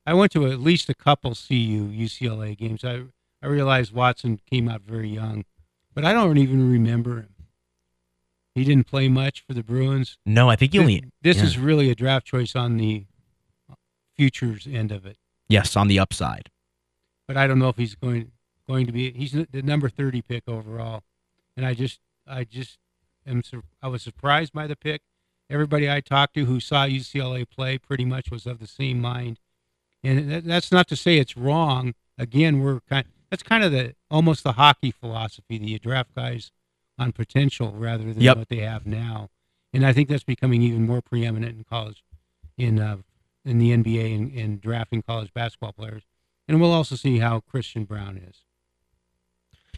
I 0.07 0.13
went 0.13 0.31
to 0.31 0.47
at 0.47 0.61
least 0.61 0.89
a 0.89 0.95
couple 0.95 1.31
CU 1.31 1.89
UCLA 1.89 2.57
games. 2.57 2.85
I 2.85 3.03
I 3.43 3.47
realized 3.47 3.91
Watson 3.93 4.39
came 4.49 4.69
out 4.69 4.81
very 4.81 5.09
young, 5.09 5.43
but 5.93 6.05
I 6.05 6.13
don't 6.13 6.37
even 6.37 6.71
remember 6.71 7.17
him. 7.17 7.35
He 8.55 8.63
didn't 8.63 8.87
play 8.87 9.09
much 9.09 9.43
for 9.45 9.53
the 9.53 9.61
Bruins. 9.63 10.17
No, 10.25 10.49
I 10.49 10.55
think 10.55 10.71
he 10.71 10.79
only 10.79 11.03
This 11.21 11.37
yeah. 11.37 11.43
is 11.43 11.59
really 11.59 11.91
a 11.91 11.95
draft 11.95 12.25
choice 12.25 12.55
on 12.55 12.77
the 12.77 13.05
futures 14.15 14.65
end 14.65 14.91
of 14.91 15.05
it. 15.05 15.17
yes 15.49 15.75
on 15.75 15.87
the 15.87 15.99
upside. 15.99 16.49
but 17.27 17.35
I 17.37 17.45
don't 17.45 17.59
know 17.59 17.69
if 17.69 17.77
he's 17.77 17.93
going 17.95 18.31
going 18.67 18.85
to 18.85 18.91
be. 18.93 19.11
He's 19.11 19.33
the 19.33 19.61
number 19.61 19.89
thirty 19.89 20.21
pick 20.21 20.43
overall, 20.47 21.03
and 21.57 21.65
I 21.65 21.73
just 21.73 21.99
I 22.25 22.45
just 22.45 22.79
am 23.25 23.43
I 23.81 23.89
was 23.89 24.01
surprised 24.03 24.53
by 24.53 24.67
the 24.67 24.75
pick. 24.77 25.01
Everybody 25.49 25.91
I 25.91 25.99
talked 25.99 26.33
to 26.35 26.45
who 26.45 26.59
saw 26.61 26.85
UCLA 26.85 27.47
play 27.47 27.77
pretty 27.77 28.05
much 28.05 28.31
was 28.31 28.45
of 28.45 28.59
the 28.59 28.67
same 28.67 28.99
mind, 28.99 29.39
and 30.03 30.31
that, 30.31 30.45
that's 30.45 30.71
not 30.71 30.87
to 30.89 30.95
say 30.95 31.17
it's 31.17 31.35
wrong. 31.37 31.93
Again, 32.17 32.61
we're 32.61 32.79
kind 32.81 33.05
that's 33.29 33.43
kind 33.43 33.63
of 33.63 33.71
the 33.71 33.95
almost 34.09 34.43
the 34.43 34.53
hockey 34.53 34.91
philosophy 34.91 35.57
that 35.57 35.67
you 35.67 35.79
draft 35.79 36.15
guys 36.15 36.51
on 36.97 37.11
potential 37.11 37.73
rather 37.75 38.03
than 38.13 38.21
Yep. 38.21 38.37
what 38.37 38.49
they 38.49 38.57
have 38.59 38.85
now, 38.85 39.29
and 39.73 39.85
I 39.85 39.93
think 39.93 40.09
that's 40.09 40.23
becoming 40.23 40.61
even 40.61 40.85
more 40.87 41.01
preeminent 41.01 41.57
in 41.57 41.63
college, 41.63 42.03
in 42.57 42.79
uh, 42.79 42.97
in 43.45 43.59
the 43.59 43.71
NBA 43.71 44.15
and, 44.15 44.31
and 44.33 44.61
drafting 44.61 45.01
college 45.01 45.33
basketball 45.33 45.73
players. 45.73 46.03
And 46.47 46.61
we'll 46.61 46.71
also 46.73 46.95
see 46.95 47.19
how 47.19 47.41
Christian 47.41 47.83
Braun 47.83 48.17
is. 48.17 48.41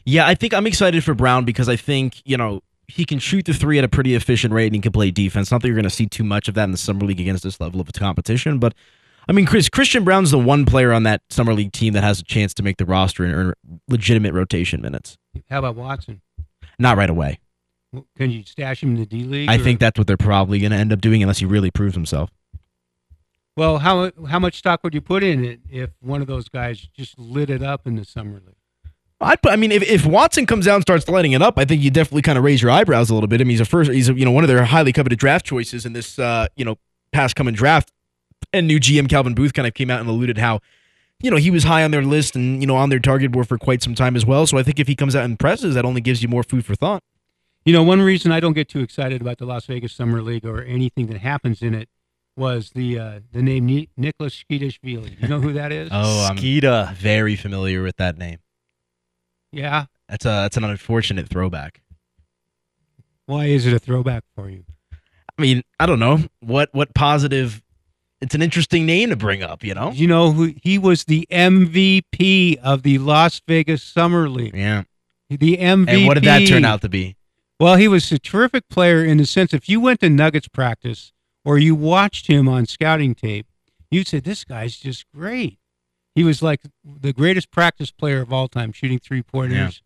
Yeah, 0.05 0.27
I 0.27 0.35
think 0.35 0.53
I'm 0.53 0.65
excited 0.67 1.03
for 1.03 1.13
Braun 1.13 1.45
because 1.45 1.67
I 1.69 1.75
think, 1.75 2.21
you 2.25 2.37
know, 2.37 2.61
he 2.87 3.05
can 3.05 3.19
shoot 3.19 3.45
the 3.45 3.53
three 3.53 3.77
at 3.77 3.83
a 3.83 3.87
pretty 3.87 4.15
efficient 4.15 4.53
rate 4.53 4.67
and 4.67 4.75
he 4.75 4.81
can 4.81 4.91
play 4.91 5.11
defense. 5.11 5.51
Not 5.51 5.61
that 5.61 5.67
you're 5.67 5.75
going 5.75 5.83
to 5.83 5.89
see 5.89 6.07
too 6.07 6.23
much 6.23 6.47
of 6.47 6.55
that 6.55 6.63
in 6.63 6.71
the 6.71 6.77
summer 6.77 7.05
league 7.05 7.19
against 7.19 7.43
this 7.43 7.59
level 7.59 7.79
of 7.81 7.91
competition, 7.93 8.57
but 8.59 8.73
I 9.29 9.31
mean, 9.31 9.45
Chris 9.45 9.69
Christian 9.69 10.03
Braun's 10.03 10.31
the 10.31 10.39
one 10.39 10.65
player 10.65 10.91
on 10.91 11.03
that 11.03 11.21
summer 11.29 11.53
league 11.53 11.71
team 11.71 11.93
that 11.93 12.03
has 12.03 12.19
a 12.19 12.23
chance 12.23 12.51
to 12.55 12.63
make 12.63 12.77
the 12.77 12.85
roster 12.85 13.23
and 13.23 13.35
earn 13.35 13.53
legitimate 13.87 14.33
rotation 14.33 14.81
minutes. 14.81 15.19
How 15.51 15.59
about 15.59 15.75
Watson? 15.75 16.21
Not 16.79 16.97
right 16.97 17.11
away. 17.11 17.39
Can 18.17 18.31
you 18.31 18.43
stash 18.43 18.81
him 18.81 18.95
in 18.95 19.01
the 19.01 19.05
D 19.05 19.23
League? 19.23 19.47
I 19.47 19.57
or- 19.57 19.59
think 19.59 19.79
that's 19.79 19.99
what 19.99 20.07
they're 20.07 20.17
probably 20.17 20.57
going 20.57 20.71
to 20.71 20.77
end 20.77 20.91
up 20.91 20.99
doing 20.99 21.21
unless 21.21 21.37
he 21.37 21.45
really 21.45 21.69
proves 21.69 21.93
himself. 21.93 22.31
Well, 23.55 23.77
how 23.77 24.11
how 24.27 24.39
much 24.39 24.57
stock 24.57 24.83
would 24.83 24.95
you 24.95 25.01
put 25.01 25.21
in 25.21 25.45
it 25.45 25.59
if 25.69 25.91
one 25.99 26.21
of 26.21 26.27
those 26.27 26.49
guys 26.49 26.87
just 26.97 27.19
lit 27.19 27.51
it 27.51 27.61
up 27.61 27.85
in 27.85 27.97
the 27.97 28.05
summer 28.05 28.41
league? 28.43 28.55
I'd 29.21 29.41
put, 29.43 29.51
I 29.51 29.57
mean, 29.57 29.71
if, 29.71 29.83
if 29.83 30.05
Watson 30.07 30.47
comes 30.47 30.67
out 30.67 30.75
and 30.75 30.81
starts 30.81 31.07
lighting 31.07 31.33
it 31.33 31.41
up, 31.41 31.59
I 31.59 31.65
think 31.65 31.83
you 31.83 31.91
definitely 31.91 32.21
kind 32.23 32.37
of 32.37 32.43
raise 32.43 32.61
your 32.61 32.71
eyebrows 32.71 33.09
a 33.09 33.13
little 33.13 33.27
bit. 33.27 33.41
I 33.41 33.43
mean, 33.43 33.51
he's 33.51 33.59
a 33.59 33.65
first, 33.65 33.91
he's 33.91 34.09
a, 34.09 34.13
you 34.13 34.25
know 34.25 34.31
one 34.31 34.43
of 34.43 34.47
their 34.47 34.63
highly 34.65 34.91
coveted 34.91 35.19
draft 35.19 35.45
choices 35.45 35.85
in 35.85 35.93
this 35.93 36.17
uh, 36.17 36.47
you 36.55 36.65
know 36.65 36.77
past 37.11 37.35
coming 37.35 37.53
draft. 37.53 37.91
And 38.53 38.67
new 38.67 38.79
GM 38.79 39.07
Calvin 39.09 39.33
Booth 39.35 39.53
kind 39.53 39.67
of 39.67 39.73
came 39.73 39.89
out 39.91 39.99
and 39.99 40.09
alluded 40.09 40.37
how 40.37 40.59
you 41.21 41.29
know 41.29 41.37
he 41.37 41.51
was 41.51 41.63
high 41.65 41.83
on 41.83 41.91
their 41.91 42.01
list 42.03 42.35
and 42.35 42.61
you 42.61 42.67
know 42.67 42.75
on 42.75 42.89
their 42.89 42.99
target 42.99 43.31
board 43.31 43.47
for 43.47 43.57
quite 43.57 43.83
some 43.83 43.93
time 43.95 44.15
as 44.15 44.25
well. 44.25 44.47
So 44.47 44.57
I 44.57 44.63
think 44.63 44.79
if 44.79 44.87
he 44.87 44.95
comes 44.95 45.15
out 45.15 45.25
and 45.25 45.37
presses, 45.37 45.75
that 45.75 45.85
only 45.85 46.01
gives 46.01 46.23
you 46.23 46.29
more 46.29 46.43
food 46.43 46.65
for 46.65 46.75
thought. 46.75 47.03
You 47.65 47.73
know, 47.73 47.83
one 47.83 48.01
reason 48.01 48.31
I 48.31 48.39
don't 48.39 48.53
get 48.53 48.67
too 48.69 48.79
excited 48.79 49.21
about 49.21 49.37
the 49.37 49.45
Las 49.45 49.65
Vegas 49.65 49.93
Summer 49.93 50.21
League 50.21 50.45
or 50.45 50.63
anything 50.63 51.07
that 51.07 51.17
happens 51.19 51.61
in 51.61 51.75
it 51.75 51.89
was 52.37 52.71
the 52.71 52.97
uh, 52.97 53.19
the 53.31 53.41
name 53.43 53.65
Ni- 53.65 53.89
Nikoloz 53.99 54.43
Tskitishvili. 54.49 55.21
You 55.21 55.27
know 55.27 55.39
who 55.41 55.53
that 55.53 55.71
is? 55.71 55.89
Oh, 55.93 56.27
I'm 56.29 56.37
Skeeta. 56.37 56.93
very 56.95 57.35
familiar 57.35 57.83
with 57.83 57.97
that 57.97 58.17
name. 58.17 58.39
yeah. 59.51 59.85
That's 60.07 60.25
a 60.25 60.29
that's 60.29 60.57
an 60.57 60.63
unfortunate 60.63 61.27
throwback. 61.29 61.81
Why 63.27 63.45
is 63.45 63.67
it 63.67 63.73
a 63.73 63.79
throwback 63.79 64.23
for 64.35 64.49
you? 64.49 64.63
I 64.91 65.41
mean, 65.41 65.61
I 65.79 65.85
don't 65.85 65.99
know 65.99 66.23
what 66.39 66.69
what 66.73 66.93
positive. 66.95 67.61
It's 68.21 68.35
an 68.35 68.41
interesting 68.41 68.85
name 68.85 69.09
to 69.09 69.15
bring 69.15 69.43
up, 69.43 69.63
you 69.63 69.73
know. 69.73 69.91
You 69.91 70.07
know 70.07 70.31
who 70.31 70.53
he 70.61 70.77
was 70.77 71.05
the 71.05 71.25
MVP 71.31 72.57
of 72.57 72.83
the 72.83 72.97
Las 72.97 73.41
Vegas 73.47 73.81
Summer 73.81 74.27
League. 74.29 74.55
Yeah. 74.55 74.83
The 75.29 75.57
MVP. 75.57 75.89
And 75.89 76.07
what 76.07 76.15
did 76.15 76.23
that 76.25 76.47
turn 76.47 76.65
out 76.65 76.81
to 76.81 76.89
be? 76.89 77.15
Well, 77.59 77.75
he 77.75 77.87
was 77.87 78.11
a 78.11 78.19
terrific 78.19 78.67
player 78.69 79.03
in 79.03 79.17
the 79.17 79.25
sense 79.25 79.53
if 79.53 79.69
you 79.69 79.79
went 79.79 79.99
to 80.01 80.09
Nuggets 80.09 80.47
practice 80.47 81.13
or 81.45 81.57
you 81.57 81.75
watched 81.75 82.27
him 82.27 82.47
on 82.47 82.65
scouting 82.65 83.15
tape, 83.15 83.47
you'd 83.91 84.07
say 84.07 84.19
this 84.19 84.43
guy's 84.43 84.77
just 84.77 85.05
great. 85.13 85.57
He 86.15 86.23
was 86.23 86.41
like 86.41 86.61
the 86.83 87.13
greatest 87.13 87.51
practice 87.51 87.91
player 87.91 88.21
of 88.21 88.33
all 88.33 88.47
time, 88.47 88.71
shooting 88.71 88.99
three 88.99 89.21
pointers, 89.21 89.81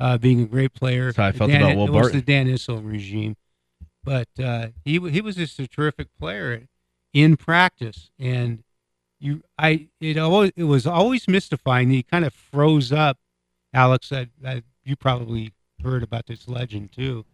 uh, 0.00 0.18
being 0.18 0.42
a 0.42 0.46
great 0.46 0.74
player. 0.74 1.06
That's 1.06 1.16
how 1.16 1.26
I 1.26 1.32
felt 1.32 1.50
Dan- 1.50 1.62
about 1.62 1.76
Will 1.76 1.86
it 1.86 1.90
was 1.92 2.12
the 2.12 2.22
Dan 2.22 2.46
Issel 2.46 2.82
regime, 2.82 3.36
but 4.04 4.28
uh, 4.42 4.68
he 4.84 4.98
he 5.10 5.20
was 5.20 5.36
just 5.36 5.58
a 5.58 5.66
terrific 5.66 6.08
player 6.18 6.62
in 7.22 7.36
practice, 7.36 8.10
and 8.18 8.62
you 9.20 9.42
I 9.58 9.88
it 10.00 10.16
always 10.18 10.52
it 10.56 10.64
was 10.64 10.86
always 10.86 11.26
mystifying. 11.28 11.90
He 11.90 12.02
kind 12.02 12.24
of 12.24 12.32
froze 12.32 12.92
up. 12.92 13.18
Alex, 13.74 14.12
I, 14.12 14.28
I, 14.46 14.62
you 14.84 14.96
probably 14.96 15.52
heard 15.82 16.02
about 16.02 16.26
this 16.26 16.48
legend 16.48 16.92
too. 16.92 17.24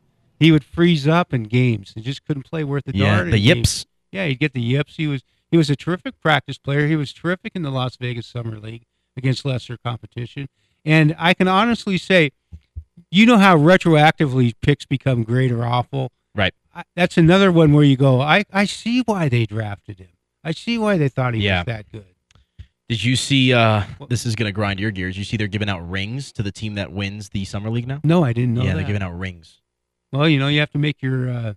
He 0.41 0.51
would 0.51 0.65
freeze 0.65 1.07
up 1.07 1.33
in 1.33 1.45
games 1.45 1.93
and 1.95 2.05
just 2.05 2.25
couldn't 2.25 2.43
play 2.43 2.65
worth 2.65 2.89
a 2.89 2.97
Yeah, 2.97 3.17
darn. 3.17 3.31
the 3.31 3.37
in 3.37 3.43
games. 3.43 3.57
yips. 3.57 3.87
Yeah, 4.11 4.27
he'd 4.27 4.41
get 4.41 4.53
the 4.53 4.61
yips. 4.61 4.97
He 4.97 5.07
was 5.07 5.23
he 5.51 5.57
was 5.57 5.71
a 5.71 5.77
terrific 5.77 6.21
practice 6.21 6.59
player. 6.59 6.87
He 6.89 6.97
was 6.97 7.13
terrific 7.13 7.53
in 7.55 7.63
the 7.63 7.71
Las 7.71 7.97
Vegas 7.97 8.27
Summer 8.27 8.59
League 8.59 8.85
against 9.17 9.45
lesser 9.45 9.77
competition. 9.77 10.49
And 10.85 11.15
I 11.19 11.35
can 11.35 11.47
honestly 11.49 11.99
say, 11.99 12.31
you 13.11 13.27
know 13.27 13.39
how 13.39 13.57
retroactively 13.57 14.55
picks 14.61 14.85
become 14.87 15.23
great 15.23 15.53
or 15.53 15.65
awful. 15.65 16.11
Right. 16.35 16.53
I, 16.75 16.83
that's 16.97 17.17
another 17.17 17.53
one 17.53 17.73
where 17.73 17.85
you 17.85 17.97
go, 17.97 18.21
I 18.21 18.45
I 18.53 18.65
see 18.65 19.01
why 19.03 19.29
they 19.29 19.47
drafted 19.47 19.99
him. 19.99 20.09
I 20.43 20.53
see 20.53 20.79
why 20.79 20.99
they 20.99 21.09
thought 21.09 21.35
he 21.35 21.41
Yeah. 21.43 21.61
was 21.61 21.67
that 21.67 21.93
good. 21.93 22.05
Did 22.89 23.03
you 23.03 23.17
see? 23.17 23.53
uh 23.53 23.85
This 24.09 24.27
is 24.27 24.35
gonna 24.35 24.53
grind 24.53 24.79
your 24.81 24.91
gears. 24.91 25.17
You 25.17 25.25
see, 25.25 25.37
they're 25.37 25.47
giving 25.49 25.69
out 25.71 25.89
rings 25.89 26.33
to 26.33 26.43
the 26.43 26.53
team 26.53 26.75
that 26.75 26.93
wins 26.93 27.31
the 27.31 27.45
summer 27.45 27.71
league 27.71 27.87
now. 27.87 28.01
No, 28.05 28.25
I 28.25 28.33
didn't 28.33 28.55
know 28.55 28.63
yeah, 28.63 28.71
that. 28.73 28.79
they're 28.79 28.87
giving 28.87 29.03
out 29.03 29.19
rings. 29.19 29.61
well, 30.13 30.29
you 30.29 30.39
know, 30.39 30.49
you 30.49 30.61
have 30.61 30.71
to 30.73 30.79
make 30.79 31.01
your 31.03 31.29
uh, 31.31 31.55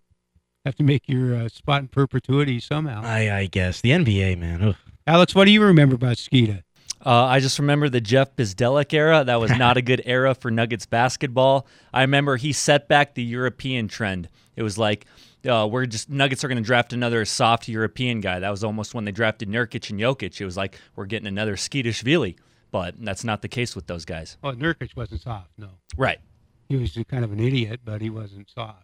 have 0.65 0.75
to 0.75 0.83
make 0.83 1.07
your 1.07 1.35
uh, 1.35 1.49
spot 1.49 1.81
in 1.81 1.87
perpetuity 1.87 2.59
somehow. 2.59 3.01
I 3.03 3.35
I 3.39 3.45
guess 3.47 3.81
the 3.81 3.89
NBA 3.91 4.37
man. 4.37 4.61
Ugh. 4.63 4.75
Alex, 5.05 5.33
what 5.35 5.45
do 5.45 5.51
you 5.51 5.63
remember 5.63 5.95
about 5.95 6.17
Skeeta? 6.17 6.63
Uh, 7.07 7.23
I 7.23 7.39
just 7.39 7.57
remember 7.57 7.87
the 7.87 8.01
Jeff 8.01 8.35
Bzdelik 8.35 8.93
era. 8.93 9.23
That 9.23 9.39
was 9.39 9.51
not 9.51 9.77
a 9.77 9.81
good 9.81 10.01
era 10.05 10.35
for 10.35 10.51
Nuggets 10.51 10.85
basketball. 10.85 11.65
I 11.93 12.01
remember 12.01 12.35
he 12.35 12.51
set 12.51 12.89
back 12.89 13.13
the 13.13 13.23
European 13.23 13.87
trend. 13.87 14.27
It 14.57 14.63
was 14.63 14.77
like 14.77 15.05
uh, 15.49 15.69
we're 15.71 15.85
just 15.85 16.09
Nuggets 16.09 16.43
are 16.43 16.49
going 16.49 16.57
to 16.61 16.63
draft 16.65 16.91
another 16.91 17.23
soft 17.23 17.69
European 17.69 18.19
guy. 18.19 18.39
That 18.39 18.49
was 18.49 18.61
almost 18.61 18.93
when 18.93 19.05
they 19.05 19.13
drafted 19.13 19.47
Nurkic 19.47 19.89
and 19.89 19.97
Jokic. 19.97 20.41
It 20.41 20.43
was 20.43 20.57
like 20.57 20.77
we're 20.97 21.05
getting 21.05 21.27
another 21.27 21.55
Tskitishvili, 21.55 22.35
but 22.71 22.95
that's 22.97 23.23
not 23.23 23.41
the 23.41 23.47
case 23.47 23.73
with 23.73 23.87
those 23.87 24.03
guys. 24.03 24.35
Oh, 24.43 24.51
Nurkic 24.51 24.93
wasn't 24.97 25.21
soft. 25.21 25.51
No, 25.57 25.69
Right. 25.95 26.19
he 26.67 26.75
was 26.75 26.97
kind 27.09 27.23
of 27.23 27.31
an 27.31 27.39
idiot, 27.39 27.79
but 27.85 28.01
he 28.01 28.09
wasn't 28.09 28.49
soft. 28.49 28.83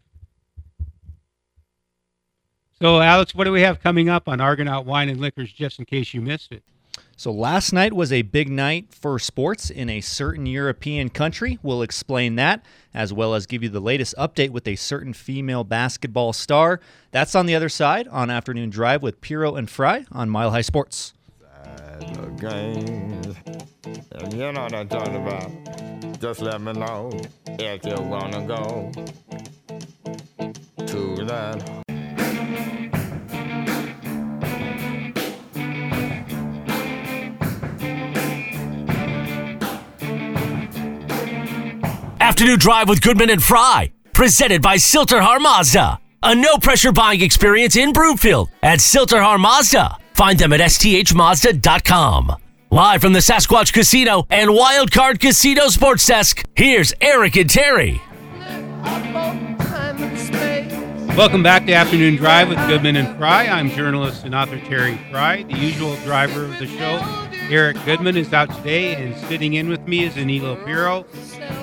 So, 2.82 3.02
Alex, 3.02 3.36
what 3.36 3.44
do 3.44 3.52
we 3.52 3.64
have 3.64 3.82
coming 3.82 4.08
up 4.08 4.30
on 4.30 4.40
Argonaut 4.40 4.86
Wine 4.86 5.10
and 5.10 5.20
Liquors, 5.20 5.52
just 5.52 5.80
in 5.80 5.84
case 5.86 6.14
you 6.14 6.22
missed 6.22 6.54
it? 6.54 6.64
So 7.16 7.32
last 7.32 7.74
night 7.74 7.94
was 7.94 8.12
a 8.12 8.24
big 8.24 8.50
night 8.50 8.88
for 8.94 9.20
sports 9.20 9.70
in 9.70 9.90
a 9.90 10.02
certain 10.02 10.46
European 10.46 11.10
country. 11.10 11.60
We'll 11.62 11.84
explain 11.84 12.36
that, 12.36 12.66
as 12.94 13.14
well 13.14 13.36
as 13.36 13.46
give 13.46 13.62
you 13.62 13.70
the 13.70 13.80
latest 13.80 14.16
update 14.18 14.50
with 14.50 14.68
a 14.68 14.76
certain 14.76 15.14
female 15.14 15.64
basketball 15.64 16.34
star. 16.34 16.80
That's 17.12 17.36
on 17.36 17.46
the 17.46 17.56
other 17.56 17.70
side 17.70 18.08
on 18.08 18.30
Afternoon 18.30 18.72
Drive 18.72 19.04
with 19.04 19.22
Piro 19.22 19.56
and 19.56 19.70
Fry 19.70 20.06
on 20.12 20.30
Mile 20.30 20.52
High 20.52 20.62
Sports. 20.62 21.14
you 24.32 24.52
know 24.52 24.64
what 24.64 24.74
I'm 24.74 24.90
talking 24.90 25.16
about. 25.16 26.20
Just 26.20 26.42
let 26.42 26.62
me 26.62 26.74
know 26.74 27.12
if 27.48 27.86
you 27.86 27.96
wanna 28.02 28.46
go 28.48 28.92
to 30.88 31.26
that. 31.26 31.83
Afternoon 42.34 42.58
Drive 42.58 42.90
with 42.90 43.00
Goodman 43.00 43.30
and 43.30 43.44
Fry, 43.44 43.92
presented 44.12 44.64
by 44.64 44.78
Sill-TerHar 44.78 45.40
Mazda. 45.40 46.00
A 46.24 46.34
no 46.34 46.58
pressure 46.58 46.92
buying 46.92 47.22
experience 47.22 47.76
in 47.76 47.94
Broomfield 47.94 48.50
at 48.64 48.82
Sill-TerHar 48.82 49.40
Mazda. 49.40 50.00
Find 50.16 50.40
them 50.40 50.52
at 50.52 50.60
sthmazda.com. 50.60 52.36
Live 52.72 53.02
from 53.02 53.14
the 53.14 53.20
Sasquatch 53.20 53.72
Casino 53.72 54.26
and 54.32 54.50
Wildcard 54.50 55.20
Casino 55.20 55.68
Sports 55.68 56.08
Desk, 56.08 56.44
here's 56.56 56.92
Eric 57.00 57.36
and 57.36 57.48
Terry. 57.48 58.02
Welcome 61.16 61.44
back 61.44 61.68
to 61.68 61.74
Afternoon 61.74 62.16
Drive 62.16 62.50
with 62.50 62.58
Goodman 62.68 62.96
and 62.96 63.16
Fry. 63.20 63.46
I'm 63.46 63.70
journalist 63.70 64.24
and 64.26 64.34
author 64.34 64.60
Terry 64.62 64.98
Fry. 65.12 65.44
The 65.44 65.60
usual 65.60 65.96
driver 65.98 66.46
of 66.46 66.58
the 66.58 66.66
show, 66.66 66.98
Eric 67.50 67.78
Goodman, 67.86 68.18
is 68.18 68.34
out 68.34 68.50
today, 68.56 68.96
and 68.96 69.16
sitting 69.28 69.54
in 69.56 69.70
with 69.70 69.88
me 69.88 70.06
is 70.06 70.14
Aniello 70.14 70.64
Piro, 70.66 71.04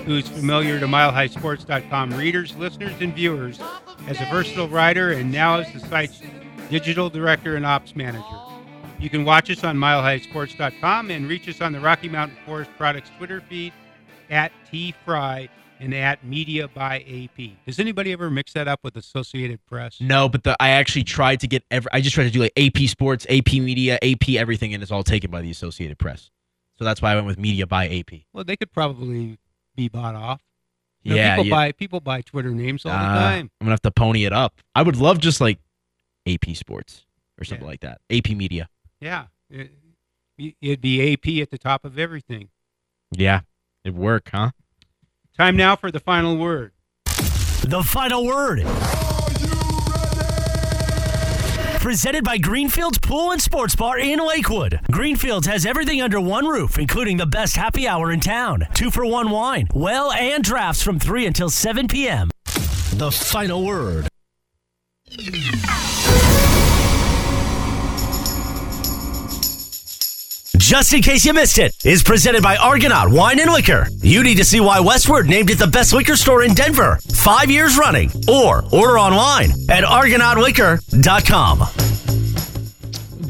who's 0.04 0.28
familiar 0.28 0.78
to 0.78 0.86
MileHighSports.com 0.86 2.12
readers, 2.14 2.54
listeners, 2.56 2.92
and 3.00 3.14
viewers 3.14 3.60
as 4.06 4.20
a 4.20 4.24
versatile 4.26 4.68
writer 4.68 5.12
and 5.12 5.32
now 5.32 5.58
as 5.58 5.72
the 5.72 5.80
site's 5.80 6.22
digital 6.68 7.10
director 7.10 7.56
and 7.56 7.66
ops 7.66 7.96
manager. 7.96 8.24
You 8.98 9.10
can 9.10 9.24
watch 9.24 9.50
us 9.50 9.64
on 9.64 9.76
MileHighSports.com 9.76 11.10
and 11.10 11.28
reach 11.28 11.48
us 11.48 11.60
on 11.60 11.72
the 11.72 11.80
Rocky 11.80 12.08
Mountain 12.08 12.36
Forest 12.44 12.70
Products 12.76 13.10
Twitter 13.16 13.40
feed 13.40 13.72
at 14.30 14.52
tfry 14.72 15.48
and 15.80 15.94
at 15.94 16.22
Media 16.24 16.68
by 16.68 16.98
AP. 17.00 17.52
Does 17.66 17.78
anybody 17.78 18.12
ever 18.12 18.30
mix 18.30 18.52
that 18.52 18.68
up 18.68 18.80
with 18.84 18.96
Associated 18.96 19.64
Press? 19.66 19.98
No, 20.00 20.28
but 20.28 20.44
the, 20.44 20.54
I 20.60 20.70
actually 20.70 21.04
tried 21.04 21.40
to 21.40 21.46
get 21.48 21.64
every. 21.70 21.90
I 21.92 22.00
just 22.00 22.14
tried 22.14 22.24
to 22.24 22.30
do 22.30 22.40
like 22.40 22.52
AP 22.56 22.86
Sports, 22.88 23.26
AP 23.30 23.52
Media, 23.54 23.98
AP 24.02 24.30
everything, 24.30 24.74
and 24.74 24.82
it's 24.82 24.92
all 24.92 25.02
taken 25.02 25.30
by 25.30 25.40
the 25.40 25.50
Associated 25.50 25.98
Press. 25.98 26.30
So 26.78 26.84
that's 26.84 27.00
why 27.02 27.12
I 27.12 27.14
went 27.14 27.26
with 27.26 27.38
Media 27.38 27.66
by 27.66 27.88
AP. 27.88 28.20
Well, 28.32 28.44
they 28.44 28.56
could 28.56 28.72
probably 28.72 29.38
be 29.74 29.88
bought 29.88 30.14
off. 30.14 30.40
You 31.02 31.10
know, 31.12 31.16
yeah, 31.16 31.36
people 31.36 31.46
yeah. 31.46 31.54
buy 31.56 31.72
people 31.72 32.00
buy 32.00 32.20
Twitter 32.20 32.50
names 32.50 32.84
all 32.84 32.92
the 32.92 32.98
Uh, 32.98 33.14
time. 33.18 33.50
I'm 33.60 33.64
gonna 33.64 33.70
have 33.72 33.82
to 33.82 33.90
pony 33.90 34.24
it 34.26 34.34
up. 34.34 34.54
I 34.74 34.82
would 34.82 34.96
love 34.96 35.18
just 35.18 35.40
like 35.40 35.58
AP 36.26 36.54
Sports 36.54 37.06
or 37.40 37.44
something 37.44 37.64
Yeah. 37.64 37.70
like 37.70 37.80
that. 37.80 38.00
AP 38.10 38.34
Media. 38.34 38.68
Yeah, 39.00 39.26
it, 39.48 39.70
it'd 40.60 40.82
be 40.82 41.12
AP 41.14 41.40
at 41.40 41.48
the 41.50 41.56
top 41.56 41.86
of 41.86 41.98
everything. 41.98 42.50
Yeah, 43.12 43.40
it'd 43.84 43.96
work, 43.96 44.30
huh? 44.32 44.50
Time 45.36 45.56
now 45.56 45.76
for 45.76 45.90
the 45.90 46.00
final 46.00 46.36
word. 46.36 46.72
The 47.04 47.82
final 47.86 48.26
word. 48.26 48.64
Presented 51.80 52.24
by 52.24 52.36
Greenfields 52.36 52.98
Pool 52.98 53.32
and 53.32 53.40
Sports 53.40 53.74
Bar 53.74 53.98
in 53.98 54.18
Lakewood. 54.18 54.80
Greenfields 54.92 55.46
has 55.46 55.64
everything 55.64 56.02
under 56.02 56.20
one 56.20 56.46
roof, 56.46 56.78
including 56.78 57.16
the 57.16 57.24
best 57.26 57.56
happy 57.56 57.88
hour 57.88 58.12
in 58.12 58.20
town. 58.20 58.66
Two 58.74 58.90
for 58.90 59.06
one 59.06 59.30
wine, 59.30 59.66
well, 59.74 60.12
and 60.12 60.44
drafts 60.44 60.82
from 60.82 60.98
3 60.98 61.26
until 61.26 61.48
7 61.48 61.88
p.m. 61.88 62.28
The 62.92 63.10
final 63.10 63.64
word. 63.64 64.08
Just 70.56 70.92
in 70.92 71.00
case 71.00 71.24
you 71.24 71.32
missed 71.32 71.58
it, 71.58 71.74
is 71.84 72.02
presented 72.02 72.42
by 72.42 72.56
Argonaut 72.56 73.10
Wine 73.10 73.38
and 73.40 73.52
Liquor. 73.52 73.86
You 74.02 74.22
need 74.22 74.36
to 74.36 74.44
see 74.44 74.60
why 74.60 74.80
Westward 74.80 75.26
named 75.28 75.50
it 75.50 75.58
the 75.58 75.66
best 75.66 75.92
liquor 75.92 76.16
store 76.16 76.42
in 76.42 76.54
Denver, 76.54 76.98
five 77.14 77.50
years 77.50 77.78
running, 77.78 78.10
or 78.28 78.64
order 78.72 78.98
online 78.98 79.50
at 79.68 79.84
argonautliquor.com. 79.84 81.62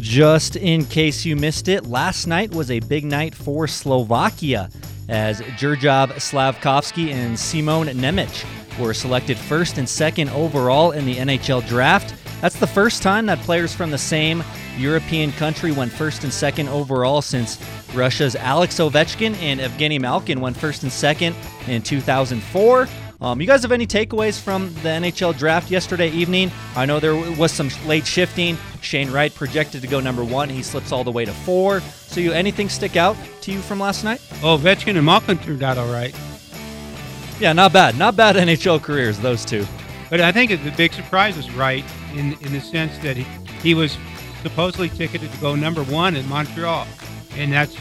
Just 0.00 0.56
in 0.56 0.84
case 0.86 1.24
you 1.24 1.36
missed 1.36 1.68
it, 1.68 1.86
last 1.86 2.26
night 2.26 2.52
was 2.52 2.70
a 2.70 2.80
big 2.80 3.04
night 3.04 3.34
for 3.34 3.66
Slovakia 3.68 4.70
as 5.08 5.40
Juraj 5.40 6.12
Slafkovsky 6.14 7.12
and 7.12 7.38
Simon 7.38 7.88
Nemec 7.88 8.44
were 8.78 8.94
selected 8.94 9.36
first 9.36 9.78
and 9.78 9.88
second 9.88 10.30
overall 10.30 10.92
in 10.92 11.04
the 11.04 11.16
NHL 11.16 11.66
draft. 11.68 12.14
That's 12.40 12.58
the 12.58 12.66
first 12.66 13.02
time 13.02 13.26
that 13.26 13.38
players 13.40 13.74
from 13.74 13.90
the 13.90 13.98
same 13.98 14.42
European 14.78 15.32
country 15.32 15.72
went 15.72 15.92
first 15.92 16.24
and 16.24 16.32
second 16.32 16.68
overall 16.68 17.20
since 17.20 17.60
Russia's 17.94 18.34
Alex 18.36 18.76
Ovechkin 18.76 19.34
and 19.42 19.60
Evgeny 19.60 20.00
Malkin 20.00 20.40
went 20.40 20.56
first 20.56 20.82
and 20.82 20.92
second 20.92 21.36
in 21.66 21.82
2004. 21.82 22.88
Um, 23.22 23.38
you 23.38 23.46
guys 23.46 23.60
have 23.62 23.72
any 23.72 23.86
takeaways 23.86 24.40
from 24.40 24.72
the 24.76 24.88
NHL 24.88 25.36
draft 25.36 25.70
yesterday 25.70 26.08
evening? 26.10 26.50
I 26.74 26.86
know 26.86 26.98
there 26.98 27.14
was 27.14 27.52
some 27.52 27.68
late 27.86 28.06
shifting. 28.06 28.56
Shane 28.80 29.10
Wright 29.10 29.34
projected 29.34 29.82
to 29.82 29.88
go 29.88 30.00
number 30.00 30.24
one. 30.24 30.48
He 30.48 30.62
slips 30.62 30.90
all 30.90 31.04
the 31.04 31.10
way 31.10 31.26
to 31.26 31.32
four. 31.32 31.80
So, 31.80 32.20
you 32.20 32.32
anything 32.32 32.70
stick 32.70 32.96
out 32.96 33.16
to 33.42 33.52
you 33.52 33.60
from 33.60 33.78
last 33.78 34.04
night? 34.04 34.22
Oh, 34.42 34.56
Vetchkin 34.56 34.96
and 34.96 35.04
Malkin 35.04 35.36
turned 35.36 35.62
out 35.62 35.76
all 35.76 35.92
right. 35.92 36.18
Yeah, 37.38 37.52
not 37.52 37.74
bad. 37.74 37.98
Not 37.98 38.16
bad 38.16 38.36
NHL 38.36 38.82
careers, 38.82 39.18
those 39.18 39.44
two. 39.44 39.66
But 40.10 40.20
I 40.20 40.32
think 40.32 40.50
the 40.50 40.74
big 40.76 40.92
surprise 40.92 41.38
is 41.38 41.50
Wright 41.52 41.84
in 42.14 42.32
in 42.40 42.52
the 42.52 42.60
sense 42.60 42.98
that 42.98 43.16
he, 43.16 43.22
he 43.62 43.74
was 43.74 43.96
supposedly 44.42 44.88
ticketed 44.88 45.30
to 45.30 45.38
go 45.38 45.54
number 45.54 45.84
one 45.84 46.16
in 46.16 46.28
Montreal, 46.28 46.86
and 47.36 47.52
that's 47.52 47.76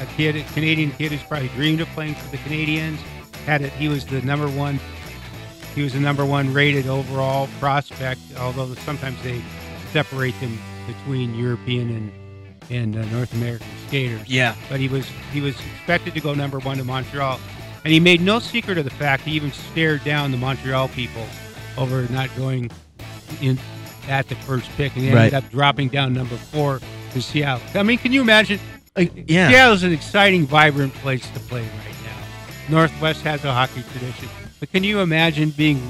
a 0.00 0.06
kid, 0.16 0.36
a 0.36 0.42
Canadian 0.54 0.90
kid 0.92 1.12
who's 1.12 1.22
probably 1.22 1.48
dreamed 1.48 1.82
of 1.82 1.88
playing 1.88 2.14
for 2.14 2.30
the 2.30 2.38
Canadiens. 2.38 2.96
Had 3.44 3.60
it, 3.60 3.72
he 3.72 3.88
was 3.88 4.06
the 4.06 4.22
number 4.22 4.48
one. 4.48 4.80
He 5.74 5.82
was 5.82 5.92
the 5.92 6.00
number 6.00 6.24
one 6.24 6.54
rated 6.54 6.86
overall 6.86 7.48
prospect. 7.60 8.20
Although 8.38 8.72
sometimes 8.76 9.22
they 9.22 9.42
separate 9.92 10.38
them 10.40 10.58
between 10.86 11.34
European 11.34 11.90
and 11.90 12.12
and 12.70 12.96
uh, 12.96 13.04
North 13.06 13.34
American 13.34 13.66
skaters. 13.88 14.26
Yeah. 14.26 14.54
But 14.70 14.80
he 14.80 14.88
was 14.88 15.06
he 15.34 15.42
was 15.42 15.54
expected 15.76 16.14
to 16.14 16.20
go 16.20 16.32
number 16.32 16.60
one 16.60 16.78
to 16.78 16.84
Montreal, 16.84 17.38
and 17.84 17.92
he 17.92 18.00
made 18.00 18.22
no 18.22 18.38
secret 18.38 18.78
of 18.78 18.84
the 18.84 18.90
fact 18.90 19.24
he 19.24 19.32
even 19.32 19.52
stared 19.52 20.02
down 20.02 20.30
the 20.30 20.38
Montreal 20.38 20.88
people 20.88 21.26
over 21.78 22.06
not 22.12 22.34
going 22.36 22.70
in 23.40 23.58
at 24.08 24.28
the 24.28 24.34
first 24.36 24.68
pick, 24.76 24.94
and 24.96 25.04
he 25.04 25.10
ended 25.10 25.34
up 25.34 25.48
dropping 25.50 25.88
down 25.88 26.12
number 26.12 26.36
four 26.36 26.80
to 27.12 27.22
Seattle. 27.22 27.62
I 27.78 27.82
mean, 27.82 27.98
can 27.98 28.12
you 28.12 28.20
imagine? 28.20 28.60
Like, 28.96 29.12
yeah. 29.28 29.48
Seattle's 29.50 29.82
an 29.82 29.92
exciting, 29.92 30.46
vibrant 30.46 30.92
place 30.94 31.28
to 31.30 31.40
play 31.40 31.62
right 31.62 31.96
now. 32.04 32.70
Northwest 32.76 33.22
has 33.22 33.44
a 33.44 33.52
hockey 33.52 33.82
tradition, 33.92 34.28
but 34.60 34.70
can 34.70 34.84
you 34.84 35.00
imagine 35.00 35.50
being 35.50 35.82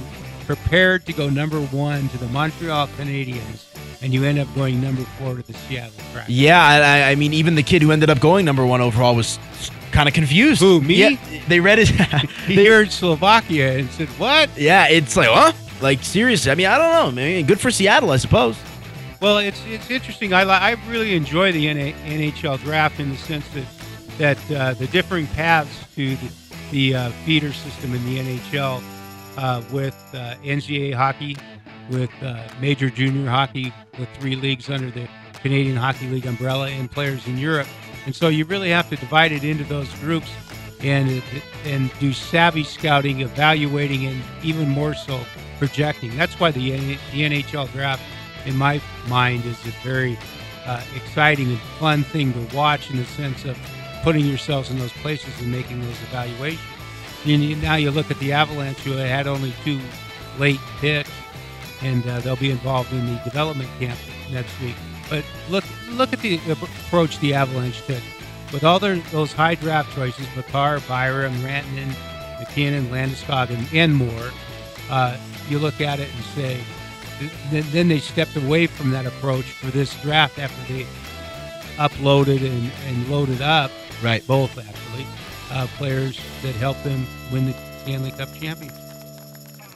prepared 0.47 1.07
to 1.07 1.13
go 1.13 1.29
number 1.29 1.61
one 1.61 2.09
to 2.11 2.19
the 2.19 2.27
Montreal 2.29 2.87
Canadiens, 2.99 3.65
and 4.03 4.13
you 4.13 4.25
end 4.25 4.39
up 4.39 4.53
going 4.55 4.81
number 4.81 5.03
four 5.19 5.35
to 5.37 5.43
the 5.43 5.53
Seattle 5.55 5.93
Kraken? 6.13 6.33
Yeah, 6.35 6.63
I, 6.63 6.77
I- 6.79 7.11
I 7.11 7.15
mean, 7.15 7.33
even 7.35 7.55
the 7.57 7.63
kid 7.63 7.83
who 7.83 7.91
ended 7.93 8.11
up 8.11 8.21
going 8.21 8.45
number 8.45 8.65
one 8.65 8.81
overall 8.81 9.15
was 9.17 9.39
kind 9.93 10.09
of 10.09 10.15
confused. 10.15 10.61
Who, 10.61 10.81
me? 10.81 10.95
Yeah, 10.95 11.17
they 11.49 11.61
read 11.61 11.79
it. 11.81 11.89
He 12.47 12.67
heard 12.67 12.93
Slovakia 12.93 13.79
and 13.79 13.91
said, 13.91 14.09
"What?" 14.19 14.51
yeah, 14.57 14.87
it's 14.89 15.17
like, 15.17 15.29
huh? 15.31 15.53
Like 15.85 16.03
seriously. 16.03 16.51
I 16.51 16.55
mean, 16.55 16.67
I 16.67 16.79
don't 16.79 17.15
know. 17.15 17.23
I 17.23 17.27
mean, 17.27 17.45
good 17.45 17.61
for 17.61 17.71
Seattle, 17.71 18.11
I 18.11 18.17
suppose. 18.17 18.57
Well, 19.21 19.37
it's 19.37 19.63
it's 19.67 19.91
interesting. 19.91 20.33
I 20.33 20.41
I 20.45 20.77
really 20.89 21.15
enjoy 21.15 21.53
the 21.53 21.67
NHL 21.67 22.59
draft 22.61 22.99
in 23.01 23.11
the 23.11 23.19
sense 23.19 23.47
that 23.51 23.67
that 24.17 24.51
uh, 24.51 24.73
the 24.73 24.87
differing 24.87 25.27
paths 25.27 25.85
to 25.95 26.17
the, 26.17 26.33
the 26.71 26.95
uh, 26.95 27.11
feeder 27.27 27.53
system 27.53 27.95
in 27.95 28.03
the 28.07 28.19
NHL 28.19 28.83
uh, 29.37 29.63
with 29.71 29.95
uh, 30.15 30.37
NCAA 30.43 30.95
hockey, 30.95 31.37
with 31.91 32.11
uh, 32.23 32.49
major 32.63 32.89
junior 32.89 33.29
hockey, 33.29 33.71
with 33.99 34.09
three 34.19 34.37
leagues 34.37 34.71
under 34.71 34.91
the 34.91 35.07
Canadian 35.43 35.77
Hockey 35.77 36.09
League 36.09 36.25
umbrella, 36.25 36.71
and 36.71 36.91
players 36.91 37.27
in 37.27 37.37
Europe. 37.37 37.69
And 38.07 38.17
so 38.17 38.29
you 38.29 38.47
really 38.47 38.71
have 38.71 38.89
to 38.89 38.97
divide 38.97 39.33
it 39.33 39.45
into 39.45 39.65
those 39.65 39.93
groups 39.97 40.31
and 40.81 41.23
and 41.67 41.91
do 42.01 42.15
savvy 42.15 42.65
scouting, 42.65 43.21
evaluating, 43.21 44.07
and 44.07 44.23
even 44.43 44.67
more 44.67 44.95
so 44.95 45.21
projecting. 45.67 46.15
That's 46.17 46.39
why 46.39 46.51
the, 46.51 46.73
the 46.73 47.23
NHL 47.23 47.73
draft, 47.73 48.03
in 48.45 48.55
my 48.57 48.83
mind, 49.09 49.47
is 49.47 49.59
a 49.67 49.71
very 49.83 50.19
uh, 50.67 50.83
exciting 50.95 51.49
and 51.49 51.59
fun 51.79 52.03
thing 52.03 52.33
to 52.35 52.57
watch 52.57 52.91
in 52.91 52.97
the 52.97 53.05
sense 53.05 53.47
of 53.47 53.57
putting 54.03 54.27
yourselves 54.27 54.71
in 54.71 54.79
those 54.79 54.93
places 54.93 55.33
and 55.41 55.51
making 55.51 55.81
those 55.81 56.03
evaluations. 56.03 56.61
You, 57.25 57.57
now 57.57 57.77
you 57.77 57.91
look 57.91 58.11
at 58.11 58.19
the 58.19 58.33
Avalanche, 58.33 58.79
who 58.81 58.93
had 58.93 59.27
only 59.27 59.55
two 59.65 59.81
late 60.39 60.61
picks, 60.81 61.11
and 61.81 62.07
uh, 62.07 62.21
they'll 62.21 62.37
be 62.37 62.51
involved 62.51 62.93
in 62.93 63.07
the 63.07 63.19
development 63.25 63.71
camp 63.79 63.99
next 64.31 64.61
week. 64.61 64.77
But 65.09 65.25
look, 65.49 65.65
look 65.93 66.13
at 66.13 66.21
the 66.21 66.39
approach 66.51 67.19
the 67.21 67.33
Avalanche 67.33 67.81
took 67.87 68.03
with 68.53 68.65
all 68.65 68.79
their 68.79 68.97
those 69.13 69.33
high 69.33 69.55
draft 69.55 69.95
choices: 69.95 70.27
Makar, 70.37 70.81
Byram, 70.81 71.33
Rantanen, 71.37 71.95
MacKinnon, 72.39 72.87
Landeskog, 72.89 73.49
and, 73.49 73.67
and 73.73 73.95
more. 73.95 74.31
Uh, 74.91 75.17
you 75.51 75.59
look 75.59 75.81
at 75.81 76.01
it 76.01 76.09
and 76.15 76.25
say, 76.27 76.61
th- 77.51 77.65
then 77.67 77.89
they 77.89 77.99
stepped 77.99 78.37
away 78.37 78.67
from 78.67 78.91
that 78.91 79.07
approach 79.07 79.45
for 79.45 79.67
this 79.67 79.95
draft 80.03 80.39
after 80.39 80.73
they 80.73 80.87
uploaded 81.77 82.45
and, 82.49 82.71
and 82.87 83.09
loaded 83.09 83.41
up, 83.43 83.71
Right. 84.03 84.27
both 84.27 84.57
actually, 84.59 85.07
uh, 85.51 85.67
players 85.77 86.21
that 86.43 86.55
helped 86.57 86.85
them 86.85 87.07
win 87.33 87.47
the 87.47 87.55
Stanley 87.83 88.11
Cup 88.13 88.33
championship. 88.35 88.79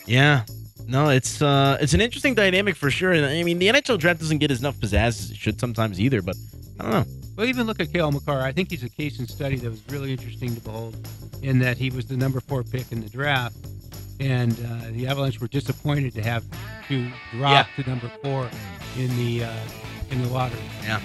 Yeah. 0.07 0.45
No, 0.87 1.11
it's 1.11 1.43
uh, 1.43 1.77
it's 1.83 1.93
an 1.93 2.01
interesting 2.01 2.35
dynamic 2.35 2.75
for 2.75 2.91
sure. 2.91 3.13
And 3.13 3.27
I 3.27 3.43
mean, 3.43 3.59
the 3.59 3.69
NHL 3.69 3.99
draft 3.99 4.21
doesn't 4.21 4.39
get 4.39 4.51
enough 4.51 4.77
pizzazz 4.77 4.95
as 5.09 5.31
it 5.31 5.37
should 5.37 5.61
sometimes 5.61 6.01
either. 6.01 6.23
But 6.23 6.37
I 6.81 6.83
don't 6.83 6.93
know. 6.93 7.05
Well, 7.37 7.47
even 7.47 7.67
look 7.67 7.79
at 7.79 7.93
Cale 7.93 8.11
Makar. 8.11 8.41
I 8.41 8.53
think 8.53 8.71
he's 8.71 8.83
a 8.85 8.89
case 8.89 9.19
in 9.19 9.29
study 9.29 9.57
that 9.57 9.69
was 9.71 9.83
really 9.91 10.13
interesting 10.13 10.55
to 10.55 10.61
behold, 10.63 10.97
in 11.43 11.59
that 11.59 11.77
he 11.77 11.91
was 11.91 12.07
the 12.07 12.17
number 12.17 12.41
four 12.41 12.63
pick 12.63 12.91
in 12.91 13.03
the 13.03 13.09
draft, 13.11 13.55
and 14.21 14.53
uh, 14.53 14.91
the 14.93 15.07
Avalanche 15.07 15.41
were 15.41 15.49
disappointed 15.49 16.15
to 16.15 16.23
have 16.23 16.45
to 16.89 17.11
drop 17.33 17.67
to 17.77 17.89
number 17.89 18.11
four 18.23 18.51
in 18.97 19.15
the 19.17 19.45
uh, 19.45 19.57
in 20.11 20.23
the 20.23 20.29
lottery. 20.29 20.61
Yeah. 20.83 21.01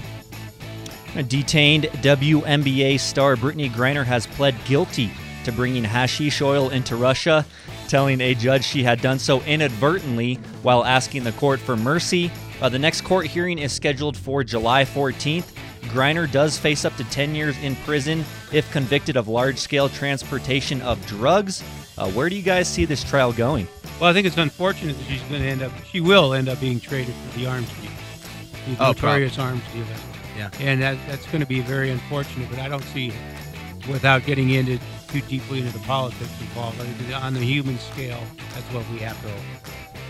Detained 1.28 1.84
WNBA 2.02 3.00
star 3.00 3.36
Brittney 3.36 3.70
Griner 3.70 4.04
has 4.04 4.26
pled 4.26 4.56
guilty 4.66 5.12
to 5.44 5.52
bringing 5.52 5.84
hashish 5.84 6.42
oil 6.42 6.70
into 6.70 6.96
Russia. 6.96 7.46
telling 7.88 8.22
a 8.22 8.34
judge 8.34 8.64
she 8.64 8.82
had 8.82 9.02
done 9.02 9.20
so 9.20 9.42
inadvertently 9.42 10.36
while 10.64 10.84
asking 10.84 11.24
the 11.24 11.32
court 11.34 11.60
for 11.60 11.76
mercy. 11.78 12.32
Uh, 12.62 12.70
the 12.70 12.80
next 12.80 13.02
court 13.02 13.28
hearing 13.28 13.60
is 13.60 13.72
scheduled 13.72 14.18
for 14.18 14.44
July 14.44 14.84
14th. 14.84 15.54
Griner 15.90 16.32
does 16.32 16.58
face 16.58 16.86
up 16.86 16.96
to 16.96 17.04
10 17.04 17.36
years 17.36 17.58
in 17.62 17.76
prison 17.78 18.24
if 18.52 18.72
convicted 18.72 19.18
of 19.18 19.28
large 19.28 19.58
scale 19.58 19.90
transportation 19.90 20.82
of 20.82 21.06
drugs. 21.06 21.62
Uh, 21.98 22.10
where 22.12 22.30
do 22.30 22.36
you 22.36 22.42
guys 22.42 22.68
see 22.68 22.86
this 22.86 23.04
trial 23.04 23.32
going? 23.34 23.68
Well, 24.00 24.10
I 24.10 24.14
think 24.14 24.26
it's 24.28 24.38
unfortunate 24.38 24.98
that 24.98 25.06
she's 25.06 25.22
going 25.24 25.42
to 25.42 25.48
end 25.48 25.62
up. 25.62 25.72
She 25.92 26.02
will 26.02 26.34
end 26.34 26.50
up 26.50 26.60
being 26.60 26.80
traded 26.80 27.14
for 27.14 27.38
the 27.40 27.48
arms 27.48 27.70
deal, 27.82 27.92
the 28.76 28.84
Oh, 28.84 28.88
notorious 28.88 29.38
arms 29.38 29.62
dealer. 29.74 29.86
Yeah. 30.36 30.50
and 30.60 30.82
that, 30.82 30.98
that's 31.08 31.26
going 31.28 31.42
to 31.42 31.46
be 31.48 31.60
very 31.62 31.92
unfortunate. 31.92 32.50
But 32.50 32.58
I 32.60 32.68
don't 32.68 32.84
see, 32.86 33.14
without 33.88 34.26
getting 34.26 34.50
into 34.50 34.80
too 35.10 35.22
deeply 35.22 35.60
into 35.60 35.72
the 35.72 35.84
politics 35.86 36.32
involved, 36.42 36.82
on 37.14 37.34
the 37.36 37.40
human 37.42 37.78
scale, 37.78 38.20
that's 38.56 38.66
what 38.74 38.84
we 38.92 38.98
have 39.00 39.22
to. 39.22 39.32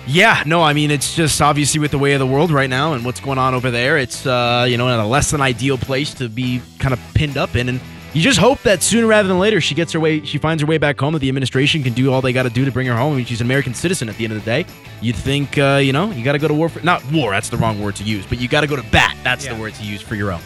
Yeah, 0.06 0.44
no, 0.46 0.62
I 0.62 0.74
mean 0.74 0.92
it's 0.92 1.16
just 1.16 1.42
obviously 1.42 1.80
with 1.80 1.92
the 1.92 1.98
way 1.98 2.12
of 2.14 2.20
the 2.20 2.28
world 2.28 2.52
right 2.52 2.70
now 2.70 2.92
and 2.94 3.06
what's 3.06 3.22
going 3.22 3.38
on 3.38 3.54
over 3.54 3.72
there, 3.72 3.98
it's 3.98 4.26
uh, 4.26 4.66
you 4.68 4.78
know 4.78 4.90
in 4.90 5.00
a 5.00 5.08
less 5.08 5.32
than 5.32 5.40
ideal 5.40 5.78
place 5.78 6.14
to 6.16 6.28
be 6.28 6.62
kind 6.78 6.94
of 6.94 7.00
pinned 7.14 7.38
up 7.38 7.56
in, 7.56 7.70
and 7.70 7.80
you 8.14 8.22
just 8.22 8.40
hope 8.40 8.62
that 8.64 8.84
sooner 8.84 9.08
rather 9.08 9.28
than 9.28 9.40
later 9.40 9.60
she 9.60 9.74
gets 9.76 9.92
her 9.94 10.00
way, 10.00 10.24
she 10.24 10.38
finds 10.38 10.62
her 10.62 10.68
way 10.68 10.78
back 10.78 11.00
home. 11.00 11.14
That 11.14 11.20
the 11.20 11.30
administration 11.30 11.84
can 11.84 11.94
do 11.94 12.12
all 12.12 12.22
they 12.22 12.34
got 12.34 12.44
to 12.44 12.50
do 12.50 12.64
to 12.66 12.72
bring 12.72 12.88
her 12.88 12.96
home. 12.96 13.14
I 13.14 13.18
mean, 13.18 13.26
she's 13.26 13.42
an 13.42 13.48
American 13.48 13.74
citizen 13.74 14.08
at 14.10 14.16
the 14.18 14.24
end 14.24 14.34
of 14.34 14.40
the 14.40 14.46
day. 14.46 14.66
You'd 15.02 15.16
think 15.16 15.58
uh, 15.58 15.80
you 15.84 15.94
know 15.94 16.12
you 16.12 16.24
got 16.24 16.34
to 16.34 16.40
go 16.40 16.48
to 16.48 16.54
war 16.54 16.70
for 16.70 16.80
not 16.86 17.04
war. 17.12 17.32
That's 17.32 17.50
the 17.50 17.58
wrong 17.58 17.82
word 17.82 17.96
to 17.98 18.04
use, 18.04 18.26
but 18.26 18.40
you 18.40 18.48
got 18.48 18.62
to 18.62 18.68
go 18.68 18.76
to 18.76 18.84
bat. 18.92 19.18
That's 19.24 19.46
Yeah. 19.46 19.54
the 19.56 19.62
word 19.62 19.74
to 19.76 19.84
use 19.84 20.02
for 20.02 20.16
your 20.16 20.32
own. 20.32 20.42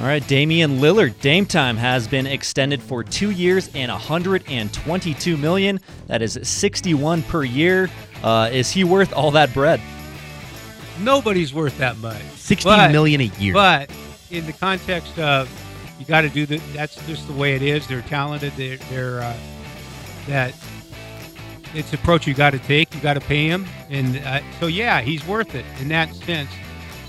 All 0.00 0.08
right, 0.08 0.26
Damian 0.26 0.80
Lillard, 0.80 1.20
Dame 1.20 1.46
time 1.46 1.76
has 1.76 2.08
been 2.08 2.26
extended 2.26 2.82
for 2.82 3.04
two 3.04 3.30
years 3.30 3.70
and 3.76 3.92
122 3.92 5.36
million. 5.36 5.78
That 6.08 6.20
is 6.20 6.36
61 6.42 7.22
per 7.22 7.44
year. 7.44 7.88
Uh, 8.20 8.48
is 8.52 8.72
he 8.72 8.82
worth 8.82 9.12
all 9.12 9.30
that 9.32 9.54
bread? 9.54 9.80
Nobody's 11.00 11.52
worth 11.54 11.78
that 11.78 11.96
much. 11.98 12.20
Sixty 12.36 12.68
But- 12.68 12.90
million 12.92 13.20
a 13.20 13.24
year. 13.38 13.52
But 13.54 13.90
in 14.30 14.46
the 14.46 14.52
context 14.52 15.18
of 15.18 15.48
you 15.98 16.06
got 16.06 16.22
to 16.22 16.28
do 16.28 16.46
that, 16.46 16.60
that's 16.72 16.94
just 17.06 17.26
the 17.26 17.32
way 17.32 17.54
it 17.54 17.62
is. 17.62 17.86
They're 17.86 18.02
talented. 18.02 18.52
They're, 18.56 18.76
they're 18.76 19.20
uh, 19.20 19.36
that 20.26 20.54
it's 21.74 21.92
approach 21.92 22.26
you 22.26 22.34
got 22.34 22.50
to 22.50 22.58
take. 22.58 22.94
You 22.94 23.00
got 23.00 23.14
to 23.14 23.20
pay 23.20 23.46
him, 23.46 23.66
and 23.90 24.18
uh, 24.18 24.40
so 24.60 24.66
yeah, 24.66 25.00
he's 25.00 25.26
worth 25.26 25.54
it 25.54 25.64
in 25.80 25.88
that 25.88 26.14
sense. 26.14 26.50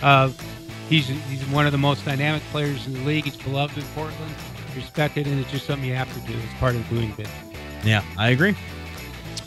Of 0.01 0.39
he's 0.89 1.07
he's 1.07 1.45
one 1.47 1.65
of 1.65 1.71
the 1.71 1.77
most 1.77 2.05
dynamic 2.05 2.41
players 2.51 2.85
in 2.87 2.93
the 2.93 2.99
league. 3.01 3.25
He's 3.25 3.37
beloved 3.37 3.77
in 3.77 3.83
Portland, 3.95 4.35
respected, 4.75 5.27
and 5.27 5.39
it's 5.39 5.51
just 5.51 5.65
something 5.65 5.87
you 5.87 5.95
have 5.95 6.11
to 6.13 6.31
do. 6.31 6.37
It's 6.37 6.53
part 6.59 6.75
of 6.75 6.87
doing 6.89 7.09
business. 7.11 7.29
yeah, 7.83 8.03
I 8.17 8.29
agree. 8.29 8.55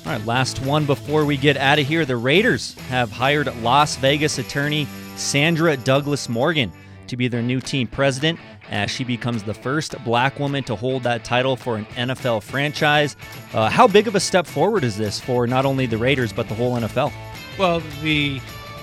All 0.07 0.12
right, 0.12 0.24
last 0.24 0.62
one 0.62 0.86
before 0.86 1.24
we 1.24 1.36
get 1.36 1.57
out 1.57 1.78
of 1.78 1.86
here. 1.86 2.07
The 2.07 2.16
Raiders 2.16 2.74
have 2.89 3.11
hired 3.11 3.55
Las 3.62 3.97
Vegas 3.97 4.39
attorney 4.39 4.86
Sandra 5.16 5.76
Douglas 5.76 6.28
Morgan 6.28 6.72
to 7.09 7.16
be 7.16 7.28
their 7.28 7.43
new 7.43 7.61
team 7.61 7.86
president 7.86 8.39
as 8.70 8.90
she 8.90 9.04
becomes 9.04 9.42
the 9.42 9.54
first 9.54 10.02
black 10.04 10.38
woman 10.38 10.64
to 10.64 10.76
hold 10.76 11.02
that 11.04 11.24
title 11.24 11.56
for 11.56 11.76
an 11.76 11.84
NFL 11.86 12.42
franchise. 12.42 13.16
Uh, 13.52 13.70
how 13.70 13.86
big 13.86 14.06
of 14.06 14.14
a 14.14 14.20
step 14.20 14.46
forward 14.46 14.84
is 14.84 14.96
this 14.96 15.20
for 15.20 15.46
not 15.46 15.64
only 15.64 15.86
the 15.86 15.98
Raiders, 15.98 16.32
but 16.32 16.48
the 16.48 16.54
whole 16.54 16.76
NFL? 16.76 17.12
Well, 17.58 17.80
the, 18.02 18.40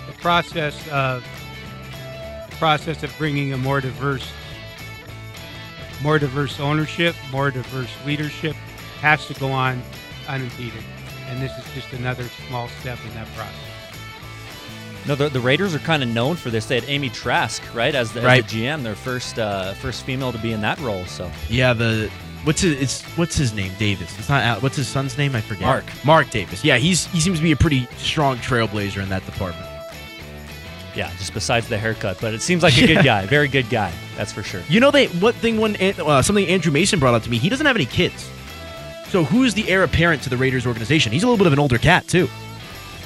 the 0.08 0.14
process 0.22 0.76
of 0.90 1.24
the 2.50 2.56
process 2.58 3.04
of 3.04 3.14
bringing 3.18 3.54
a 3.54 3.58
more 3.58 3.82
diverse, 3.82 4.28
more 6.02 6.20
diverse 6.20 6.60
ownership, 6.60 7.16
more 7.32 7.52
diverse 7.52 7.92
leadership, 8.06 8.56
has 9.02 9.26
to 9.28 9.34
go 9.36 9.52
on 9.52 9.82
unimpeded, 10.28 10.84
and 11.28 11.42
this 11.42 11.52
is 11.58 11.74
just 11.74 11.94
another 11.94 12.24
small 12.48 12.68
step 12.80 12.98
in 13.06 13.14
that 13.14 13.28
process. 13.36 13.75
No, 15.08 15.14
the, 15.16 15.30
the 15.30 15.40
Raiders 15.40 15.76
are 15.76 15.80
kind 15.80 16.02
of 16.02 16.10
known 16.10 16.36
for 16.36 16.50
this. 16.50 16.66
They 16.66 16.76
had 16.80 16.90
Amy 16.90 17.10
Trask, 17.10 17.62
right, 17.76 17.94
as 17.94 18.12
the, 18.12 18.22
as 18.22 18.44
the 18.44 18.64
GM, 18.64 18.82
their 18.84 18.96
first 18.96 19.38
uh, 19.38 19.74
first 19.74 20.04
female 20.04 20.32
to 20.32 20.38
be 20.40 20.52
in 20.52 20.62
that 20.62 20.80
role. 20.80 21.06
So 21.06 21.32
Yeah, 21.50 21.74
the 21.74 22.10
what's 22.44 22.62
his 22.62 22.82
it's 22.82 23.04
what's 23.18 23.36
his 23.36 23.54
name? 23.54 23.72
Davis. 23.78 24.18
It's 24.18 24.30
not 24.30 24.44
Al, 24.44 24.60
what's 24.62 24.76
his 24.78 24.88
son's 24.88 25.18
name? 25.18 25.36
I 25.36 25.42
forget. 25.42 25.64
Mark. 25.64 25.86
Mark 26.04 26.30
Davis. 26.32 26.64
Yeah, 26.64 26.78
he's 26.78 27.06
he 27.08 27.20
seems 27.20 27.38
to 27.38 27.44
be 27.44 27.52
a 27.52 27.56
pretty 27.56 27.86
strong 27.98 28.38
trailblazer 28.38 29.02
in 29.04 29.10
that 29.10 29.26
department. 29.26 29.68
yeah, 30.96 31.12
just 31.18 31.34
besides 31.34 31.68
the 31.68 31.78
haircut, 31.78 32.18
but 32.20 32.34
it 32.34 32.42
seems 32.42 32.64
like 32.64 32.76
a 32.78 32.88
good 32.88 33.04
guy, 33.14 33.26
very 33.28 33.48
good 33.48 33.70
guy, 33.70 33.92
that's 34.18 34.32
for 34.32 34.42
sure. 34.44 34.62
You 34.70 34.80
know 34.80 34.90
they 34.92 35.08
what 35.08 35.36
thing 35.36 35.60
when 35.60 35.76
uh, 35.76 36.22
something 36.24 36.48
Andrew 36.48 36.72
Mason 36.72 37.00
brought 37.00 37.14
up 37.14 37.24
to 37.24 37.30
me. 37.30 37.38
He 37.38 37.50
doesn't 37.50 37.66
have 37.66 37.76
any 37.76 37.86
kids. 37.86 38.28
So 39.10 39.24
who's 39.24 39.54
the 39.54 39.70
heir 39.70 39.84
apparent 39.84 40.24
to 40.24 40.30
the 40.30 40.38
Raiders 40.38 40.66
organization? 40.66 41.12
He's 41.12 41.22
a 41.24 41.28
little 41.28 41.38
bit 41.38 41.48
of 41.48 41.54
an 41.54 41.60
older 41.60 41.78
cat 41.78 42.08
too. 42.08 42.28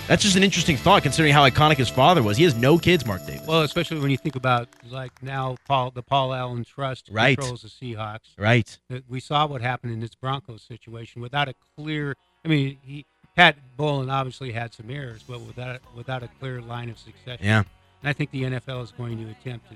That's 0.10 0.24
just 0.24 0.36
an 0.36 0.42
interesting 0.44 0.76
thought 0.76 1.04
considering 1.04 1.32
how 1.36 1.48
iconic 1.48 1.78
his 1.78 1.88
father 1.88 2.24
was. 2.24 2.36
He 2.36 2.44
has 2.44 2.56
no 2.56 2.80
kids, 2.80 3.06
Mark 3.06 3.24
Davis. 3.28 3.46
Well, 3.46 3.62
especially 3.62 4.00
when 4.00 4.10
you 4.10 4.18
think 4.18 4.36
about 4.36 4.68
like 4.90 5.12
now 5.22 5.58
Paul 5.68 5.92
the 5.92 6.02
Paul 6.02 6.34
Allen 6.34 6.64
Trust 6.66 7.10
Right. 7.12 7.38
controls 7.38 7.62
the 7.62 7.68
Seahawks. 7.70 8.30
Right. 8.36 8.76
We 9.08 9.20
saw 9.20 9.46
what 9.46 9.62
happened 9.62 9.94
in 9.94 10.00
this 10.00 10.16
Broncos 10.16 10.64
situation 10.64 11.22
without 11.22 11.48
a 11.48 11.54
clear. 11.78 12.16
I 12.44 12.48
mean, 12.48 12.80
he 12.82 13.06
Pat 13.36 13.56
Bowlen 13.78 14.10
obviously 14.10 14.52
had 14.52 14.74
some 14.74 14.90
errors, 14.90 15.24
but 15.30 15.42
without 15.42 15.80
without 15.96 16.24
a 16.24 16.28
clear 16.40 16.60
line 16.60 16.90
of 16.90 16.98
succession. 16.98 17.46
Yeah. 17.46 17.60
And 18.02 18.10
I 18.10 18.14
think 18.14 18.32
the 18.32 18.46
NFL 18.46 18.84
is 18.84 18.92
going 18.92 19.24
to 19.24 19.30
attempt 19.30 19.70
to 19.70 19.76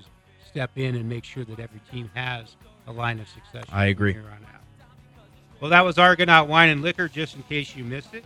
step 0.50 0.72
in 0.78 0.96
and 0.96 1.08
make 1.08 1.26
sure 1.26 1.44
that 1.46 1.60
every 1.60 1.80
team 1.92 2.10
has 2.16 2.56
a 2.88 2.92
line 2.92 3.20
of 3.20 3.28
succession. 3.28 3.70
I 3.72 3.86
agree. 3.86 4.14
From 4.14 4.24
here 4.24 4.32
on 4.32 4.38
out. 4.56 4.62
Well, 5.60 5.70
that 5.70 5.86
was 5.86 6.00
Argonaut 6.00 6.48
Wine 6.48 6.70
and 6.70 6.82
Liquor, 6.82 7.08
just 7.08 7.36
in 7.36 7.44
case 7.44 7.76
you 7.76 7.84
missed 7.84 8.16
it. 8.16 8.26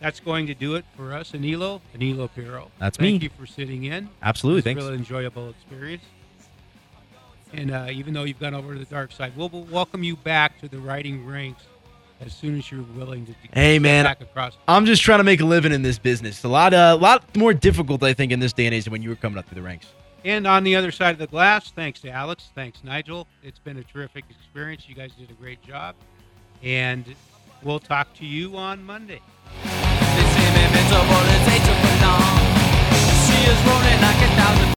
That's 0.00 0.18
going 0.20 0.46
to 0.46 0.54
do 0.54 0.76
it 0.76 0.84
for 0.96 1.12
us, 1.12 1.32
Aniello, 1.32 1.80
Aniello 1.94 2.30
Piro. 2.34 2.70
That's 2.78 2.96
Thank 2.96 3.20
me. 3.20 3.24
you 3.28 3.30
for 3.38 3.46
sitting 3.46 3.84
in. 3.84 4.08
Absolutely, 4.22 4.58
It 4.58 4.62
was 4.62 4.64
thanks. 4.64 4.82
a 4.82 4.84
really 4.86 4.98
enjoyable 4.98 5.50
experience. 5.50 6.04
And 7.52 7.70
uh, 7.70 7.88
even 7.90 8.14
though 8.14 8.22
you've 8.24 8.38
gone 8.38 8.54
over 8.54 8.72
to 8.72 8.78
the 8.78 8.84
dark 8.86 9.12
side, 9.12 9.32
we'll, 9.36 9.48
we'll 9.50 9.64
welcome 9.64 10.02
you 10.02 10.16
back 10.16 10.58
to 10.60 10.68
the 10.68 10.78
writing 10.78 11.26
ranks 11.26 11.64
as 12.20 12.32
soon 12.32 12.56
as 12.56 12.70
you're 12.70 12.84
willing 12.96 13.26
to. 13.26 13.34
Hey 13.52 13.78
man, 13.78 14.04
back 14.04 14.20
across. 14.20 14.56
I'm 14.68 14.86
just 14.86 15.02
trying 15.02 15.18
to 15.18 15.24
make 15.24 15.40
a 15.40 15.44
living 15.44 15.72
in 15.72 15.82
this 15.82 15.98
business. 15.98 16.36
It's 16.36 16.44
a 16.44 16.48
lot, 16.48 16.72
uh, 16.72 16.96
lot 16.98 17.36
more 17.36 17.52
difficult, 17.52 18.02
I 18.02 18.14
think, 18.14 18.30
in 18.32 18.40
this 18.40 18.52
day 18.52 18.66
and 18.66 18.74
age 18.74 18.84
than 18.84 18.92
when 18.92 19.02
you 19.02 19.08
were 19.10 19.16
coming 19.16 19.36
up 19.38 19.46
through 19.46 19.56
the 19.60 19.66
ranks. 19.66 19.86
And 20.24 20.46
on 20.46 20.64
the 20.64 20.76
other 20.76 20.92
side 20.92 21.10
of 21.12 21.18
the 21.18 21.26
glass, 21.26 21.72
thanks 21.72 22.00
to 22.02 22.10
Alex, 22.10 22.50
thanks 22.54 22.84
Nigel. 22.84 23.26
It's 23.42 23.58
been 23.58 23.78
a 23.78 23.84
terrific 23.84 24.24
experience. 24.30 24.88
You 24.88 24.94
guys 24.94 25.12
did 25.18 25.30
a 25.30 25.34
great 25.34 25.60
job, 25.62 25.94
and 26.62 27.04
we'll 27.62 27.80
talk 27.80 28.14
to 28.14 28.26
you 28.26 28.56
on 28.56 28.84
Monday. 28.84 29.20
Her 30.90 30.96
for 30.98 31.96
long. 32.02 32.42
She 33.22 33.38
is 33.46 33.58
rolling 33.62 34.00
like 34.02 34.20
a 34.26 34.30
thousand 34.34 34.60